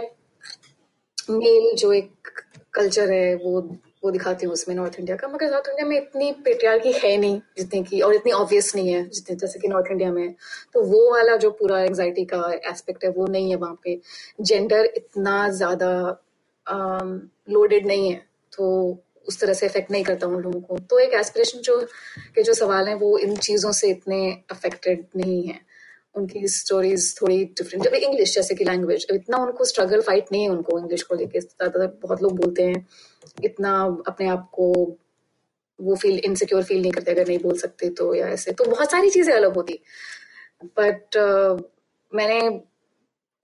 मेल 1.30 1.74
जो 1.76 1.92
एक 1.92 2.28
कल्चर 2.74 3.10
है, 3.12 3.34
वो 3.36 3.60
वो 4.04 4.10
दिखाती 4.10 4.46
हूँ 4.46 4.52
उसमें 4.52 4.74
नॉर्थ 4.76 4.98
इंडिया 4.98 5.16
का। 5.16 5.28
मगर 5.28 5.48
साउथ 5.50 5.68
इंडिया 5.68 5.86
में 5.86 5.96
इतनी 5.96 6.30
पेट्रियार 6.44 6.78
की 6.78 6.92
है 6.94 7.16
नहीं, 7.16 7.40
जितनी 7.58 7.82
की, 7.84 8.00
और 8.00 8.14
इतनी 8.14 8.32
ऑब्वियस 8.32 8.74
नहीं 8.76 8.92
है, 8.92 9.02
जितने 9.08 9.36
जैसे 9.36 9.58
कि 9.60 9.68
नॉर्थ 9.68 9.90
इंडिया 9.90 10.12
में 10.12 10.34
तो 10.74 10.82
वो 10.84 11.10
वाला 11.12 11.36
जो 11.36 11.50
पूरा 11.50 11.80
एंग्जाइटी 11.80 12.24
का 12.24 12.42
एस्पेक्ट 12.70 13.04
है, 13.04 13.10
वो 13.10 13.26
नहीं 13.26 13.50
है 13.50 13.56
वहाँ 13.56 13.78
पे। 13.84 13.98
जेंडर 14.42 14.84
इतना 14.96 15.48
ज़्यादा 15.50 15.90
लोडेड 16.68 17.86
नहीं 17.86 18.10
है 18.10 18.16
तो 18.52 18.66
उस 19.28 19.40
तरह 19.40 19.52
से 19.52 19.66
इफ़ेक्ट 19.66 19.90
नहीं 19.90 20.04
करता 20.04 20.26
उन 20.26 20.42
लोगों 20.42 20.60
को। 20.60 20.78
तो 20.80 20.98
एक 20.98 21.14
एस्पिरेशन 21.14 21.60
जो 21.60 21.80
के 22.34 22.42
जो 22.42 22.52
सवाल 22.54 22.88
हैं 22.88 22.94
वो 22.94 23.16
इन 23.18 23.36
चीज़ों 23.38 23.72
से 23.72 23.90
इतने 23.90 24.20
अफेक्टेड 24.50 25.04
नहीं 25.16 25.42
है। 25.42 25.60
उनकी 26.14 26.46
स्टोरीज 26.48 27.14
थोड़ी 27.20 27.44
डिफरेंट 27.44 27.84
जब 27.84 27.94
इंग्लिश 27.94 28.34
जैसे 28.34 28.54
कि 28.54 28.64
लैंग्वेज 28.64 29.06
इतना 29.12 29.36
उनको 29.38 29.64
स्ट्रगल 29.64 30.00
फाइट 30.00 30.32
नहीं 30.32 30.42
है 30.42 30.48
उनको 30.50 30.78
इंग्लिश 30.78 31.02
को 31.02 31.14
लेके। 31.14 31.40
ज़्यादातर 31.40 31.98
बहुत 32.02 32.22
लोग 32.22 32.36
बोलते 32.36 32.62
हैं 32.62 32.86
इतना 33.44 33.74
अपने 34.06 34.28
आप 34.28 34.48
को 34.52 34.72
वो 35.78 35.94
फील 35.94 36.18
इनसिक्योर 36.18 36.62
फील 36.62 36.80
नहीं 36.82 36.92
करते 36.92 37.10
अगर 37.10 37.28
नहीं 37.28 37.38
बोल 37.38 37.58
सकते 37.58 37.88
तो 37.90 38.14
या 38.14 38.28
ऐसे। 38.28 38.52
तो 38.52 38.64
बहुत 38.64 38.90
सारी 38.90 39.10
चीज़ें 39.10 39.34
अलग 39.34 39.54
होती। 39.54 39.80
बट 40.78 41.16
uh, 41.16 41.62
मैंने 42.12 42.40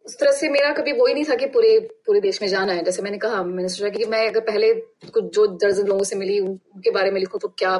उस 0.06 0.18
तरह 0.18 0.32
से 0.32 0.48
मेरा 0.48 0.72
कभी 0.72 0.92
वो 0.92 1.06
ही 1.06 1.14
नहीं 1.14 1.24
था 1.24 1.34
कि 1.34 1.46
पूरे 1.48 1.78
पूरे 2.06 2.20
देश 2.20 2.40
में 2.42 2.48
जाना 2.48 2.72
है। 2.72 2.84
जैसे 2.84 3.02
मैंने 3.02 3.18
कहा 3.18 3.42
मैंने 3.44 3.68
सोचा 3.68 3.88
कि 3.88 4.04
मैं 4.06 4.26
अगर 4.28 4.40
पहले 4.42 4.72
कुछ 4.74 5.24
जो 5.34 5.46
दर्जन 5.46 5.86
लोगों 5.86 6.04
से 6.04 6.16
मिली 6.16 6.38
उनके 6.40 6.90
बारे 6.90 7.10
में 7.10 7.20
लिखूं 7.20 7.38
तो 7.38 7.48
क्या 7.58 7.76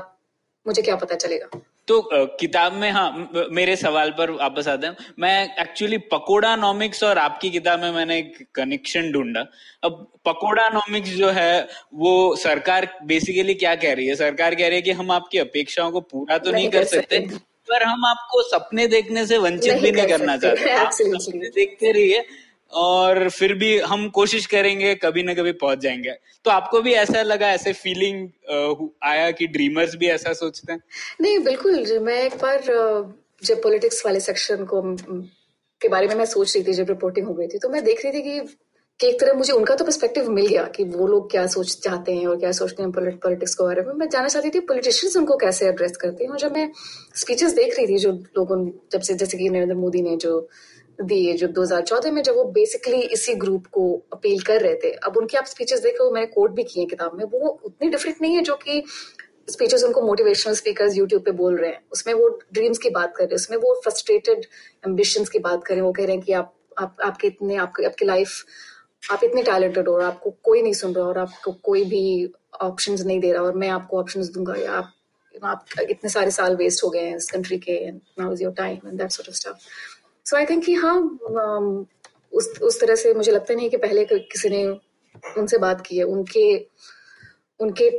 मुझे 0.67 0.83
क्या 0.83 0.97
पता 0.97 1.15
चलेगा? 1.17 1.61
तो 1.89 2.01
किताब 2.41 2.73
में 2.73 2.91
हाँ 2.91 3.31
मेरे 3.53 3.75
सवाल 3.77 4.11
पर 4.19 4.31
वापस 4.33 4.69
आते 4.69 4.87
हैं। 4.87 4.97
मैं 5.19 5.57
एक्चुअली 5.61 5.99
पकोड़ा 6.13 6.55
नॉमिक्स 6.57 7.03
और 7.05 7.19
आपकी 7.19 7.51
किताब 7.51 7.81
में 7.81 7.91
मैंने 7.93 8.19
एक 8.19 8.39
कनेक्शन 8.55 9.11
ढूंढा। 9.13 9.41
अब 9.85 10.07
पकोड़ा 10.27 10.69
नॉमिक्स 10.71 11.11
जो 11.11 11.31
है 11.31 11.69
वो 11.95 12.15
सरकार 12.37 12.89
बेसिकली 13.05 13.55
क्या 13.57 13.75
कह 13.77 13.93
रही 13.93 14.07
है? 14.07 14.15
सरकार 14.17 14.55
कह 14.55 14.69
रही 14.69 14.77
है 14.77 14.83
कि 14.83 14.93
हम 14.93 15.11
आपकी 15.13 15.39
अपेक्षाओं 15.39 15.91
को 15.91 16.01
पूरा 16.03 16.39
तो 16.39 16.51
नहीं 16.51 16.63
नहीं 16.63 16.71
कर 16.73 16.85
सकते। 16.87 17.27
पर 17.75 17.83
हम 17.83 18.05
आपको 18.07 18.43
सपने 18.43 18.87
देखने 18.87 19.27
से 19.27 19.39
वंचित 19.39 19.73
नहीं 19.73 19.83
भी 19.83 19.93
नहीं 19.93 20.07
कर 20.07 20.19
करना 20.19 20.37
चाहते 20.37 20.71
आप 20.71 20.91
सपने 20.93 21.49
देखते 21.49 21.93
रहिए 21.93 22.25
और 22.73 23.29
फिर 23.31 23.55
भी 23.55 23.79
हम 23.79 24.09
कोशिश 24.09 24.47
करेंगे 24.47 24.95
कभी 24.95 25.23
ना 25.23 25.35
कभी 25.35 25.53
पहुँच 25.53 25.79
जाएँगे। 25.79 26.13
तो 26.45 26.51
आपको 26.51 26.81
भी 26.81 26.93
ऐसा 26.93 27.23
लगा 27.23 27.51
ऐसे 27.51 27.73
फीलिंग 27.73 28.29
आया 29.03 29.31
कि 29.31 29.47
ड्रीमर्स 29.47 29.95
भी 29.97 30.09
ऐसा 30.09 30.33
सोचते 30.33 30.73
हैं? 30.73 30.81
नहीं 31.21 31.39
बिल्कुल 31.39 31.85
जो। 31.85 32.01
मैं 32.01 32.21
एक 32.23 32.35
बार 32.35 32.63
जब 33.45 33.63
पॉलिटिक्स 33.63 34.07
वाले 34.07 34.21
सेक्शन 34.21 34.65
को 34.65 34.83
के 35.81 35.89
बारे 35.89 36.09
में 36.09 36.15
मैं 36.15 36.25
सोच 36.25 36.57
रही 36.57 36.65
थी 36.65 36.73
जब 36.73 36.87
रिपोर्टिंग 36.89 37.27
हो 37.27 37.35
गई 37.35 37.47
थी 37.47 37.59
तो 37.59 37.69
मैं 37.69 37.85
देख 37.85 38.05
रही 38.05 38.13
थी 38.13 38.23
कि 38.23 38.41
कि 39.01 39.07
एक 39.07 39.21
तरह 39.21 39.33
मुझे 39.33 39.53
उनका 39.53 39.75
तो 39.75 39.85
पर्सपेक्टिव 39.85 40.31
मिल 40.31 40.47
गया 40.47 40.65
कि 40.65 40.85
वो 40.85 41.07
लोग 41.07 41.31
क्या 41.31 41.47
सोच 41.47 41.79
चाहते 41.85 42.13
हैं 42.13 42.27
और 42.27 42.37
क्या 42.37 42.53
सोचते 42.53 42.83
हैं 42.83 42.93
पॉलिटिक्स 42.93 43.55
के 43.55 43.65
बारे 43.65 43.83
में। 43.83 43.93
मैं 43.95 44.09
जानना 44.09 44.29
चाहती 44.29 44.51
थी 44.51 44.61
पॉलिटिशियंस 44.61 45.17
उनको 45.17 45.37
कैसे 45.37 45.67
एड्रेस 45.67 45.97
करते 45.97 46.25
हैं। 46.25 46.31
और 46.31 46.39
जब 46.39 46.53
मैं 46.53 46.71
स्पीचेस 47.15 47.53
देख 47.53 47.77
रही 47.79 47.87
थी 47.87 47.99
जो 47.99 48.13
लोगों 48.13 48.65
जब 48.93 49.01
से 49.01 49.15
जैसे 49.15 49.39
कि 49.39 49.49
नरेंद्र 49.49 49.75
मोदी 49.75 50.03
ने 50.03 50.17
जो 50.17 50.49
दिए, 51.03 51.33
जो 51.33 51.47
2014 51.49 52.13
में 52.13 52.23
जब 52.23 52.35
वो 52.35 52.45
बेसिकली 52.45 53.01
इसी 53.01 53.35
ग्रुप 53.35 53.67
को 53.67 54.03
अपील 54.13 54.41
कर 54.41 54.61
रहे 54.61 54.75
थे, 54.75 54.91
अब 54.91 55.17
उनकी 55.17 55.37
आप 55.37 55.45
स्पीचेस 55.45 55.81
देखो 55.81 56.11
मैंने 56.11 56.27
कोट 56.27 56.51
भी 56.51 56.65
किए 56.65 56.85
किताब 56.85 57.15
में, 57.15 57.25
वो 57.25 57.49
उतनी 57.65 57.89
डिफरेंट 57.89 58.17
नहीं 58.23 58.35
है 58.35 58.43
जो 58.43 58.57
कि 58.57 58.83
स्पीचेस 59.51 59.85
उनको 59.85 60.03
मोटिवेशनल 60.03 60.55
स्पीकर्स 60.55 60.97
यूट्यूब 60.97 61.23
पे 61.23 61.31
बोल 61.31 61.57
रहे 61.57 61.71
हैं। 61.71 61.81
उसमें 61.93 62.15
वो 62.15 62.29
ड्रीम्स 62.53 62.79
की 62.79 62.91
बात 62.91 63.17
कर 63.17 63.25
रहे 63.25 63.29
हैं, 63.31 63.35
उसमें 63.35 63.59
वो 63.59 63.81
फ्रस्ट्रेटेड 63.85 64.47
एम्बिशंस 64.87 65.29
की 65.29 65.39
बात 65.39 65.65
कर 65.65 65.75
रहे 65.75 65.81
हैं। 65.81 65.87
वो 65.87 65.93
कह 65.93 66.05
रहे 66.05 66.17
हैं 66.17 66.25
कि 66.25 66.33
आप 66.33 66.55
आप 66.79 66.97
आपके 67.05 67.27
इतने 67.27 67.57
आपके 67.57 67.85
आपकी 67.85 68.05
लाइफ 68.05 68.31
आप 69.13 69.25
इतने 69.25 69.43
टैलेंटेड 69.43 69.89
हो 69.89 69.95
और 69.95 70.03
आपको 70.03 70.31
कोई 70.31 70.63
नहीं 70.63 70.73
सुन 70.73 70.95
रहा 70.95 71.05
और 71.05 71.19
आपको 71.19 71.53
कोई 71.53 71.85
भी 71.85 72.33
ऑप्शंस 72.63 73.01
नहीं 73.01 73.21
दे 73.21 73.33
रहा 73.33 73.43
और 73.43 73.55
मैं 73.55 73.69
आपको 73.69 74.01
ऑप्शंस 74.01 74.29
दूँगा 74.29 74.55
या 74.55 74.73
आप 74.73 74.93
आप 75.45 75.65
इतने 75.91 76.11
सारे 76.11 76.31
साल 76.31 76.57
वेस्ट 76.57 76.85
हो 76.85 76.91
गए 76.91 77.01
हैं 77.01 77.17
इस 77.17 77.31
कंट्री 77.31 77.59
के 77.59 77.73
and 77.73 78.01
now 78.19 78.33
is 78.33 78.43
your 78.43 78.53
time 78.53 78.89
and 78.89 78.99
that 78.99 79.11
sort 79.11 79.29
of 79.29 79.37
stuff 79.37 79.57
so 80.25 80.37
I 80.37 80.47
think 80.47 80.65
हाँ 80.85 81.19
um, 81.31 81.87
उस 82.33 82.59
उस 82.63 82.81
तरह 82.81 82.95
से 82.95 83.15
मुझे 83.15 83.33
लगता 83.33 83.55
नहीं 83.55 83.71
कि 83.71 83.77
पहले 83.77 84.05
किसी 84.05 84.49
ने 84.49 84.67
उनसे 85.39 85.59
बात 85.59 85.87
की 85.87 85.97
है 85.97 86.05
उनके 86.05 86.67
उनके 87.61 87.91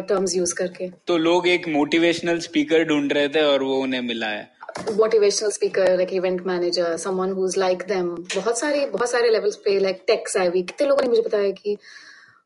टर्म्स 0.00 0.36
यूज़ 0.36 0.54
करके। 0.54 0.88
तो 1.06 1.18
लोग 1.18 1.48
एक 1.48 1.68
मोटिवेशनल 1.68 2.38
स्पीकर 2.38 2.84
ढूंढ 2.84 3.12
रहे 3.12 3.28
थे 3.28 3.42
और 3.42 3.62
वो 3.62 3.76
उन्हें 3.76 4.00
मिला 4.00 4.26
है। 4.26 4.53
Motivational 4.80 5.50
speaker 5.50 5.96
like 5.96 6.12
event 6.12 6.40
manager 6.46 6.96
someone 6.96 7.32
who 7.32 7.46
is 7.48 7.58
like 7.60 7.82
them 7.88 8.08
बहुत 8.36 8.58
सारे 8.58 8.86
बहुत 8.86 9.10
सारे 9.10 9.30
लेवल्स 9.30 9.56
पे 9.56 9.78
लाइक 9.78 10.02
टेक 10.06 10.28
savvy 10.28 10.62
कितने 10.62 10.86
लोगों 10.88 11.02
ने 11.02 11.08
मुझे 11.08 11.22
बताया 11.22 11.50
कि 11.50 11.76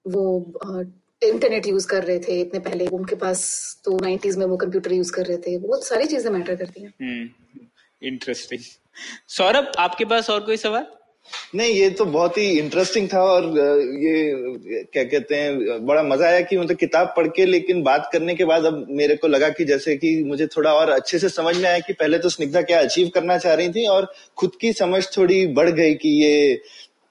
वो 0.06 0.24
इंटरनेट 1.22 1.66
यूज़ 1.66 1.86
कर 1.86 2.04
रहे 2.04 2.18
थे 2.18 2.40
इतने 2.40 2.60
पहले। 2.60 2.86
उनके 2.86 3.16
पास 3.16 3.40
तो 3.84 3.98
90s 3.98 4.36
में 4.36 4.46
वो 4.46 4.56
कंप्यूटर 4.56 4.92
यूज़ 4.92 5.12
कर 5.12 5.26
रहे 5.26 5.36
थे। 5.36 5.58
बहुत 5.58 5.86
सारी 5.86 6.06
चीज़ें 6.06 6.30
मैटर 6.32 6.56
करती 6.56 6.82
हैं। 6.82 6.92
हम्म 7.00 7.66
इंटरेस्टिंग 8.02 8.60
सौरभ, 9.28 9.72
आपके 9.78 10.04
पास 10.04 10.30
और 10.30 10.40
कोई 10.40 10.56
सवाल? 10.56 10.86
नहीं 11.54 11.72
ये 11.72 11.90
तो 11.90 12.04
बहुत 12.04 12.38
ही 12.38 12.58
इंटरेस्टिंग 12.58 13.08
था 13.12 13.22
और 13.22 13.44
ये 13.98 14.32
क्या 14.84 15.04
कहते 15.04 15.34
हैं 15.34 15.86
बड़ा 15.86 16.02
मज़ा 16.02 16.26
आया 16.26 16.40
कि 16.40 16.58
मतलब 16.58 16.76
किताब 16.76 17.14
पढ़ 17.16 17.26
के 17.26 17.46
लेकिन 17.46 17.82
बात 17.82 18.10
करने 18.12 18.34
के 18.34 18.44
बाद 18.44 18.64
अब 18.64 18.86
मेरे 18.90 19.16
को 19.16 19.28
लगा 19.28 19.48
कि 19.48 19.64
जैसे 19.64 19.96
कि 19.96 20.24
मुझे 20.24 20.46
थोड़ा 20.46 20.74
और 20.74 20.90
अच्छे 20.90 21.18
से 21.18 21.28
समझ 21.28 21.56
में 21.56 21.68
आया 21.68 21.78
कि 21.78 21.92
पहले 21.92 22.18
तो 22.18 22.28
स्निग्धा 22.28 22.62
क्या 22.62 22.80
अचीव 22.80 23.10
करना 23.14 23.38
चाह 23.38 23.54
रही 23.54 23.68
थी 23.68 23.86
और 23.86 24.12
खुद 24.36 24.52
की 24.60 24.72
समझ 24.72 25.06
थोड़ी 25.16 25.46
बढ़ 25.46 25.70
गई 25.70 25.94
कि 25.94 26.08
ये 26.08 26.60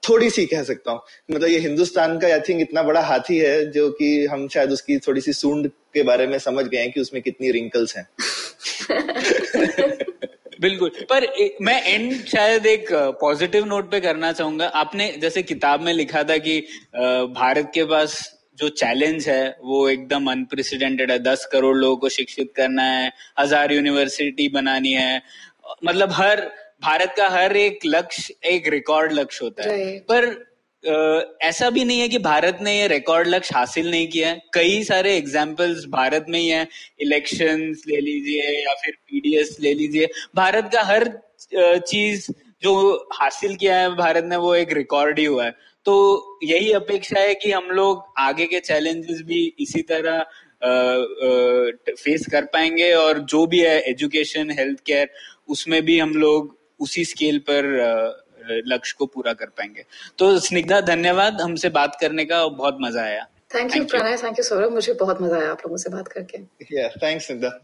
थोड़ी 0.08 0.30
सी 0.30 0.46
कह 0.46 0.62
सकता 0.62 0.92
हूँ। 0.92 1.00
मतलब 1.30 1.48
ये 1.48 1.58
हिंदुस्तान 1.58 2.18
का 2.18 2.28
आई 2.28 2.40
थिंक 2.40 2.60
इतना 2.60 2.82
बड़ा 2.82 3.00
हाथी 3.00 3.38
है 3.38 3.70
जो 3.70 3.90
कि 3.90 4.26
हम 4.26 4.48
शायद 4.48 4.70
उसकी 4.70 4.98
थोड़ी 4.98 5.20
सी 5.20 5.32
सूंड 5.32 5.68
के 5.68 6.02
बारे 6.02 6.26
में 6.26 6.38
समझ 6.38 6.64
गए 6.64 6.78
हैं 6.78 6.92
कि 6.92 7.00
उसमें 7.00 7.22
कितनी 7.22 7.50
रिंकल्स 7.50 7.96
हैं। 7.96 8.08
बिल्कुल। 10.58 10.90
पर 11.10 11.24
ए, 11.24 11.56
मैं 11.62 11.82
एंड 11.84 12.12
शायद 12.26 12.66
एक 12.66 12.86
पॉजिटिव 13.20 13.64
नोट 13.66 13.90
पे 13.90 14.00
करना 14.00 14.32
चाहूँगा। 14.32 14.66
आपने 14.76 15.10
जैसे 15.20 15.42
किताब 15.44 15.80
में 15.80 15.92
लिखा 15.92 16.22
था 16.22 16.36
कि 16.38 16.58
भारत 17.32 17.70
के 17.74 17.84
पास 17.84 18.18
जो 18.58 18.68
चैलेंज 18.70 19.28
है 19.28 19.56
वो 19.62 19.88
एकदम 19.88 20.30
अनप्रेसिडेंटेड 20.30 21.10
है। 21.10 21.18
दस 21.20 21.48
करोड़ 21.52 21.76
लोगों 21.76 21.96
को 21.96 22.08
शिक्षित 22.10 22.52
करना 22.56 22.82
है 22.84 23.12
हज़ार 23.38 23.72
यूनिवर्सिटी 23.72 24.48
बनानी 24.50 24.92
है। 24.92 25.22
मतलब 25.84 26.12
हर 26.12 26.40
भारत 26.82 27.14
का 27.16 27.28
हर 27.30 27.56
एक 27.56 27.78
लक्ष्य 27.86 28.34
एक 28.46 28.68
रिकॉर्ड 28.68 29.12
लक्ष्य 29.12 29.44
होता 29.44 29.62
है। 29.64 29.98
पर 30.08 30.26
ऐसा 30.84 31.68
भी 31.70 31.84
नहीं 31.84 32.00
है 32.00 32.08
कि 32.08 32.18
भारत 32.18 32.58
ने 32.62 32.78
ये 32.78 32.86
रिकॉर्ड 32.88 33.28
लक्ष्य 33.28 33.54
हासिल 33.54 33.90
नहीं 33.90 34.06
किया 34.08 34.28
है। 34.28 34.40
कई 34.54 34.82
सारे 34.84 35.16
एग्जाम्पल्स 35.16 35.84
भारत 35.88 36.26
में 36.28 36.38
ही 36.38 36.48
है। 36.48 36.66
इलेक्शन 37.00 37.62
ले 37.88 38.00
लीजिए 38.00 38.42
या 38.66 38.74
फिर 38.74 38.94
पीडीएस 39.10 39.56
ले 39.60 39.74
लीजिए। 39.74 40.08
भारत 40.36 40.70
का 40.74 40.82
हर 40.82 41.08
चीज़ 41.88 42.30
जो 42.62 43.08
हासिल 43.12 43.54
किया 43.56 43.78
है, 43.80 43.88
भारत 43.96 44.24
ने 44.24 44.36
वो 44.36 44.54
एक 44.54 44.72
रिकॉर्ड 44.72 45.18
ही 45.18 45.24
हुआ 45.24 45.44
है। 45.44 45.50
तो 45.86 46.38
यही 46.42 46.72
अपेक्षा 46.72 47.20
है 47.20 47.34
कि 47.34 47.50
हम 47.52 47.70
लोग 47.70 48.04
आगे 48.18 48.46
के 48.46 48.60
चैलेंजेस 48.60 49.22
भी 49.26 49.44
इसी 49.60 49.82
तरह 49.82 50.24
फेस 51.94 52.26
कर 52.32 52.44
पाएँगे 52.44 52.92
और 52.92 53.18
जो 53.24 53.46
भी 53.46 53.60
है 53.60 53.78
एजुकेशन 53.80 54.50
हेल्थ 54.50 54.78
केयर 54.86 55.10
उसमें 55.48 55.82
भी 55.84 55.98
हम 55.98 56.14
लोग 56.14 56.56
उसी 56.80 57.04
स्केल 57.04 57.38
पर 57.38 57.64
लक्ष्य 58.66 58.94
को 58.98 59.06
पूरा 59.06 59.32
कर 59.32 59.46
पाएँगे। 59.48 59.84
तो 60.18 60.38
स्निग्धा 60.40 60.80
धन्यवाद 60.82 61.40
हमसे 61.40 61.68
बात 61.70 61.96
करने 62.00 62.24
का 62.24 62.46
बहुत 62.48 62.78
मज़ा 62.80 63.02
आया। 63.02 63.26
Thank 63.54 63.76
you 63.76 63.84
Pranay 63.84 64.16
thank 64.16 64.38
you 64.38 64.44
Saurabh 64.44 64.72
मुझे 64.72 64.92
बहुत 64.94 65.22
मज़ा 65.22 65.36
आया 65.36 65.50
आप 65.50 65.58
लोगों 65.58 65.76
से 65.76 65.90
बात 65.90 66.08
करके। 66.08 66.38
थैंक्स 66.38 67.26
स्निग्धा 67.26 67.58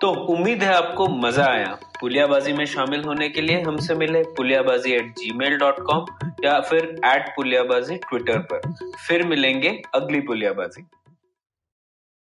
तो 0.00 0.10
उम्मीद 0.32 0.62
है 0.62 0.72
आपको 0.74 1.06
मज़ा 1.08 1.44
आया। 1.46 1.78
पुलियाबाजी 2.00 2.52
में 2.52 2.64
शामिल 2.66 3.02
होने 3.02 3.28
के 3.28 3.40
लिए 3.40 3.60
हमसे 3.60 3.94
मिले 3.94 4.22
Puliyabaazi 4.36 4.92
at 4.92 5.10
gmail 5.34 5.56
dot 5.58 5.78
com 5.82 6.06
या 6.44 6.58
फिर 6.60 6.84
एट 7.06 7.28
पुलियाबाजी 7.36 7.96
ट्विटर 8.08 8.38
पर। 8.52 8.72
फिर 9.06 9.22
मिलेंगे 9.26 9.70
अगली 9.94 10.20
पुलियाबाजी। 10.22 10.84